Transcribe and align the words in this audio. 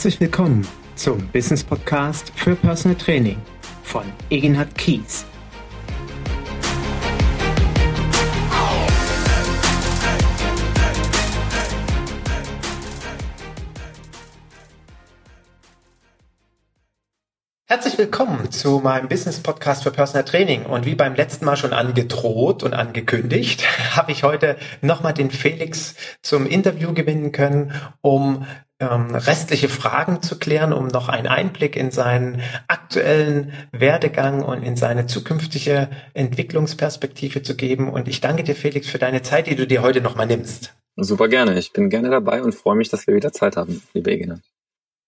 Herzlich 0.00 0.18
willkommen 0.18 0.66
zum 0.94 1.28
Business 1.28 1.62
Podcast 1.62 2.32
für 2.34 2.56
Personal 2.56 2.96
Training 2.96 3.36
von 3.82 4.02
Eginhard 4.30 4.74
Kies. 4.78 5.26
Herzlich 17.66 17.98
willkommen 17.98 18.50
zu 18.50 18.80
meinem 18.82 19.06
Business 19.06 19.38
Podcast 19.40 19.82
für 19.82 19.90
Personal 19.90 20.24
Training. 20.24 20.64
Und 20.64 20.86
wie 20.86 20.94
beim 20.94 21.14
letzten 21.14 21.44
Mal 21.44 21.58
schon 21.58 21.74
angedroht 21.74 22.62
und 22.62 22.72
angekündigt, 22.72 23.66
habe 23.96 24.12
ich 24.12 24.22
heute 24.22 24.56
nochmal 24.80 25.12
den 25.12 25.30
Felix 25.30 25.94
zum 26.22 26.46
Interview 26.46 26.94
gewinnen 26.94 27.32
können, 27.32 27.74
um 28.00 28.46
ähm, 28.80 29.14
restliche 29.14 29.68
Fragen 29.68 30.22
zu 30.22 30.38
klären, 30.38 30.72
um 30.72 30.88
noch 30.88 31.08
einen 31.08 31.26
Einblick 31.26 31.76
in 31.76 31.90
seinen 31.90 32.40
aktuellen 32.66 33.52
Werdegang 33.72 34.42
und 34.42 34.62
in 34.62 34.76
seine 34.76 35.06
zukünftige 35.06 35.88
Entwicklungsperspektive 36.14 37.42
zu 37.42 37.54
geben. 37.54 37.90
Und 37.90 38.08
ich 38.08 38.20
danke 38.20 38.42
dir, 38.42 38.56
Felix, 38.56 38.88
für 38.88 38.98
deine 38.98 39.22
Zeit, 39.22 39.46
die 39.46 39.56
du 39.56 39.66
dir 39.66 39.82
heute 39.82 40.00
nochmal 40.00 40.26
nimmst. 40.26 40.74
Super 40.96 41.28
gerne. 41.28 41.58
Ich 41.58 41.72
bin 41.72 41.90
gerne 41.90 42.10
dabei 42.10 42.42
und 42.42 42.54
freue 42.54 42.76
mich, 42.76 42.88
dass 42.88 43.06
wir 43.06 43.14
wieder 43.14 43.32
Zeit 43.32 43.56
haben, 43.56 43.82
liebe 43.94 44.10
Egina. 44.10 44.40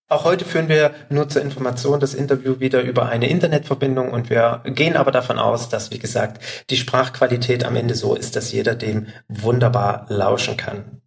Auch 0.09 0.25
heute 0.25 0.45
führen 0.45 0.69
wir 0.69 0.95
nur 1.09 1.31
zur 1.31 1.41
Information 1.41 1.99
das 1.99 2.13
Interview 2.13 2.61
wieder 2.61 2.83
über 2.83 3.09
eine 3.09 3.31
Internetverbindung 3.31 4.11
und 4.11 4.29
wir 4.29 4.63
gehen 4.67 4.97
aber 4.97 5.11
davon 5.11 5.39
aus, 5.39 5.71
dass, 5.71 5.91
wie 5.91 5.99
gesagt, 5.99 6.43
die 6.69 6.77
Sprachqualität 6.77 7.65
am 7.65 7.77
Ende 7.77 7.95
so 7.95 8.15
ist, 8.15 8.37
dass 8.37 8.53
jeder 8.53 8.75
dem 8.75 9.07
wunderbar 9.29 10.05
lauschen 10.11 10.59
kann. 10.59 11.01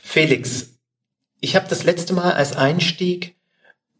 Felix, 0.00 0.79
ich 1.40 1.56
habe 1.56 1.66
das 1.68 1.84
letzte 1.84 2.12
Mal 2.12 2.32
als 2.32 2.56
Einstieg 2.56 3.36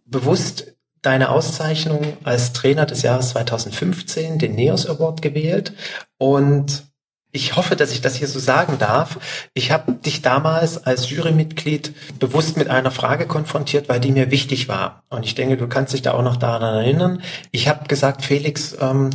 bewusst 0.05 0.75
deine 1.03 1.31
Auszeichnung 1.31 2.17
als 2.25 2.53
Trainer 2.53 2.85
des 2.87 3.03
Jahres 3.03 3.31
2015, 3.31 4.39
den 4.39 4.55
NEOS 4.55 4.87
Award 4.87 5.23
gewählt 5.23 5.73
und 6.19 6.85
ich 7.33 7.55
hoffe, 7.55 7.77
dass 7.77 7.93
ich 7.93 8.01
das 8.01 8.17
hier 8.17 8.27
so 8.27 8.41
sagen 8.41 8.79
darf. 8.79 9.19
Ich 9.55 9.71
habe 9.71 9.93
dich 9.93 10.21
damals 10.21 10.85
als 10.85 11.11
Jurymitglied 11.11 12.19
bewusst 12.19 12.57
mit 12.57 12.69
einer 12.69 12.91
Frage 12.91 13.27
konfrontiert, 13.27 13.89
weil 13.89 14.01
die 14.01 14.11
mir 14.11 14.33
wichtig 14.33 14.69
war. 14.69 15.05
Und 15.11 15.25
ich 15.25 15.37
denke, 15.37 15.57
du 15.57 15.69
kannst 15.69 15.93
dich 15.93 16.03
da 16.03 16.15
auch 16.15 16.23
noch 16.23 16.37
daran 16.37 16.75
erinnern. 16.75 17.23
Ich 17.53 17.69
habe 17.69 17.87
gesagt, 17.87 18.25
Felix, 18.25 18.77
ähm, 18.81 19.11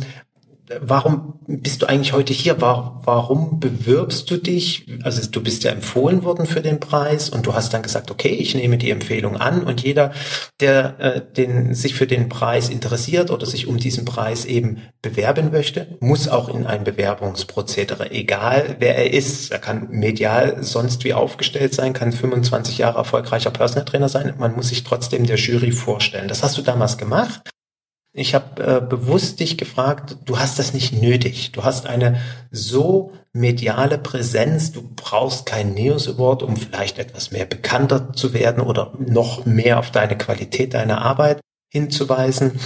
warum 0.80 1.40
bist 1.46 1.82
du 1.82 1.86
eigentlich 1.86 2.12
heute 2.12 2.32
hier? 2.32 2.60
Warum 2.60 3.60
bewirbst 3.60 4.30
du 4.30 4.36
dich? 4.36 4.86
Also 5.02 5.28
du 5.30 5.42
bist 5.42 5.64
ja 5.64 5.70
empfohlen 5.70 6.24
worden 6.24 6.46
für 6.46 6.60
den 6.60 6.80
Preis 6.80 7.28
und 7.28 7.46
du 7.46 7.54
hast 7.54 7.72
dann 7.72 7.82
gesagt, 7.82 8.10
okay, 8.10 8.30
ich 8.30 8.54
nehme 8.54 8.78
die 8.78 8.90
Empfehlung 8.90 9.36
an 9.36 9.62
und 9.62 9.82
jeder, 9.82 10.12
der 10.60 10.98
äh, 10.98 11.22
den, 11.36 11.74
sich 11.74 11.94
für 11.94 12.06
den 12.06 12.28
Preis 12.28 12.68
interessiert 12.68 13.30
oder 13.30 13.46
sich 13.46 13.66
um 13.66 13.76
diesen 13.76 14.04
Preis 14.04 14.44
eben 14.44 14.82
bewerben 15.02 15.50
möchte, 15.52 15.96
muss 16.00 16.28
auch 16.28 16.48
in 16.48 16.66
ein 16.66 16.84
Bewerbungsprozedere, 16.84 18.10
egal 18.10 18.76
wer 18.80 18.96
er 18.96 19.12
ist. 19.12 19.52
Er 19.52 19.58
kann 19.58 19.88
medial 19.90 20.62
sonst 20.62 21.04
wie 21.04 21.14
aufgestellt 21.14 21.74
sein, 21.74 21.92
kann 21.92 22.12
25 22.12 22.78
Jahre 22.78 22.98
erfolgreicher 22.98 23.50
Personal 23.50 23.84
Trainer 23.84 24.08
sein. 24.08 24.34
Man 24.38 24.56
muss 24.56 24.68
sich 24.68 24.84
trotzdem 24.84 25.26
der 25.26 25.36
Jury 25.36 25.72
vorstellen. 25.72 26.28
Das 26.28 26.42
hast 26.42 26.58
du 26.58 26.62
damals 26.62 26.98
gemacht. 26.98 27.42
Ich 28.18 28.34
habe 28.34 28.62
äh, 28.64 28.80
bewusst 28.80 29.40
dich 29.40 29.58
gefragt, 29.58 30.16
du 30.24 30.38
hast 30.38 30.58
das 30.58 30.72
nicht 30.72 30.94
nötig. 30.94 31.52
Du 31.52 31.64
hast 31.64 31.86
eine 31.86 32.18
so 32.50 33.12
mediale 33.34 33.98
Präsenz, 33.98 34.72
du 34.72 34.80
brauchst 34.96 35.44
keinen 35.44 35.74
Neos 35.74 36.08
Award, 36.08 36.42
um 36.42 36.56
vielleicht 36.56 36.98
etwas 36.98 37.30
mehr 37.30 37.44
bekannter 37.44 38.14
zu 38.14 38.32
werden 38.32 38.62
oder 38.62 38.94
noch 38.98 39.44
mehr 39.44 39.78
auf 39.78 39.90
deine 39.90 40.16
Qualität 40.16 40.72
deiner 40.72 41.02
Arbeit 41.02 41.40
hinzuweisen. 41.68 42.58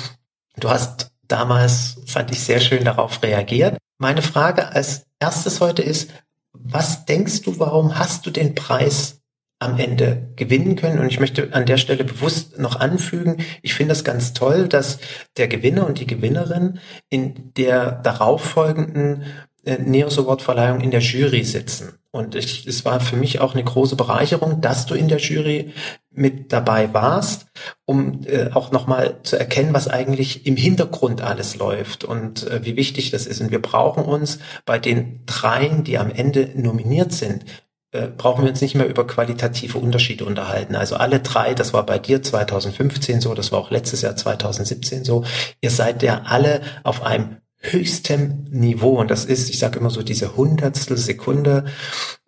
Du 0.57 0.71
hast 0.71 1.11
damals, 1.27 1.97
fand 2.07 2.31
ich 2.31 2.39
sehr 2.39 2.61
schön 2.61 2.85
darauf 2.85 3.21
reagiert. 3.21 3.77
Meine 3.99 4.23
Frage 4.23 4.69
als 4.69 5.07
erstes 5.19 5.61
heute 5.61 5.83
ist, 5.83 6.11
was 6.53 7.07
denkst 7.07 7.43
du, 7.43 7.59
warum 7.59 7.99
hast 7.99 8.25
du 8.25 8.31
den 8.31 8.55
Preis 8.55 9.20
am 9.61 9.79
Ende 9.79 10.33
gewinnen 10.37 10.75
können. 10.75 10.99
Und 10.99 11.07
ich 11.07 11.21
möchte 11.21 11.53
an 11.53 11.67
der 11.67 11.77
Stelle 11.77 12.03
bewusst 12.03 12.59
noch 12.59 12.81
anfügen, 12.81 13.37
ich 13.63 13.75
finde 13.75 13.93
es 13.93 14.03
ganz 14.03 14.33
toll, 14.33 14.67
dass 14.67 14.99
der 15.37 15.47
Gewinner 15.47 15.87
und 15.87 16.01
die 16.01 16.07
Gewinnerin 16.07 16.81
in 17.11 17.53
der 17.57 17.93
darauffolgenden 17.93 19.25
äh, 19.65 19.77
Neos 19.79 20.19
Award 20.19 20.43
Verleihung 20.43 20.81
in 20.81 20.91
der 20.91 21.01
Jury 21.01 21.45
sitzen. 21.45 21.99
Und 22.11 22.35
ich, 22.35 22.67
es 22.67 22.85
war 22.85 22.99
für 23.01 23.17
mich 23.17 23.41
auch 23.41 23.55
eine 23.55 23.63
große 23.63 23.95
Bereicherung, 23.95 24.61
dass 24.61 24.87
du 24.87 24.95
in 24.95 25.09
der 25.09 25.19
Jury 25.19 25.75
mit 26.11 26.53
dabei 26.53 26.93
warst, 26.93 27.47
um 27.85 28.23
äh, 28.25 28.51
auch 28.53 28.73
nochmal 28.73 29.21
zu 29.23 29.39
erkennen, 29.39 29.75
was 29.75 29.87
eigentlich 29.87 30.47
im 30.47 30.57
Hintergrund 30.57 31.21
alles 31.21 31.57
läuft 31.57 32.03
und 32.03 32.49
äh, 32.49 32.65
wie 32.65 32.77
wichtig 32.77 33.11
das 33.11 33.27
ist. 33.27 33.41
Und 33.41 33.51
wir 33.51 33.63
brauchen 33.63 34.05
uns 34.05 34.39
bei 34.65 34.79
den 34.79 35.25
dreien, 35.27 35.85
die 35.85 35.99
am 35.99 36.11
Ende 36.11 36.51
nominiert 36.55 37.13
sind, 37.13 37.45
äh, 37.93 38.07
brauchen 38.07 38.45
wir 38.45 38.51
uns 38.51 38.61
nicht 38.61 38.75
mehr 38.75 38.89
über 38.89 39.07
qualitative 39.07 39.79
Unterschiede 39.79 40.25
unterhalten. 40.25 40.77
Also 40.77 40.97
alle 40.97 41.21
drei, 41.21 41.55
das 41.55 41.73
war 41.73 41.85
bei 41.85 41.99
dir 41.99 42.23
2015 42.23 43.21
so, 43.21 43.35
das 43.35 43.53
war 43.53 43.59
auch 43.59 43.71
letztes 43.71 44.03
Jahr 44.03 44.17
2017 44.17 45.05
so, 45.05 45.25
ihr 45.61 45.71
seid 45.71 46.03
ja 46.03 46.23
alle 46.27 46.61
auf 46.85 47.03
einem 47.03 47.39
höchstem 47.63 48.47
Niveau 48.51 48.99
und 48.99 49.11
das 49.11 49.27
ist, 49.27 49.51
ich 49.51 49.59
sage 49.59 49.79
immer 49.79 49.91
so 49.91 50.03
diese 50.03 50.35
Hundertstel 50.35 50.97
Sekunde 50.97 51.67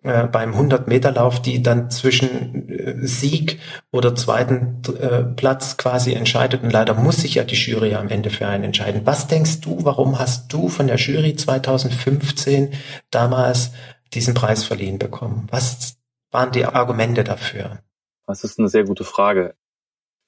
äh, 0.03 0.27
beim 0.27 0.53
100 0.53 0.87
Meter 0.87 1.11
Lauf, 1.11 1.41
die 1.41 1.63
dann 1.63 1.89
zwischen 1.89 2.69
äh, 2.69 3.07
Sieg 3.07 3.59
oder 3.91 4.15
zweiten 4.15 4.83
äh, 4.99 5.23
Platz 5.23 5.77
quasi 5.77 6.13
entscheidet 6.13 6.61
und 6.61 6.71
leider 6.71 6.93
muss 6.93 7.17
sich 7.17 7.35
ja 7.35 7.43
die 7.45 7.55
Jury 7.55 7.95
am 7.95 8.09
Ende 8.09 8.29
für 8.29 8.47
einen 8.47 8.65
entscheiden. 8.65 9.01
Was 9.05 9.27
denkst 9.27 9.61
du, 9.61 9.79
warum 9.83 10.19
hast 10.19 10.53
du 10.53 10.69
von 10.69 10.85
der 10.85 10.97
Jury 10.97 11.35
2015 11.35 12.73
damals 13.09 13.71
diesen 14.13 14.33
Preis 14.33 14.63
verliehen 14.63 14.99
bekommen? 14.99 15.47
Was 15.51 15.97
waren 16.31 16.51
die 16.51 16.65
Argumente 16.65 17.23
dafür? 17.23 17.79
Das 18.25 18.43
ist 18.43 18.59
eine 18.59 18.69
sehr 18.69 18.85
gute 18.85 19.03
Frage. 19.03 19.55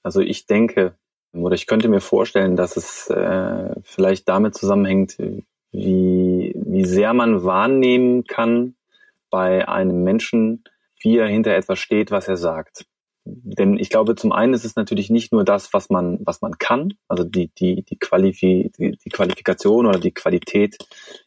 Also 0.03 0.22
ich 0.22 0.46
denke 0.46 0.96
oder 1.34 1.56
ich 1.56 1.68
könnte 1.68 1.90
mir 1.90 2.01
vorstellen, 2.01 2.56
dass 2.56 2.78
es 2.78 3.09
äh, 3.09 3.75
vielleicht 3.84 4.29
damit 4.29 4.56
zusammenhängt, 4.56 5.18
wie, 5.72 6.53
wie 6.56 6.85
sehr 6.85 7.13
man 7.13 7.44
wahrnehmen 7.44 8.23
kann 8.23 8.75
bei 9.29 9.68
einem 9.68 10.03
Menschen, 10.03 10.63
wie 11.00 11.17
er 11.17 11.28
hinter 11.28 11.53
etwas 11.53 11.79
steht, 11.79 12.12
was 12.12 12.28
er 12.28 12.38
sagt. 12.38 12.85
Denn 13.25 13.78
ich 13.78 13.90
glaube, 13.90 14.16
zum 14.16 14.31
einen 14.31 14.53
ist 14.53 14.66
es 14.66 14.75
natürlich 14.75 15.09
nicht 15.09 15.31
nur 15.31 15.44
das, 15.44 15.73
was 15.73 15.90
man, 15.90 16.19
was 16.22 16.41
man 16.41 16.57
kann, 16.57 16.94
also 17.07 17.23
die, 17.23 17.47
die, 17.47 17.84
die, 17.84 17.97
Qualifi 17.97 18.72
die, 18.78 18.97
die 18.97 19.09
Qualifikation 19.09 19.88
oder 19.88 20.00
die 20.00 20.12
Qualität 20.12 20.78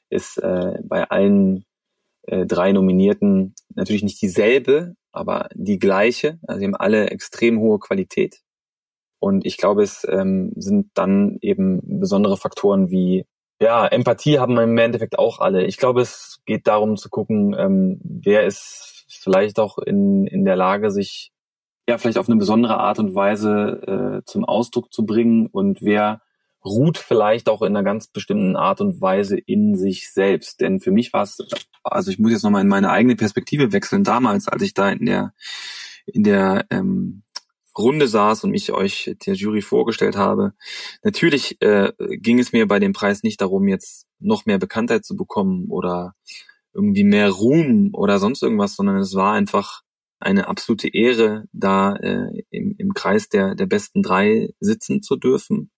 ist 0.09 0.39
äh, 0.39 0.79
bei 0.85 1.11
allen 1.11 1.65
äh, 2.29 2.47
drei 2.47 2.73
Nominierten 2.73 3.55
natürlich 3.75 4.03
nicht 4.03 4.21
dieselbe, 4.23 4.95
aber 5.13 5.49
die 5.55 5.79
gleiche. 5.79 6.39
Also 6.47 6.61
sie 6.61 6.67
haben 6.67 6.77
alle 6.77 7.11
extrem 7.11 7.59
hohe 7.59 7.79
Qualität. 7.79 8.41
Und 9.21 9.45
ich 9.45 9.57
glaube, 9.57 9.83
es 9.83 10.07
ähm, 10.09 10.53
sind 10.57 10.91
dann 10.95 11.39
eben 11.41 11.81
besondere 12.01 12.37
Faktoren 12.37 12.91
wie 12.91 13.25
ja, 13.61 13.87
Empathie 13.89 14.39
haben 14.39 14.55
wir 14.55 14.63
im 14.63 14.79
Endeffekt 14.79 15.19
auch 15.19 15.41
alle. 15.41 15.65
Ich 15.65 15.79
glaube, 15.79 16.01
es 16.01 16.41
geht 16.47 16.69
darum 16.69 16.97
zu 16.97 17.09
gucken, 17.09 17.57
ähm, 17.59 18.01
wer 18.05 18.45
ist 18.47 19.05
vielleicht 19.09 19.59
auch 19.59 19.79
in, 19.79 20.27
in 20.29 20.45
der 20.45 20.55
Lage, 20.55 20.91
sich 20.91 21.33
ja 21.89 21.99
vielleicht 21.99 22.19
auf 22.19 22.29
eine 22.29 22.39
besondere 22.39 22.79
Art 22.79 23.01
und 23.01 23.15
Weise 23.15 24.21
äh, 24.21 24.25
zum 24.27 24.45
Ausdruck 24.45 24.93
zu 24.93 25.05
bringen 25.05 25.47
und 25.47 25.83
wer 25.83 26.21
ruht 26.69 26.99
vielleicht 26.99 27.49
auch 27.49 27.63
in 27.63 27.77
einer 27.77 27.83
ganz 27.83 28.09
bestimmten 28.09 28.57
Art 28.57 28.81
und 28.81 29.01
Weise 29.01 29.39
in 29.39 29.77
sich 29.77 30.13
selbst. 30.13 30.61
Denn 30.61 30.81
für 30.81 30.91
mich 30.91 31.13
war 31.13 31.23
es, 31.23 31.39
also 31.83 32.11
ich 32.11 32.19
muss 32.19 32.33
jetzt 32.33 32.43
nochmal 32.43 32.63
in 32.63 32.69
meine 32.69 32.91
eigene 32.91 33.17
Perspektive 33.17 33.73
wechseln, 33.73 34.05
damals, 34.05 34.49
als 34.49 34.63
ich 34.63 34.75
da 34.75 34.91
in 34.91 35.07
der, 35.07 35.35
in 36.07 36.23
der 36.23 36.67
ähm, 36.71 37.23
Runde 37.77 38.09
saß 38.09 38.45
und 38.45 38.51
mich 38.51 38.73
euch 38.73 39.15
der 39.27 39.35
Jury 39.35 39.63
vorgestellt 39.63 40.17
habe. 40.17 40.53
Natürlich 41.03 41.61
äh, 41.63 41.93
ging 41.99 42.39
es 42.39 42.53
mir 42.53 42.67
bei 42.67 42.81
dem 42.81 42.93
Preis 42.93 43.23
nicht 43.23 43.41
darum, 43.41 43.69
jetzt 43.69 44.07
noch 44.19 44.47
mehr 44.47 44.59
Bekanntheit 44.59 45.05
zu 45.05 45.17
bekommen 45.17 45.67
oder 45.71 46.15
irgendwie 46.75 47.05
mehr 47.05 47.31
Ruhm 47.31 47.91
oder 47.93 48.19
sonst 48.19 48.43
irgendwas, 48.43 48.75
sondern 48.75 48.97
es 48.99 49.15
war 49.15 49.33
einfach 49.33 49.83
eine 50.21 50.49
absolute 50.49 50.89
Ehre, 50.89 51.45
da 51.53 51.95
äh, 51.95 52.43
im, 52.51 52.75
im 52.77 52.93
Kreis 52.93 53.29
der, 53.29 53.55
der 53.55 53.67
besten 53.67 54.03
drei 54.03 54.51
sitzen 54.59 55.03
zu 55.03 55.17
dürfen 55.17 55.71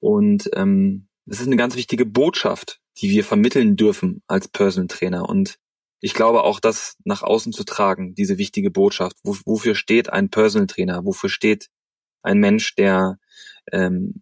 und 0.00 0.50
ähm, 0.54 1.08
das 1.26 1.40
ist 1.40 1.46
eine 1.46 1.56
ganz 1.56 1.76
wichtige 1.76 2.06
Botschaft, 2.06 2.80
die 2.98 3.10
wir 3.10 3.24
vermitteln 3.24 3.76
dürfen 3.76 4.22
als 4.26 4.48
Personal 4.48 4.88
Trainer. 4.88 5.28
Und 5.28 5.58
ich 6.00 6.14
glaube 6.14 6.42
auch, 6.42 6.60
das 6.60 6.96
nach 7.04 7.22
außen 7.22 7.52
zu 7.52 7.64
tragen, 7.64 8.14
diese 8.14 8.38
wichtige 8.38 8.70
Botschaft. 8.70 9.16
Wo, 9.22 9.36
wofür 9.44 9.74
steht 9.74 10.10
ein 10.10 10.30
Personal 10.30 10.66
Trainer? 10.66 11.04
Wofür 11.04 11.28
steht 11.28 11.68
ein 12.22 12.38
Mensch, 12.38 12.74
der 12.74 13.18
ähm, 13.70 14.20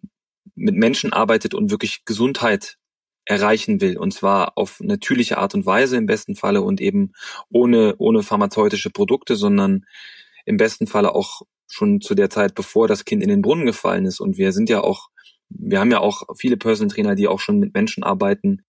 mit 0.55 0.75
Menschen 0.75 1.13
arbeitet 1.13 1.53
und 1.53 1.71
wirklich 1.71 2.03
Gesundheit 2.05 2.75
erreichen 3.25 3.79
will 3.79 3.97
und 3.97 4.11
zwar 4.11 4.57
auf 4.57 4.79
natürliche 4.79 5.37
Art 5.37 5.53
und 5.53 5.65
Weise 5.65 5.97
im 5.97 6.07
besten 6.07 6.35
Falle 6.35 6.63
und 6.63 6.81
eben 6.81 7.11
ohne 7.51 7.95
ohne 7.99 8.23
pharmazeutische 8.23 8.89
Produkte, 8.89 9.35
sondern 9.35 9.85
im 10.45 10.57
besten 10.57 10.87
Falle 10.87 11.13
auch 11.13 11.43
schon 11.67 12.01
zu 12.01 12.15
der 12.15 12.29
Zeit, 12.29 12.55
bevor 12.55 12.87
das 12.87 13.05
Kind 13.05 13.21
in 13.21 13.29
den 13.29 13.43
Brunnen 13.43 13.67
gefallen 13.67 14.05
ist. 14.05 14.19
Und 14.19 14.37
wir 14.37 14.51
sind 14.51 14.69
ja 14.69 14.81
auch, 14.81 15.09
wir 15.49 15.79
haben 15.79 15.91
ja 15.91 15.99
auch 15.99 16.23
viele 16.37 16.57
Personal 16.57 16.93
Trainer, 16.93 17.15
die 17.15 17.27
auch 17.27 17.39
schon 17.39 17.59
mit 17.59 17.73
Menschen 17.73 18.03
arbeiten, 18.03 18.61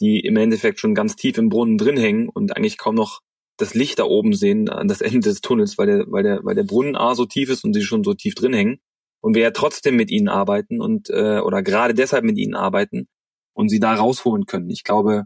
die 0.00 0.20
im 0.20 0.36
Endeffekt 0.36 0.80
schon 0.80 0.94
ganz 0.94 1.16
tief 1.16 1.38
im 1.38 1.48
Brunnen 1.48 1.78
drin 1.78 1.96
hängen 1.96 2.28
und 2.28 2.56
eigentlich 2.56 2.78
kaum 2.78 2.94
noch 2.94 3.20
das 3.56 3.74
Licht 3.74 3.98
da 3.98 4.04
oben 4.04 4.34
sehen 4.34 4.68
an 4.68 4.88
das 4.88 5.00
Ende 5.00 5.20
des 5.20 5.40
Tunnels, 5.40 5.78
weil 5.78 5.86
der, 5.86 6.04
weil 6.08 6.22
der, 6.22 6.44
weil 6.44 6.54
der 6.54 6.64
Brunnen 6.64 6.94
A 6.94 7.14
so 7.14 7.24
tief 7.24 7.48
ist 7.48 7.64
und 7.64 7.72
sie 7.72 7.82
schon 7.82 8.04
so 8.04 8.12
tief 8.12 8.34
drin 8.34 8.52
hängen. 8.52 8.78
Und 9.22 9.34
wir 9.34 9.42
ja 9.42 9.50
trotzdem 9.50 9.96
mit 9.96 10.10
ihnen 10.10 10.28
arbeiten 10.28 10.80
und 10.80 11.08
äh, 11.10 11.40
oder 11.40 11.62
gerade 11.62 11.94
deshalb 11.94 12.24
mit 12.24 12.36
ihnen 12.38 12.54
arbeiten 12.54 13.08
und 13.54 13.70
sie 13.70 13.80
da 13.80 13.94
rausholen 13.94 14.44
können. 14.44 14.68
Ich 14.70 14.84
glaube, 14.84 15.24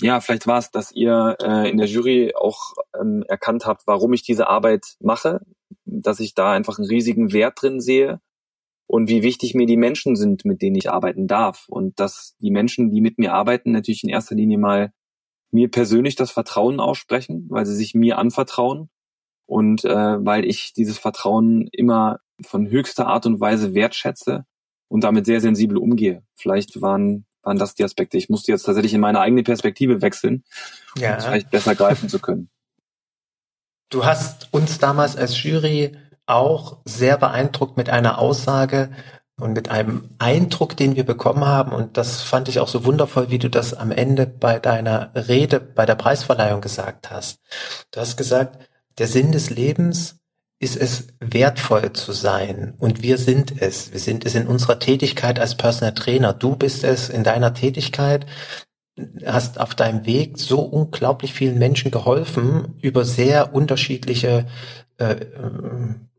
ja, 0.00 0.20
vielleicht 0.20 0.46
war 0.46 0.58
es, 0.58 0.70
dass 0.70 0.90
ihr 0.90 1.36
äh, 1.42 1.70
in 1.70 1.76
der 1.76 1.86
Jury 1.86 2.32
auch 2.34 2.72
ähm, 2.98 3.22
erkannt 3.28 3.66
habt, 3.66 3.82
warum 3.86 4.14
ich 4.14 4.22
diese 4.22 4.48
Arbeit 4.48 4.96
mache, 5.00 5.40
dass 5.84 6.18
ich 6.18 6.34
da 6.34 6.52
einfach 6.52 6.78
einen 6.78 6.88
riesigen 6.88 7.32
Wert 7.32 7.60
drin 7.60 7.80
sehe 7.80 8.20
und 8.90 9.08
wie 9.08 9.22
wichtig 9.22 9.54
mir 9.54 9.66
die 9.66 9.76
Menschen 9.76 10.16
sind, 10.16 10.44
mit 10.44 10.62
denen 10.62 10.74
ich 10.74 10.90
arbeiten 10.90 11.28
darf. 11.28 11.66
Und 11.68 12.00
dass 12.00 12.34
die 12.40 12.50
Menschen, 12.50 12.90
die 12.90 13.00
mit 13.00 13.18
mir 13.18 13.32
arbeiten, 13.32 13.70
natürlich 13.70 14.02
in 14.02 14.10
erster 14.10 14.34
Linie 14.34 14.58
mal 14.58 14.92
mir 15.52 15.70
persönlich 15.70 16.16
das 16.16 16.32
Vertrauen 16.32 16.80
aussprechen, 16.80 17.46
weil 17.50 17.66
sie 17.66 17.76
sich 17.76 17.94
mir 17.94 18.18
anvertrauen 18.18 18.90
und 19.46 19.84
äh, 19.84 20.24
weil 20.24 20.44
ich 20.44 20.72
dieses 20.72 20.98
Vertrauen 20.98 21.68
immer 21.70 22.18
von 22.42 22.68
höchster 22.68 23.06
Art 23.06 23.26
und 23.26 23.38
Weise 23.40 23.74
wertschätze 23.74 24.44
und 24.88 25.04
damit 25.04 25.24
sehr 25.24 25.40
sensibel 25.40 25.76
umgehe. 25.76 26.24
Vielleicht 26.34 26.82
waren 26.82 27.26
waren 27.42 27.58
das 27.58 27.76
die 27.76 27.84
Aspekte. 27.84 28.18
Ich 28.18 28.28
musste 28.28 28.50
jetzt 28.50 28.64
tatsächlich 28.64 28.92
in 28.92 29.00
meine 29.00 29.20
eigene 29.20 29.44
Perspektive 29.44 30.02
wechseln, 30.02 30.42
ja. 30.98 31.12
um 31.12 31.18
es 31.18 31.24
vielleicht 31.26 31.50
besser 31.50 31.76
greifen 31.76 32.08
zu 32.08 32.18
können. 32.18 32.50
Du 33.88 34.04
hast 34.04 34.52
uns 34.52 34.78
damals 34.78 35.16
als 35.16 35.40
Jury 35.40 35.92
auch 36.30 36.78
sehr 36.84 37.16
beeindruckt 37.18 37.76
mit 37.76 37.90
einer 37.90 38.18
Aussage 38.18 38.90
und 39.40 39.52
mit 39.52 39.70
einem 39.70 40.10
Eindruck, 40.18 40.76
den 40.76 40.96
wir 40.96 41.04
bekommen 41.04 41.44
haben. 41.44 41.72
Und 41.72 41.96
das 41.96 42.22
fand 42.22 42.48
ich 42.48 42.60
auch 42.60 42.68
so 42.68 42.84
wundervoll, 42.84 43.30
wie 43.30 43.38
du 43.38 43.48
das 43.48 43.74
am 43.74 43.90
Ende 43.90 44.26
bei 44.26 44.58
deiner 44.58 45.10
Rede, 45.14 45.60
bei 45.60 45.86
der 45.86 45.94
Preisverleihung 45.94 46.60
gesagt 46.60 47.10
hast. 47.10 47.40
Du 47.90 48.00
hast 48.00 48.16
gesagt, 48.16 48.58
der 48.98 49.06
Sinn 49.06 49.32
des 49.32 49.50
Lebens 49.50 50.16
ist 50.58 50.76
es 50.76 51.08
wertvoll 51.20 51.94
zu 51.94 52.12
sein 52.12 52.74
und 52.78 53.02
wir 53.02 53.16
sind 53.16 53.62
es. 53.62 53.92
Wir 53.92 54.00
sind 54.00 54.26
es 54.26 54.34
in 54.34 54.46
unserer 54.46 54.78
Tätigkeit 54.78 55.40
als 55.40 55.54
Personal 55.54 55.94
Trainer. 55.94 56.34
Du 56.34 56.54
bist 56.54 56.84
es 56.84 57.08
in 57.08 57.24
deiner 57.24 57.54
Tätigkeit, 57.54 58.26
hast 59.24 59.58
auf 59.58 59.74
deinem 59.74 60.04
Weg 60.04 60.38
so 60.38 60.60
unglaublich 60.60 61.32
vielen 61.32 61.58
Menschen 61.58 61.90
geholfen 61.90 62.76
über 62.82 63.06
sehr 63.06 63.54
unterschiedliche 63.54 64.46
äh, 64.98 65.16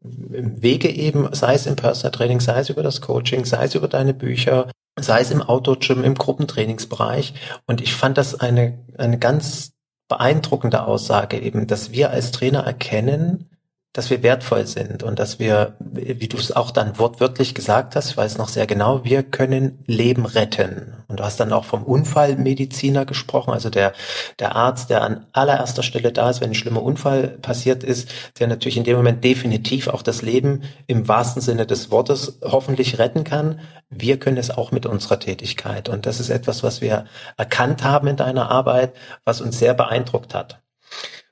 Wege 0.02 0.90
eben, 0.90 1.32
sei 1.34 1.54
es 1.54 1.68
im 1.68 1.76
Personal 1.76 2.12
Training, 2.12 2.40
sei 2.40 2.60
es 2.60 2.70
über 2.70 2.84
das 2.84 3.02
Coaching, 3.02 3.46
sei 3.46 3.66
es 3.66 3.76
über 3.76 3.88
deine 3.88 4.14
Bücher, 4.14 4.68
sei 5.00 5.22
es 5.22 5.32
im 5.32 5.42
Outdoor-Gym, 5.42 6.04
im 6.04 6.16
Gruppentrainingsbereich. 6.16 7.34
Und 7.68 7.82
ich 7.82 7.94
fand 7.94 8.18
das 8.18 8.40
eine, 8.40 8.80
eine 8.98 9.20
ganz 9.20 9.74
beeindruckende 10.08 10.86
Aussage 10.86 11.40
eben, 11.40 11.68
dass 11.68 11.92
wir 11.92 12.10
als 12.10 12.32
Trainer 12.32 12.62
erkennen, 12.62 13.51
dass 13.94 14.10
wir 14.10 14.24
wertvoll 14.24 14.68
sind 14.68 15.04
und 15.04 15.20
dass 15.20 15.38
wir, 15.38 15.76
wie 15.80 16.30
du 16.30 16.38
es 16.38 16.56
auch 16.56 16.72
dann 16.72 16.98
wortwörtlich 16.98 17.54
gesagt 17.54 17.96
hast, 17.96 18.12
ich 18.12 18.18
weiß 18.18 18.38
noch 18.38 18.48
sehr 18.48 18.66
genau, 18.66 19.04
wir 19.04 19.22
können 19.22 19.84
Leben 19.86 20.26
retten. 20.26 20.94
Und 21.10 21.20
du 21.20 21.26
hast 21.26 21.42
dann 21.42 21.52
auch 21.52 21.66
vom 21.66 21.84
Unfallmediziner 21.84 23.06
gesprochen, 23.06 23.52
also 23.52 23.70
der, 23.70 23.92
der 24.40 24.56
Arzt, 24.56 24.90
der 24.90 25.02
an 25.02 25.26
allererster 25.34 25.84
Stelle 25.84 26.14
da 26.14 26.30
ist, 26.30 26.40
wenn 26.40 26.52
ein 26.52 26.56
schlimmer 26.56 26.82
Unfall 26.82 27.28
passiert 27.28 27.84
ist, 27.84 28.10
der 28.40 28.48
natürlich 28.48 28.78
in 28.78 28.86
dem 28.86 28.96
Moment 28.96 29.26
definitiv 29.26 29.90
auch 29.90 30.04
das 30.04 30.22
Leben 30.22 30.62
im 30.88 31.10
wahrsten 31.10 31.42
Sinne 31.42 31.66
des 31.66 31.92
Wortes 31.92 32.40
hoffentlich 32.42 32.98
retten 32.98 33.26
kann. 33.26 33.60
Wir 33.90 34.20
können 34.20 34.38
es 34.38 34.52
auch 34.52 34.72
mit 34.72 34.86
unserer 34.86 35.20
Tätigkeit. 35.20 35.90
Und 35.90 36.06
das 36.06 36.22
ist 36.22 36.30
etwas, 36.30 36.64
was 36.64 36.80
wir 36.80 37.04
erkannt 37.36 37.84
haben 37.84 38.08
in 38.08 38.16
deiner 38.16 38.50
Arbeit, 38.50 38.94
was 39.26 39.42
uns 39.42 39.60
sehr 39.60 39.74
beeindruckt 39.74 40.34
hat. 40.34 40.61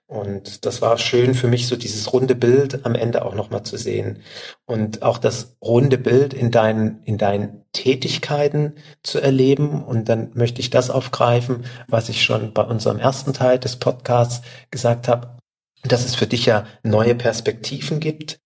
Und 0.09 0.65
das 0.65 0.81
war 0.81 0.97
schön 0.97 1.35
für 1.35 1.45
mich, 1.45 1.67
so 1.67 1.75
dieses 1.75 2.11
runde 2.11 2.33
Bild 2.33 2.83
am 2.83 2.95
Ende 2.95 3.23
auch 3.23 3.35
nochmal 3.35 3.61
zu 3.61 3.77
sehen. 3.77 4.23
Und 4.65 5.03
auch 5.03 5.19
das 5.19 5.56
runde 5.61 6.00
Bild 6.00 6.33
in 6.33 6.50
deinen, 6.50 7.03
in 7.03 7.19
deinen 7.19 7.63
Tätigkeiten 7.73 8.73
zu 9.03 9.19
erleben. 9.19 9.83
Und 9.83 10.09
dann 10.09 10.31
möchte 10.33 10.61
ich 10.61 10.71
das 10.71 10.89
aufgreifen, 10.89 11.63
was 11.88 12.09
ich 12.09 12.23
schon 12.23 12.53
bei 12.53 12.63
unserem 12.63 12.97
ersten 12.97 13.33
Teil 13.33 13.59
des 13.59 13.75
Podcasts 13.75 14.41
gesagt 14.71 15.07
habe, 15.07 15.38
dass 15.83 16.03
es 16.03 16.15
für 16.15 16.25
dich 16.25 16.47
ja 16.47 16.65
neue 16.81 17.13
Perspektiven 17.13 18.00
gibt. 18.00 18.39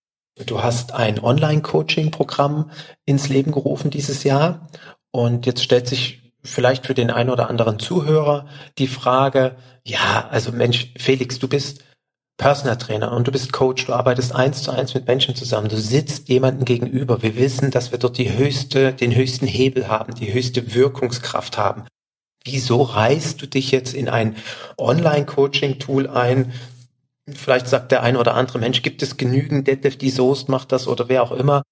Du 0.44 0.62
hast 0.62 0.92
ein 0.92 1.18
Online-Coaching-Programm 1.18 2.72
ins 3.06 3.30
Leben 3.30 3.52
gerufen 3.52 3.88
dieses 3.90 4.22
Jahr. 4.22 4.68
Und 5.12 5.46
jetzt 5.46 5.62
stellt 5.62 5.88
sich 5.88 6.23
vielleicht 6.44 6.86
für 6.86 6.94
den 6.94 7.10
einen 7.10 7.30
oder 7.30 7.48
anderen 7.48 7.78
Zuhörer 7.78 8.46
die 8.78 8.86
Frage, 8.86 9.56
ja, 9.84 10.28
also 10.30 10.52
Mensch, 10.52 10.92
Felix, 10.98 11.38
du 11.38 11.48
bist 11.48 11.82
Personal 12.36 12.76
Trainer 12.76 13.12
und 13.12 13.26
du 13.26 13.32
bist 13.32 13.52
Coach, 13.52 13.86
du 13.86 13.92
arbeitest 13.92 14.34
eins 14.34 14.62
zu 14.62 14.72
eins 14.72 14.92
mit 14.94 15.06
Menschen 15.06 15.36
zusammen, 15.36 15.68
du 15.68 15.76
sitzt 15.76 16.28
jemandem 16.28 16.64
gegenüber. 16.64 17.22
Wir 17.22 17.36
wissen, 17.36 17.70
dass 17.70 17.92
wir 17.92 17.98
dort 17.98 18.18
die 18.18 18.36
höchste, 18.36 18.92
den 18.92 19.14
höchsten 19.14 19.46
Hebel 19.46 19.88
haben, 19.88 20.14
die 20.14 20.32
höchste 20.32 20.74
Wirkungskraft 20.74 21.56
haben. 21.56 21.84
Wieso 22.44 22.82
reißt 22.82 23.40
du 23.40 23.46
dich 23.46 23.70
jetzt 23.70 23.94
in 23.94 24.08
ein 24.08 24.36
Online-Coaching-Tool 24.76 26.08
ein? 26.08 26.52
Vielleicht 27.32 27.68
sagt 27.68 27.90
der 27.90 28.02
eine 28.02 28.18
oder 28.18 28.34
andere 28.34 28.58
Mensch, 28.58 28.82
gibt 28.82 29.02
es 29.02 29.16
genügend, 29.16 29.66
Detlef 29.66 29.96
die 29.96 30.10
Soest 30.10 30.48
macht 30.48 30.72
das 30.72 30.88
oder 30.88 31.08
wer 31.08 31.22
auch 31.22 31.32
immer. 31.32 31.62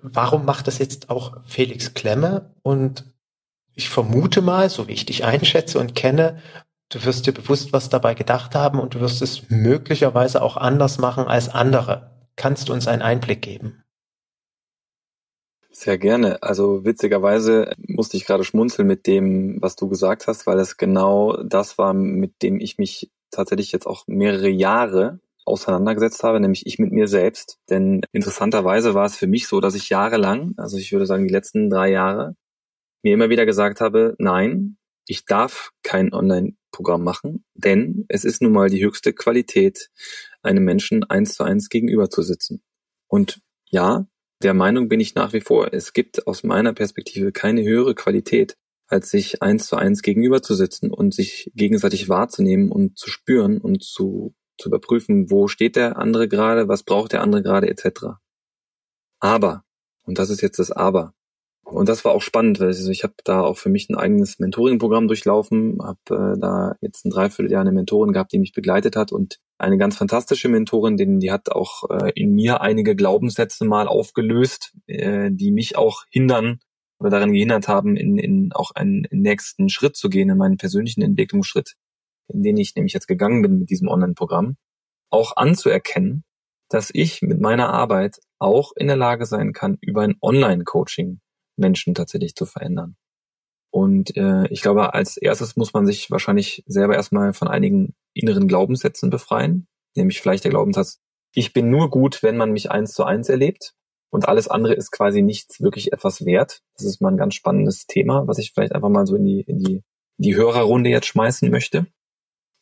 Warum 0.00 0.44
macht 0.44 0.66
das 0.66 0.78
jetzt 0.78 1.10
auch 1.10 1.38
Felix 1.44 1.92
Klemme? 1.92 2.54
Und 2.62 3.04
ich 3.74 3.88
vermute 3.88 4.42
mal, 4.42 4.70
so 4.70 4.88
wie 4.88 4.92
ich 4.92 5.06
dich 5.06 5.24
einschätze 5.24 5.78
und 5.78 5.94
kenne, 5.94 6.38
du 6.88 7.04
wirst 7.04 7.26
dir 7.26 7.32
bewusst 7.32 7.72
was 7.72 7.88
dabei 7.88 8.14
gedacht 8.14 8.54
haben 8.54 8.78
und 8.78 8.94
du 8.94 9.00
wirst 9.00 9.22
es 9.22 9.50
möglicherweise 9.50 10.42
auch 10.42 10.56
anders 10.56 10.98
machen 10.98 11.26
als 11.26 11.48
andere. 11.48 12.10
Kannst 12.36 12.68
du 12.68 12.72
uns 12.72 12.86
einen 12.86 13.02
Einblick 13.02 13.42
geben? 13.42 13.84
Sehr 15.70 15.98
gerne. 15.98 16.40
Also 16.40 16.84
witzigerweise 16.84 17.72
musste 17.78 18.16
ich 18.16 18.26
gerade 18.26 18.44
schmunzeln 18.44 18.86
mit 18.86 19.08
dem, 19.08 19.60
was 19.60 19.74
du 19.74 19.88
gesagt 19.88 20.28
hast, 20.28 20.46
weil 20.46 20.60
es 20.60 20.76
genau 20.76 21.36
das 21.42 21.78
war, 21.78 21.92
mit 21.94 22.42
dem 22.42 22.60
ich 22.60 22.78
mich 22.78 23.10
tatsächlich 23.32 23.72
jetzt 23.72 23.86
auch 23.86 24.04
mehrere 24.06 24.48
Jahre 24.48 25.18
auseinandergesetzt 25.44 26.22
habe, 26.22 26.38
nämlich 26.38 26.66
ich 26.66 26.78
mit 26.78 26.92
mir 26.92 27.08
selbst. 27.08 27.58
Denn 27.70 28.02
interessanterweise 28.12 28.94
war 28.94 29.04
es 29.04 29.16
für 29.16 29.26
mich 29.26 29.48
so, 29.48 29.60
dass 29.60 29.74
ich 29.74 29.88
jahrelang, 29.88 30.54
also 30.56 30.76
ich 30.76 30.92
würde 30.92 31.06
sagen 31.06 31.26
die 31.26 31.34
letzten 31.34 31.68
drei 31.68 31.90
Jahre, 31.90 32.36
mir 33.04 33.14
immer 33.14 33.30
wieder 33.30 33.46
gesagt 33.46 33.80
habe, 33.80 34.16
nein, 34.18 34.78
ich 35.06 35.26
darf 35.26 35.70
kein 35.82 36.12
Online-Programm 36.12 37.04
machen, 37.04 37.44
denn 37.54 38.06
es 38.08 38.24
ist 38.24 38.42
nun 38.42 38.52
mal 38.52 38.70
die 38.70 38.84
höchste 38.84 39.12
Qualität, 39.12 39.90
einem 40.42 40.64
Menschen 40.64 41.04
eins 41.04 41.34
zu 41.34 41.44
eins 41.44 41.68
gegenüber 41.68 42.10
zu 42.10 42.22
sitzen. 42.22 42.62
Und 43.06 43.40
ja, 43.66 44.06
der 44.42 44.54
Meinung 44.54 44.88
bin 44.88 45.00
ich 45.00 45.14
nach 45.14 45.32
wie 45.32 45.40
vor, 45.40 45.72
es 45.72 45.92
gibt 45.92 46.26
aus 46.26 46.42
meiner 46.42 46.72
Perspektive 46.72 47.32
keine 47.32 47.62
höhere 47.62 47.94
Qualität, 47.94 48.56
als 48.86 49.10
sich 49.10 49.42
eins 49.42 49.66
zu 49.66 49.76
eins 49.76 50.02
gegenüber 50.02 50.42
zu 50.42 50.54
sitzen 50.54 50.90
und 50.90 51.14
sich 51.14 51.50
gegenseitig 51.54 52.08
wahrzunehmen 52.08 52.70
und 52.70 52.98
zu 52.98 53.10
spüren 53.10 53.58
und 53.58 53.82
zu, 53.82 54.34
zu 54.58 54.68
überprüfen, 54.68 55.30
wo 55.30 55.48
steht 55.48 55.76
der 55.76 55.98
andere 55.98 56.28
gerade, 56.28 56.68
was 56.68 56.82
braucht 56.82 57.12
der 57.12 57.22
andere 57.22 57.42
gerade 57.42 57.68
etc. 57.68 58.18
Aber, 59.20 59.64
und 60.04 60.18
das 60.18 60.30
ist 60.30 60.42
jetzt 60.42 60.58
das 60.58 60.70
Aber, 60.70 61.14
und 61.64 61.88
das 61.88 62.04
war 62.04 62.12
auch 62.12 62.22
spannend, 62.22 62.60
weil 62.60 62.68
also 62.68 62.90
ich 62.90 63.04
habe 63.04 63.14
da 63.24 63.40
auch 63.40 63.56
für 63.56 63.70
mich 63.70 63.88
ein 63.88 63.96
eigenes 63.96 64.38
Mentoring-Programm 64.38 65.08
durchlaufen, 65.08 65.78
habe 65.82 66.34
äh, 66.34 66.38
da 66.38 66.76
jetzt 66.80 67.04
ein 67.04 67.10
Dreivierteljahr 67.10 67.62
eine 67.62 67.72
Mentorin 67.72 68.12
gehabt, 68.12 68.32
die 68.32 68.38
mich 68.38 68.52
begleitet 68.52 68.96
hat 68.96 69.12
und 69.12 69.40
eine 69.58 69.78
ganz 69.78 69.96
fantastische 69.96 70.48
Mentorin, 70.48 70.96
denn 70.96 71.20
die 71.20 71.32
hat 71.32 71.50
auch 71.50 71.88
äh, 71.90 72.12
in 72.14 72.34
mir 72.34 72.60
einige 72.60 72.94
Glaubenssätze 72.94 73.64
mal 73.64 73.88
aufgelöst, 73.88 74.74
äh, 74.86 75.30
die 75.32 75.52
mich 75.52 75.76
auch 75.76 76.04
hindern 76.10 76.60
oder 76.98 77.10
daran 77.10 77.32
gehindert 77.32 77.66
haben, 77.66 77.96
in, 77.96 78.18
in 78.18 78.52
auch 78.52 78.70
einen 78.72 79.06
nächsten 79.10 79.68
Schritt 79.68 79.96
zu 79.96 80.08
gehen, 80.08 80.30
in 80.30 80.38
meinen 80.38 80.58
persönlichen 80.58 81.02
Entwicklungsschritt, 81.02 81.74
in 82.28 82.42
den 82.42 82.56
ich 82.56 82.74
nämlich 82.76 82.92
jetzt 82.92 83.08
gegangen 83.08 83.42
bin 83.42 83.58
mit 83.58 83.70
diesem 83.70 83.88
Online-Programm, 83.88 84.56
auch 85.10 85.36
anzuerkennen, 85.36 86.24
dass 86.68 86.90
ich 86.92 87.22
mit 87.22 87.40
meiner 87.40 87.70
Arbeit 87.72 88.20
auch 88.38 88.72
in 88.76 88.86
der 88.86 88.96
Lage 88.96 89.26
sein 89.26 89.52
kann, 89.52 89.78
über 89.80 90.02
ein 90.02 90.16
Online-Coaching 90.20 91.20
Menschen 91.56 91.94
tatsächlich 91.94 92.34
zu 92.34 92.46
verändern. 92.46 92.96
Und 93.70 94.16
äh, 94.16 94.46
ich 94.48 94.62
glaube, 94.62 94.94
als 94.94 95.16
erstes 95.16 95.56
muss 95.56 95.72
man 95.72 95.84
sich 95.84 96.10
wahrscheinlich 96.10 96.62
selber 96.66 96.94
erstmal 96.94 97.32
von 97.32 97.48
einigen 97.48 97.94
inneren 98.12 98.46
Glaubenssätzen 98.46 99.10
befreien, 99.10 99.66
nämlich 99.96 100.20
vielleicht 100.20 100.44
der 100.44 100.52
Glaubenssatz, 100.52 101.00
ich 101.34 101.52
bin 101.52 101.70
nur 101.70 101.90
gut, 101.90 102.22
wenn 102.22 102.36
man 102.36 102.52
mich 102.52 102.70
eins 102.70 102.92
zu 102.92 103.02
eins 103.02 103.28
erlebt 103.28 103.74
und 104.10 104.28
alles 104.28 104.46
andere 104.46 104.74
ist 104.74 104.92
quasi 104.92 105.22
nichts 105.22 105.60
wirklich 105.60 105.92
etwas 105.92 106.24
wert. 106.24 106.60
Das 106.76 106.86
ist 106.86 107.00
mal 107.00 107.10
ein 107.10 107.16
ganz 107.16 107.34
spannendes 107.34 107.86
Thema, 107.86 108.28
was 108.28 108.38
ich 108.38 108.52
vielleicht 108.52 108.72
einfach 108.72 108.88
mal 108.88 109.06
so 109.06 109.16
in 109.16 109.24
die, 109.24 109.40
in 109.40 109.58
die, 109.58 109.82
die 110.18 110.36
Hörerrunde 110.36 110.90
jetzt 110.90 111.06
schmeißen 111.06 111.50
möchte. 111.50 111.88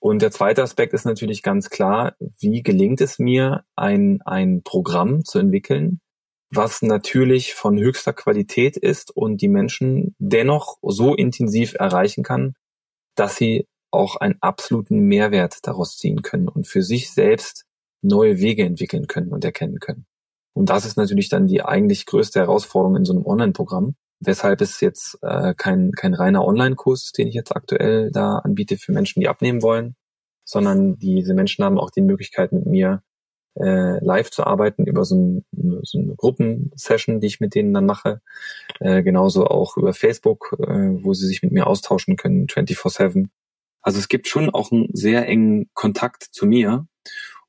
Und 0.01 0.23
der 0.23 0.31
zweite 0.31 0.63
Aspekt 0.63 0.95
ist 0.95 1.05
natürlich 1.05 1.43
ganz 1.43 1.69
klar, 1.69 2.17
wie 2.41 2.63
gelingt 2.63 3.03
es 3.03 3.19
mir, 3.19 3.65
ein, 3.77 4.23
ein 4.25 4.63
Programm 4.63 5.25
zu 5.25 5.39
entwickeln, 5.39 6.01
was 6.55 6.83
natürlich 6.83 7.55
von 7.55 7.79
höchster 7.79 8.13
Qualität 8.13 8.77
ist 8.77 9.11
und 9.11 9.41
die 9.41 9.49
Menschen 9.49 10.15
dennoch 10.19 10.79
so 10.83 11.15
intensiv 11.15 11.75
erreichen 11.75 12.23
kann, 12.23 12.55
dass 13.15 13.37
sie 13.37 13.67
auch 13.91 14.17
einen 14.17 14.37
absoluten 14.41 15.01
Mehrwert 15.01 15.67
daraus 15.67 15.97
ziehen 15.97 16.23
können 16.23 16.49
und 16.49 16.67
für 16.67 16.83
sich 16.83 17.11
selbst 17.11 17.65
neue 18.03 18.39
Wege 18.39 18.65
entwickeln 18.65 19.07
können 19.07 19.33
und 19.33 19.45
erkennen 19.45 19.81
können. 19.81 20.07
Und 20.55 20.69
das 20.69 20.85
ist 20.85 20.97
natürlich 20.97 21.29
dann 21.29 21.47
die 21.47 21.63
eigentlich 21.63 22.05
größte 22.05 22.41
Herausforderung 22.41 22.97
in 22.97 23.05
so 23.05 23.15
einem 23.15 23.25
Online-Programm, 23.25 23.95
weshalb 24.21 24.61
es 24.61 24.81
jetzt 24.81 25.19
äh, 25.23 25.55
kein, 25.55 25.93
kein 25.93 26.15
reiner 26.15 26.45
Online-Kurs 26.45 27.13
den 27.13 27.29
ich 27.29 27.35
jetzt 27.35 27.57
aktuell 27.57 28.11
da 28.11 28.39
anbiete 28.39 28.77
für 28.77 28.93
Menschen, 28.93 29.21
die 29.21 29.29
abnehmen 29.29 29.63
wollen, 29.63 29.95
sondern 30.45 30.99
diese 30.99 31.33
Menschen 31.33 31.65
haben 31.65 31.79
auch 31.79 31.91
die 31.91 32.03
Möglichkeit, 32.03 32.53
mit 32.53 32.67
mir 32.67 33.03
äh, 33.55 34.03
live 34.05 34.31
zu 34.31 34.45
arbeiten 34.45 34.87
über 34.87 35.05
so, 35.05 35.17
ein, 35.17 35.45
so 35.83 35.99
eine 35.99 36.15
Gruppensession, 36.17 37.21
die 37.21 37.27
ich 37.27 37.41
mit 37.41 37.55
denen 37.55 37.75
dann 37.75 37.87
mache. 37.87 38.21
Äh, 38.81 39.03
genauso 39.03 39.47
auch 39.47 39.77
über 39.77 39.95
Facebook, 39.95 40.57
äh, 40.59 41.05
wo 41.05 41.15
sie 41.15 41.27
sich 41.27 41.43
mit 41.43 41.53
mir 41.53 41.67
austauschen 41.67 42.17
können, 42.17 42.47
24-7. 42.47 43.29
Also 43.83 43.99
es 43.99 44.09
gibt 44.09 44.29
schon 44.29 44.51
auch 44.51 44.73
einen 44.73 44.89
sehr 44.93 45.27
engen 45.27 45.71
Kontakt 45.75 46.23
zu 46.23 46.47
mir. 46.47 46.87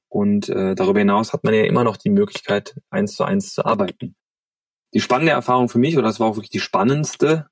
Und 0.09 0.49
äh, 0.49 0.75
darüber 0.75 0.99
hinaus 0.99 1.33
hat 1.33 1.43
man 1.43 1.53
ja 1.53 1.63
immer 1.63 1.83
noch 1.83 1.97
die 1.97 2.09
Möglichkeit, 2.11 2.75
eins 2.89 3.15
zu 3.15 3.23
eins 3.23 3.53
zu 3.53 3.65
arbeiten. 3.65 4.15
Die 4.93 4.99
spannende 4.99 5.31
Erfahrung 5.31 5.69
für 5.69 5.79
mich, 5.79 5.97
oder 5.97 6.07
das 6.07 6.19
war 6.19 6.27
auch 6.27 6.35
wirklich 6.35 6.51
die 6.51 6.59
spannendste, 6.59 7.47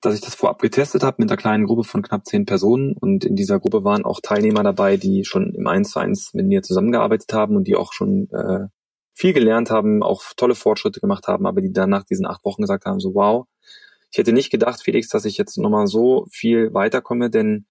dass 0.00 0.14
ich 0.14 0.20
das 0.20 0.34
vorab 0.34 0.60
getestet 0.60 1.02
habe 1.02 1.16
mit 1.18 1.30
einer 1.30 1.36
kleinen 1.36 1.66
Gruppe 1.66 1.84
von 1.84 2.02
knapp 2.02 2.26
zehn 2.26 2.46
Personen. 2.46 2.94
Und 2.98 3.24
in 3.24 3.36
dieser 3.36 3.60
Gruppe 3.60 3.84
waren 3.84 4.04
auch 4.04 4.20
Teilnehmer 4.22 4.62
dabei, 4.62 4.96
die 4.96 5.24
schon 5.24 5.54
im 5.54 5.66
Eins 5.66 5.90
zu 5.90 5.98
eins 5.98 6.32
mit 6.34 6.46
mir 6.46 6.62
zusammengearbeitet 6.62 7.32
haben 7.32 7.56
und 7.56 7.64
die 7.64 7.76
auch 7.76 7.92
schon 7.92 8.28
äh, 8.30 8.68
viel 9.14 9.32
gelernt 9.34 9.70
haben, 9.70 10.02
auch 10.02 10.22
tolle 10.36 10.54
Fortschritte 10.54 11.00
gemacht 11.00 11.28
haben, 11.28 11.46
aber 11.46 11.60
die 11.60 11.72
dann 11.72 11.90
nach 11.90 12.04
diesen 12.04 12.26
acht 12.26 12.44
Wochen 12.44 12.62
gesagt 12.62 12.86
haben, 12.86 13.00
so 13.00 13.14
wow, 13.14 13.46
ich 14.10 14.18
hätte 14.18 14.32
nicht 14.32 14.50
gedacht, 14.50 14.82
Felix, 14.82 15.08
dass 15.08 15.24
ich 15.24 15.36
jetzt 15.36 15.58
nochmal 15.58 15.86
so 15.86 16.26
viel 16.30 16.72
weiterkomme, 16.72 17.30
denn 17.30 17.66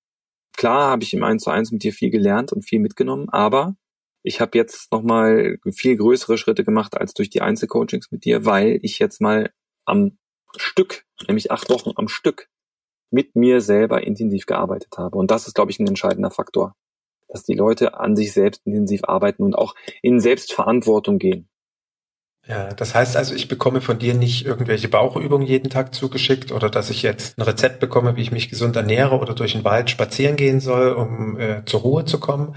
klar 0.55 0.91
habe 0.91 1.03
ich 1.03 1.13
im 1.13 1.23
Eins 1.23 1.43
zu 1.43 1.49
eins 1.49 1.71
mit 1.71 1.83
dir 1.83 1.93
viel 1.93 2.11
gelernt 2.11 2.53
und 2.53 2.63
viel 2.63 2.79
mitgenommen, 2.79 3.29
aber 3.29 3.75
ich 4.21 4.41
habe 4.41 4.57
jetzt 4.57 4.91
nochmal 4.91 5.57
viel 5.71 5.97
größere 5.97 6.37
Schritte 6.37 6.63
gemacht 6.63 6.95
als 6.95 7.13
durch 7.13 7.29
die 7.29 7.41
Einzelcoachings 7.41 8.11
mit 8.11 8.25
dir, 8.25 8.45
weil 8.45 8.79
ich 8.83 8.99
jetzt 8.99 9.21
mal 9.21 9.49
am 9.85 10.17
Stück, 10.57 11.05
nämlich 11.27 11.51
acht 11.51 11.69
Wochen 11.69 11.91
am 11.95 12.07
Stück, 12.07 12.49
mit 13.11 13.35
mir 13.35 13.61
selber 13.61 14.03
intensiv 14.03 14.45
gearbeitet 14.45 14.97
habe. 14.97 15.17
Und 15.17 15.31
das 15.31 15.47
ist, 15.47 15.55
glaube 15.55 15.71
ich, 15.71 15.79
ein 15.79 15.87
entscheidender 15.87 16.31
Faktor, 16.31 16.75
dass 17.27 17.43
die 17.43 17.55
Leute 17.55 17.99
an 17.99 18.15
sich 18.15 18.33
selbst 18.33 18.61
intensiv 18.65 19.03
arbeiten 19.03 19.43
und 19.43 19.55
auch 19.55 19.75
in 20.01 20.19
Selbstverantwortung 20.19 21.17
gehen. 21.17 21.49
Ja, 22.47 22.73
das 22.73 22.95
heißt 22.95 23.15
also, 23.15 23.35
ich 23.35 23.47
bekomme 23.47 23.79
von 23.81 23.99
dir 23.99 24.15
nicht 24.15 24.45
irgendwelche 24.45 24.87
Bauchübungen 24.87 25.45
jeden 25.45 25.69
Tag 25.69 25.93
zugeschickt 25.93 26.51
oder 26.51 26.69
dass 26.69 26.89
ich 26.89 27.03
jetzt 27.03 27.37
ein 27.37 27.43
Rezept 27.43 27.79
bekomme, 27.79 28.15
wie 28.15 28.21
ich 28.21 28.31
mich 28.31 28.49
gesund 28.49 28.75
ernähre 28.75 29.19
oder 29.19 29.35
durch 29.35 29.51
den 29.51 29.63
Wald 29.63 29.89
spazieren 29.89 30.35
gehen 30.35 30.59
soll, 30.59 30.93
um 30.93 31.39
äh, 31.39 31.63
zur 31.65 31.81
Ruhe 31.81 32.05
zu 32.05 32.19
kommen, 32.19 32.55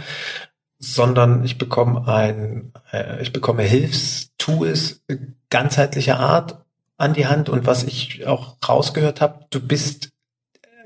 sondern 0.78 1.44
ich 1.44 1.58
bekomme 1.58 2.08
ein, 2.08 2.72
äh, 2.90 3.20
ich 3.20 3.32
bekomme 3.32 3.64
Hilfstools 3.64 5.04
ganzheitlicher 5.50 6.18
Art 6.18 6.64
an 7.02 7.14
die 7.14 7.26
Hand 7.26 7.48
und 7.48 7.66
was 7.66 7.82
ich 7.82 8.26
auch 8.26 8.56
rausgehört 8.66 9.20
habe, 9.20 9.46
du 9.50 9.60
bist 9.60 10.10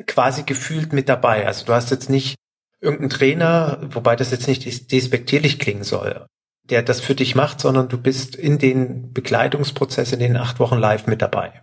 quasi 0.06 0.44
gefühlt 0.44 0.92
mit 0.92 1.08
dabei. 1.08 1.46
Also 1.46 1.66
du 1.66 1.72
hast 1.72 1.90
jetzt 1.90 2.08
nicht 2.08 2.36
irgendeinen 2.80 3.10
Trainer, 3.10 3.80
wobei 3.90 4.16
das 4.16 4.30
jetzt 4.30 4.48
nicht 4.48 4.92
despektierlich 4.92 5.58
klingen 5.58 5.84
soll, 5.84 6.26
der 6.64 6.82
das 6.82 7.00
für 7.00 7.14
dich 7.14 7.34
macht, 7.34 7.60
sondern 7.60 7.88
du 7.88 7.98
bist 7.98 8.34
in 8.34 8.58
den 8.58 9.12
Begleitungsprozess 9.12 10.12
in 10.12 10.20
den 10.20 10.36
acht 10.36 10.58
Wochen 10.58 10.78
live 10.78 11.06
mit 11.06 11.20
dabei. 11.20 11.62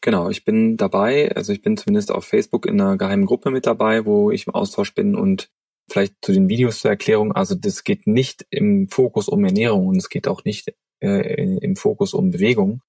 Genau, 0.00 0.28
ich 0.28 0.44
bin 0.44 0.76
dabei, 0.76 1.30
also 1.36 1.52
ich 1.52 1.62
bin 1.62 1.76
zumindest 1.76 2.10
auf 2.10 2.24
Facebook 2.24 2.66
in 2.66 2.80
einer 2.80 2.96
geheimen 2.96 3.26
Gruppe 3.26 3.50
mit 3.50 3.66
dabei, 3.66 4.04
wo 4.04 4.32
ich 4.32 4.48
im 4.48 4.54
Austausch 4.54 4.94
bin 4.94 5.14
und 5.14 5.48
vielleicht 5.88 6.14
zu 6.22 6.32
den 6.32 6.48
Videos 6.48 6.80
zur 6.80 6.90
Erklärung, 6.90 7.32
also 7.32 7.54
das 7.54 7.84
geht 7.84 8.08
nicht 8.08 8.44
im 8.50 8.88
Fokus 8.88 9.28
um 9.28 9.44
Ernährung 9.44 9.86
und 9.86 9.96
es 9.96 10.08
geht 10.08 10.26
auch 10.26 10.44
nicht 10.44 10.72
äh, 11.02 11.58
im 11.58 11.76
Fokus 11.76 12.14
um 12.14 12.30
Bewegung, 12.30 12.80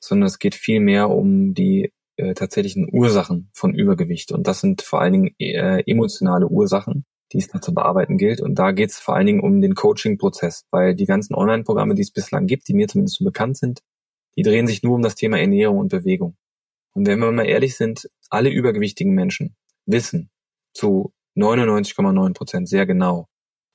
sondern 0.00 0.26
es 0.26 0.38
geht 0.38 0.54
viel 0.54 0.80
mehr 0.80 1.10
um 1.10 1.54
die 1.54 1.92
äh, 2.16 2.34
tatsächlichen 2.34 2.88
Ursachen 2.90 3.50
von 3.52 3.74
Übergewicht. 3.74 4.32
Und 4.32 4.46
das 4.46 4.60
sind 4.60 4.82
vor 4.82 5.00
allen 5.00 5.12
Dingen 5.12 5.34
äh, 5.38 5.82
emotionale 5.90 6.48
Ursachen, 6.48 7.04
die 7.32 7.38
es 7.38 7.48
da 7.48 7.60
zu 7.60 7.74
bearbeiten 7.74 8.18
gilt. 8.18 8.40
Und 8.40 8.54
da 8.54 8.72
geht 8.72 8.90
es 8.90 8.98
vor 8.98 9.16
allen 9.16 9.26
Dingen 9.26 9.40
um 9.40 9.60
den 9.60 9.74
Coaching-Prozess, 9.74 10.64
weil 10.70 10.94
die 10.94 11.06
ganzen 11.06 11.34
Online-Programme, 11.34 11.94
die 11.94 12.02
es 12.02 12.12
bislang 12.12 12.46
gibt, 12.46 12.68
die 12.68 12.74
mir 12.74 12.88
zumindest 12.88 13.18
so 13.18 13.24
bekannt 13.24 13.56
sind, 13.56 13.82
die 14.36 14.42
drehen 14.42 14.66
sich 14.66 14.82
nur 14.82 14.94
um 14.94 15.02
das 15.02 15.14
Thema 15.14 15.38
Ernährung 15.38 15.78
und 15.78 15.88
Bewegung. 15.88 16.36
Und 16.94 17.06
wenn 17.06 17.18
wir 17.18 17.30
mal 17.32 17.46
ehrlich 17.46 17.76
sind, 17.76 18.08
alle 18.30 18.50
übergewichtigen 18.50 19.14
Menschen 19.14 19.56
wissen 19.86 20.30
zu 20.72 21.12
99,9 21.36 22.32
Prozent 22.32 22.68
sehr 22.68 22.86
genau, 22.86 23.28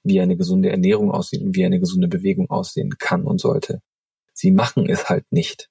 wie 0.03 0.21
eine 0.21 0.37
gesunde 0.37 0.69
Ernährung 0.69 1.11
aussieht 1.11 1.41
und 1.41 1.55
wie 1.55 1.65
eine 1.65 1.79
gesunde 1.79 2.07
Bewegung 2.07 2.49
aussehen 2.49 2.97
kann 2.97 3.23
und 3.23 3.39
sollte. 3.39 3.81
Sie 4.33 4.51
machen 4.51 4.89
es 4.89 5.09
halt 5.09 5.25
nicht. 5.31 5.69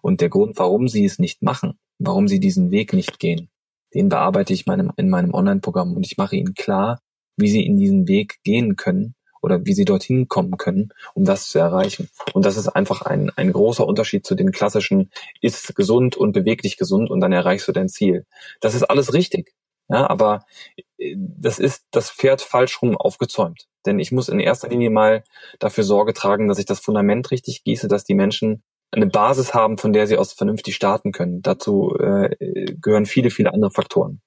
Und 0.00 0.20
der 0.20 0.28
Grund, 0.28 0.58
warum 0.58 0.88
sie 0.88 1.04
es 1.04 1.18
nicht 1.18 1.42
machen, 1.42 1.78
warum 1.98 2.28
sie 2.28 2.40
diesen 2.40 2.70
Weg 2.70 2.92
nicht 2.92 3.18
gehen, 3.18 3.50
den 3.94 4.08
bearbeite 4.08 4.52
ich 4.52 4.66
meinem, 4.66 4.92
in 4.96 5.08
meinem 5.08 5.34
Online-Programm 5.34 5.94
und 5.94 6.04
ich 6.04 6.16
mache 6.16 6.36
ihnen 6.36 6.54
klar, 6.54 7.00
wie 7.36 7.48
sie 7.48 7.64
in 7.64 7.76
diesen 7.76 8.08
Weg 8.08 8.38
gehen 8.42 8.76
können 8.76 9.14
oder 9.40 9.64
wie 9.64 9.72
sie 9.72 9.84
dorthin 9.84 10.28
kommen 10.28 10.56
können, 10.56 10.92
um 11.14 11.24
das 11.24 11.48
zu 11.48 11.58
erreichen. 11.58 12.08
Und 12.34 12.44
das 12.44 12.56
ist 12.56 12.68
einfach 12.68 13.02
ein, 13.02 13.30
ein 13.36 13.52
großer 13.52 13.86
Unterschied 13.86 14.26
zu 14.26 14.34
den 14.34 14.52
klassischen, 14.52 15.10
ist 15.40 15.74
gesund 15.74 16.16
und 16.16 16.32
beweglich 16.32 16.76
gesund 16.76 17.10
und 17.10 17.20
dann 17.20 17.32
erreichst 17.32 17.68
du 17.68 17.72
dein 17.72 17.88
Ziel. 17.88 18.26
Das 18.60 18.74
ist 18.74 18.82
alles 18.82 19.14
richtig. 19.14 19.54
Ja, 19.88 20.08
aber 20.08 20.44
äh, 20.98 21.14
das 21.16 21.58
ist 21.58 21.86
das 21.90 22.10
Pferd 22.10 22.42
falsch 22.42 22.82
rum 22.82 22.96
aufgezäumt. 22.96 23.66
Denn 23.86 23.98
ich 23.98 24.12
muss 24.12 24.28
in 24.28 24.40
erster 24.40 24.68
Linie 24.68 24.90
mal 24.90 25.24
dafür 25.58 25.84
Sorge 25.84 26.12
tragen, 26.12 26.48
dass 26.48 26.58
ich 26.58 26.66
das 26.66 26.80
Fundament 26.80 27.30
richtig 27.30 27.64
gieße, 27.64 27.88
dass 27.88 28.04
die 28.04 28.14
Menschen 28.14 28.62
eine 28.90 29.06
Basis 29.06 29.54
haben, 29.54 29.78
von 29.78 29.92
der 29.92 30.06
sie 30.06 30.16
aus 30.16 30.32
vernünftig 30.32 30.74
starten 30.74 31.12
können. 31.12 31.42
Dazu 31.42 31.94
äh, 31.98 32.34
gehören 32.80 33.06
viele, 33.06 33.30
viele 33.30 33.52
andere 33.52 33.70
Faktoren. 33.70 34.20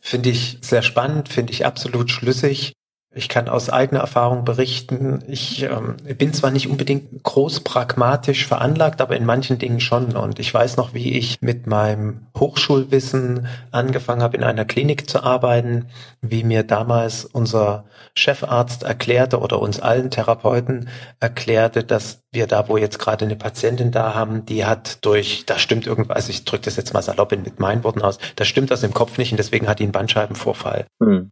Finde 0.00 0.30
ich 0.30 0.58
sehr 0.60 0.82
spannend, 0.82 1.28
finde 1.28 1.52
ich 1.52 1.66
absolut 1.66 2.10
schlüssig. 2.10 2.74
Ich 3.16 3.30
kann 3.30 3.48
aus 3.48 3.70
eigener 3.70 4.00
Erfahrung 4.00 4.44
berichten, 4.44 5.24
ich 5.26 5.62
ähm, 5.62 5.96
bin 6.18 6.34
zwar 6.34 6.50
nicht 6.50 6.68
unbedingt 6.68 7.22
groß 7.22 7.60
pragmatisch 7.60 8.46
veranlagt, 8.46 9.00
aber 9.00 9.16
in 9.16 9.24
manchen 9.24 9.58
Dingen 9.58 9.80
schon. 9.80 10.14
Und 10.14 10.38
ich 10.38 10.52
weiß 10.52 10.76
noch, 10.76 10.92
wie 10.92 11.16
ich 11.16 11.38
mit 11.40 11.66
meinem 11.66 12.26
Hochschulwissen 12.36 13.46
angefangen 13.70 14.22
habe, 14.22 14.36
in 14.36 14.44
einer 14.44 14.66
Klinik 14.66 15.08
zu 15.08 15.22
arbeiten, 15.22 15.86
wie 16.20 16.44
mir 16.44 16.62
damals 16.62 17.24
unser 17.24 17.86
Chefarzt 18.14 18.82
erklärte 18.82 19.40
oder 19.40 19.62
uns 19.62 19.80
allen 19.80 20.10
Therapeuten 20.10 20.90
erklärte, 21.18 21.84
dass 21.84 22.22
wir 22.32 22.46
da, 22.46 22.68
wo 22.68 22.76
jetzt 22.76 22.98
gerade 22.98 23.24
eine 23.24 23.36
Patientin 23.36 23.92
da 23.92 24.14
haben, 24.14 24.44
die 24.44 24.66
hat 24.66 25.02
durch, 25.06 25.46
da 25.46 25.58
stimmt 25.58 25.86
irgendwas, 25.86 26.16
also 26.16 26.30
ich 26.30 26.44
drücke 26.44 26.64
das 26.66 26.76
jetzt 26.76 26.92
mal 26.92 27.00
salopp 27.00 27.30
mit 27.30 27.60
meinen 27.60 27.82
Worten 27.82 28.02
aus, 28.02 28.18
da 28.36 28.44
stimmt 28.44 28.70
das 28.70 28.82
im 28.82 28.92
Kopf 28.92 29.16
nicht 29.16 29.30
und 29.30 29.38
deswegen 29.38 29.68
hat 29.68 29.78
die 29.78 29.84
einen 29.84 29.92
Bandscheibenvorfall. 29.92 30.86
Hm 31.02 31.30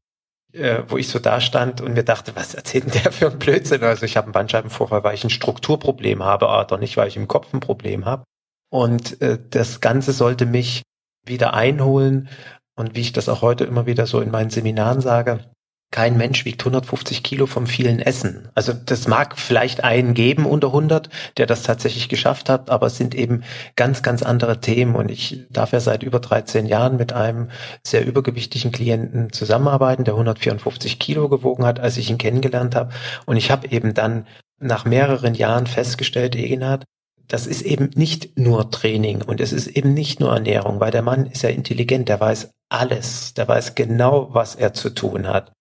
äh, 0.54 0.84
wo 0.88 0.96
ich 0.96 1.08
so 1.08 1.18
da 1.18 1.40
stand 1.40 1.80
und 1.80 1.94
mir 1.94 2.04
dachte, 2.04 2.32
was 2.34 2.54
erzählt 2.54 2.84
denn 2.84 3.02
der 3.02 3.12
für 3.12 3.30
ein 3.30 3.38
Blödsinn? 3.38 3.82
Also 3.82 4.06
ich 4.06 4.16
habe 4.16 4.26
einen 4.26 4.32
Bandscheibenvorfall, 4.32 5.04
weil 5.04 5.14
ich 5.14 5.24
ein 5.24 5.30
Strukturproblem 5.30 6.22
habe, 6.22 6.48
aber 6.48 6.64
doch 6.64 6.78
nicht, 6.78 6.96
weil 6.96 7.08
ich 7.08 7.16
im 7.16 7.28
Kopf 7.28 7.52
ein 7.52 7.60
Problem 7.60 8.04
habe. 8.04 8.24
Und 8.70 9.20
äh, 9.20 9.38
das 9.50 9.80
Ganze 9.80 10.12
sollte 10.12 10.46
mich 10.46 10.82
wieder 11.26 11.54
einholen. 11.54 12.28
Und 12.76 12.94
wie 12.94 13.00
ich 13.00 13.12
das 13.12 13.28
auch 13.28 13.42
heute 13.42 13.64
immer 13.64 13.86
wieder 13.86 14.06
so 14.06 14.20
in 14.20 14.30
meinen 14.30 14.50
Seminaren 14.50 15.00
sage, 15.00 15.40
kein 15.94 16.16
Mensch 16.16 16.44
wiegt 16.44 16.62
150 16.62 17.22
Kilo 17.22 17.46
vom 17.46 17.68
vielen 17.68 18.00
Essen. 18.00 18.48
Also 18.56 18.72
das 18.72 19.06
mag 19.06 19.38
vielleicht 19.38 19.84
einen 19.84 20.14
geben 20.14 20.44
unter 20.44 20.66
100, 20.66 21.08
der 21.36 21.46
das 21.46 21.62
tatsächlich 21.62 22.08
geschafft 22.08 22.48
hat, 22.48 22.68
aber 22.68 22.88
es 22.88 22.96
sind 22.96 23.14
eben 23.14 23.44
ganz, 23.76 24.02
ganz 24.02 24.24
andere 24.24 24.60
Themen. 24.60 24.96
Und 24.96 25.08
ich 25.08 25.44
darf 25.50 25.70
ja 25.70 25.78
seit 25.78 26.02
über 26.02 26.18
13 26.18 26.66
Jahren 26.66 26.96
mit 26.96 27.12
einem 27.12 27.48
sehr 27.86 28.04
übergewichtigen 28.04 28.72
Klienten 28.72 29.32
zusammenarbeiten, 29.32 30.02
der 30.02 30.14
154 30.14 30.98
Kilo 30.98 31.28
gewogen 31.28 31.64
hat, 31.64 31.78
als 31.78 31.96
ich 31.96 32.10
ihn 32.10 32.18
kennengelernt 32.18 32.74
habe. 32.74 32.92
Und 33.24 33.36
ich 33.36 33.52
habe 33.52 33.68
eben 33.68 33.94
dann 33.94 34.26
nach 34.58 34.84
mehreren 34.84 35.34
Jahren 35.34 35.68
festgestellt, 35.68 36.34
Egenhard, 36.34 36.82
das 37.28 37.46
ist 37.46 37.62
eben 37.62 37.90
nicht 37.94 38.36
nur 38.36 38.68
Training 38.72 39.22
und 39.22 39.40
es 39.40 39.52
ist 39.52 39.68
eben 39.68 39.94
nicht 39.94 40.18
nur 40.18 40.32
Ernährung, 40.32 40.80
weil 40.80 40.90
der 40.90 41.02
Mann 41.02 41.26
ist 41.26 41.42
ja 41.42 41.50
intelligent, 41.50 42.08
der 42.08 42.18
weiß 42.18 42.50
alles, 42.68 43.32
der 43.34 43.46
weiß 43.46 43.76
genau, 43.76 44.34
was 44.34 44.56
er 44.56 44.74
zu 44.74 44.90
tun 44.90 45.28
hat. 45.28 45.52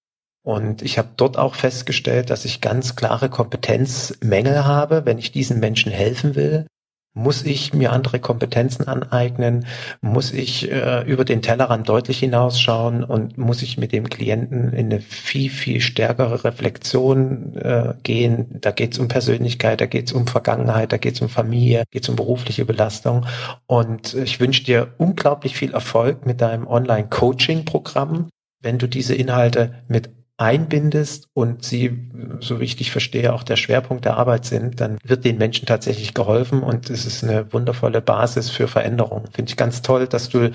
Und 0.43 0.81
ich 0.81 0.97
habe 0.97 1.09
dort 1.15 1.37
auch 1.37 1.55
festgestellt, 1.55 2.29
dass 2.29 2.43
ich 2.43 2.59
ganz 2.59 2.97
klare 2.97 3.29
Kompetenzmängel 3.29 4.65
habe, 4.65 5.05
wenn 5.05 5.17
ich 5.17 5.31
diesen 5.31 5.59
Menschen 5.59 5.91
helfen 5.91 6.35
will. 6.35 6.67
Muss 7.15 7.45
ich 7.45 7.75
mir 7.75 7.93
andere 7.93 8.19
Kompetenzen 8.19 8.87
aneignen? 8.87 9.67
Muss 10.01 10.33
ich 10.33 10.69
äh, 10.71 11.03
über 11.03 11.25
den 11.25 11.43
Tellerrand 11.43 11.87
deutlich 11.87 12.17
hinausschauen 12.17 13.03
und 13.03 13.37
muss 13.37 13.61
ich 13.61 13.77
mit 13.77 13.91
dem 13.91 14.09
Klienten 14.09 14.73
in 14.73 14.87
eine 14.87 14.99
viel, 14.99 15.51
viel 15.51 15.79
stärkere 15.79 16.43
Reflexion 16.43 17.55
äh, 17.55 17.93
gehen? 18.01 18.57
Da 18.59 18.71
geht 18.71 18.93
es 18.93 18.99
um 18.99 19.09
Persönlichkeit, 19.09 19.79
da 19.79 19.85
geht 19.85 20.07
es 20.07 20.13
um 20.13 20.25
Vergangenheit, 20.25 20.91
da 20.91 20.97
geht 20.97 21.13
es 21.13 21.21
um 21.21 21.29
Familie, 21.29 21.83
geht 21.91 22.03
es 22.03 22.09
um 22.09 22.15
berufliche 22.15 22.65
Belastung. 22.65 23.27
Und 23.67 24.15
ich 24.15 24.39
wünsche 24.39 24.63
dir 24.63 24.95
unglaublich 24.97 25.55
viel 25.55 25.73
Erfolg 25.73 26.25
mit 26.25 26.41
deinem 26.41 26.65
Online-Coaching-Programm. 26.65 28.27
Wenn 28.59 28.79
du 28.79 28.87
diese 28.87 29.13
Inhalte 29.13 29.83
mit 29.87 30.09
einbindest 30.43 31.29
und 31.33 31.63
sie, 31.63 32.11
so 32.41 32.59
wie 32.59 32.65
ich 32.65 32.75
dich 32.75 32.91
verstehe, 32.91 33.33
auch 33.33 33.43
der 33.43 33.55
Schwerpunkt 33.55 34.03
der 34.03 34.17
Arbeit 34.17 34.45
sind, 34.45 34.81
dann 34.81 34.97
wird 35.03 35.23
den 35.23 35.37
Menschen 35.37 35.65
tatsächlich 35.65 36.13
geholfen 36.13 36.61
und 36.61 36.89
es 36.89 37.05
ist 37.05 37.23
eine 37.23 37.51
wundervolle 37.53 38.01
Basis 38.01 38.49
für 38.49 38.67
Veränderung. 38.67 39.23
Finde 39.31 39.49
ich 39.49 39.57
ganz 39.57 39.81
toll, 39.81 40.05
dass 40.05 40.27
du 40.27 40.51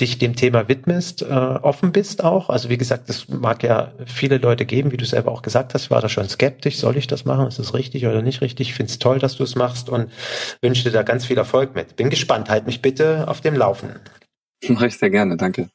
dich 0.00 0.18
dem 0.18 0.36
Thema 0.36 0.68
widmest, 0.68 1.20
äh, 1.20 1.26
offen 1.26 1.92
bist 1.92 2.24
auch. 2.24 2.48
Also 2.48 2.70
wie 2.70 2.78
gesagt, 2.78 3.10
es 3.10 3.28
mag 3.28 3.62
ja 3.62 3.92
viele 4.06 4.38
Leute 4.38 4.64
geben, 4.64 4.90
wie 4.90 4.96
du 4.96 5.04
selber 5.04 5.32
auch 5.32 5.42
gesagt 5.42 5.74
hast, 5.74 5.90
war 5.90 6.00
da 6.00 6.08
schon 6.08 6.28
skeptisch, 6.28 6.78
soll 6.78 6.96
ich 6.96 7.06
das 7.06 7.26
machen, 7.26 7.46
ist 7.46 7.58
das 7.58 7.74
richtig 7.74 8.06
oder 8.06 8.22
nicht 8.22 8.40
richtig? 8.40 8.70
Ich 8.70 8.74
finde 8.74 8.90
es 8.90 8.98
toll, 8.98 9.18
dass 9.18 9.36
du 9.36 9.44
es 9.44 9.54
machst 9.54 9.90
und 9.90 10.10
wünsche 10.62 10.84
dir 10.84 10.92
da 10.92 11.02
ganz 11.02 11.26
viel 11.26 11.36
Erfolg 11.36 11.74
mit. 11.74 11.96
Bin 11.96 12.08
gespannt, 12.08 12.48
halt 12.48 12.66
mich 12.66 12.80
bitte 12.80 13.28
auf 13.28 13.42
dem 13.42 13.54
Laufenden. 13.54 14.00
Mache 14.68 14.86
ich 14.86 14.96
sehr 14.96 15.10
gerne, 15.10 15.36
danke. 15.36 15.68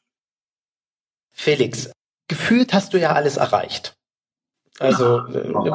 Felix, 1.32 1.90
gefühlt 2.32 2.72
hast 2.72 2.94
du 2.94 2.98
ja 2.98 3.12
alles 3.12 3.36
erreicht. 3.36 3.94
Also, 4.78 5.20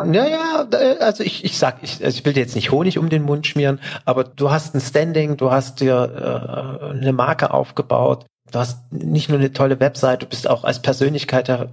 naja, 0.05 0.67
äh, 0.71 0.97
also 0.99 1.23
ich, 1.23 1.45
ich 1.45 1.59
sag, 1.59 1.83
ich, 1.83 2.03
also 2.03 2.17
ich 2.17 2.25
will 2.25 2.33
dir 2.33 2.39
jetzt 2.39 2.55
nicht 2.55 2.71
Honig 2.71 2.97
um 2.97 3.09
den 3.09 3.21
Mund 3.21 3.45
schmieren, 3.45 3.79
aber 4.05 4.23
du 4.23 4.49
hast 4.49 4.73
ein 4.73 4.81
Standing, 4.81 5.37
du 5.37 5.51
hast 5.51 5.81
dir 5.81 6.81
äh, 6.81 6.85
eine 6.97 7.13
Marke 7.13 7.53
aufgebaut, 7.53 8.25
du 8.51 8.57
hast 8.57 8.91
nicht 8.91 9.29
nur 9.29 9.37
eine 9.37 9.53
tolle 9.53 9.79
Website, 9.79 10.23
du 10.23 10.25
bist 10.25 10.49
auch 10.49 10.63
als 10.63 10.81
Persönlichkeit 10.81 11.47
ein, 11.47 11.69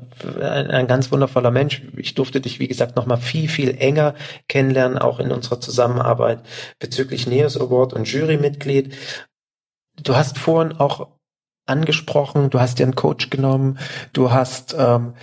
ein 0.70 0.86
ganz 0.86 1.10
wundervoller 1.10 1.50
Mensch. 1.50 1.82
Ich 1.96 2.14
durfte 2.14 2.42
dich, 2.42 2.60
wie 2.60 2.68
gesagt, 2.68 2.94
nochmal 2.94 3.18
viel, 3.18 3.48
viel 3.48 3.74
enger 3.78 4.14
kennenlernen, 4.48 4.98
auch 4.98 5.18
in 5.18 5.32
unserer 5.32 5.60
Zusammenarbeit 5.60 6.40
bezüglich 6.78 7.26
Neos 7.26 7.58
Award 7.58 7.94
und 7.94 8.06
Jurymitglied. 8.06 8.94
Du 10.02 10.14
hast 10.14 10.36
vorhin 10.36 10.76
auch 10.78 11.08
angesprochen, 11.66 12.50
du 12.50 12.60
hast 12.60 12.78
dir 12.78 12.84
einen 12.84 12.94
Coach 12.94 13.30
genommen, 13.30 13.78
du 14.12 14.30
hast 14.30 14.74
ähm, 14.78 15.14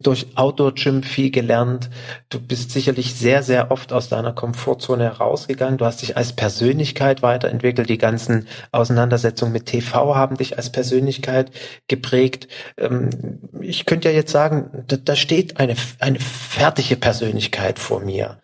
durch 0.00 0.36
Outdoor-Gym 0.36 1.02
viel 1.02 1.30
gelernt, 1.30 1.90
du 2.28 2.40
bist 2.40 2.70
sicherlich 2.70 3.14
sehr, 3.14 3.42
sehr 3.42 3.70
oft 3.70 3.92
aus 3.92 4.08
deiner 4.08 4.32
Komfortzone 4.32 5.04
herausgegangen, 5.04 5.78
du 5.78 5.84
hast 5.84 6.02
dich 6.02 6.16
als 6.16 6.32
Persönlichkeit 6.32 7.22
weiterentwickelt, 7.22 7.88
die 7.88 7.98
ganzen 7.98 8.46
Auseinandersetzungen 8.72 9.52
mit 9.52 9.66
TV 9.66 10.14
haben 10.14 10.36
dich 10.36 10.56
als 10.56 10.70
Persönlichkeit 10.70 11.50
geprägt. 11.88 12.48
Ähm, 12.78 13.40
ich 13.60 13.86
könnte 13.86 14.08
ja 14.08 14.14
jetzt 14.14 14.32
sagen, 14.32 14.84
da, 14.86 14.96
da 14.96 15.16
steht 15.16 15.58
eine, 15.58 15.74
eine 15.98 16.20
fertige 16.20 16.96
Persönlichkeit 16.96 17.78
vor 17.78 18.00
mir 18.00 18.38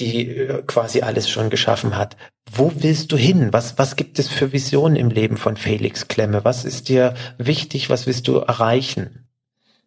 die 0.00 0.28
äh, 0.28 0.62
quasi 0.66 1.02
alles 1.02 1.28
schon 1.28 1.50
geschaffen 1.50 1.96
hat. 1.96 2.16
Wo 2.52 2.72
willst 2.76 3.12
du 3.12 3.16
hin? 3.16 3.52
Was, 3.52 3.78
was 3.78 3.94
gibt 3.94 4.18
es 4.18 4.28
für 4.28 4.52
Visionen 4.52 4.96
im 4.96 5.10
Leben 5.10 5.36
von 5.36 5.56
Felix 5.56 6.08
Klemme? 6.08 6.44
Was 6.44 6.64
ist 6.64 6.88
dir 6.88 7.14
wichtig? 7.38 7.90
Was 7.90 8.06
willst 8.06 8.26
du 8.26 8.36
erreichen? 8.36 9.28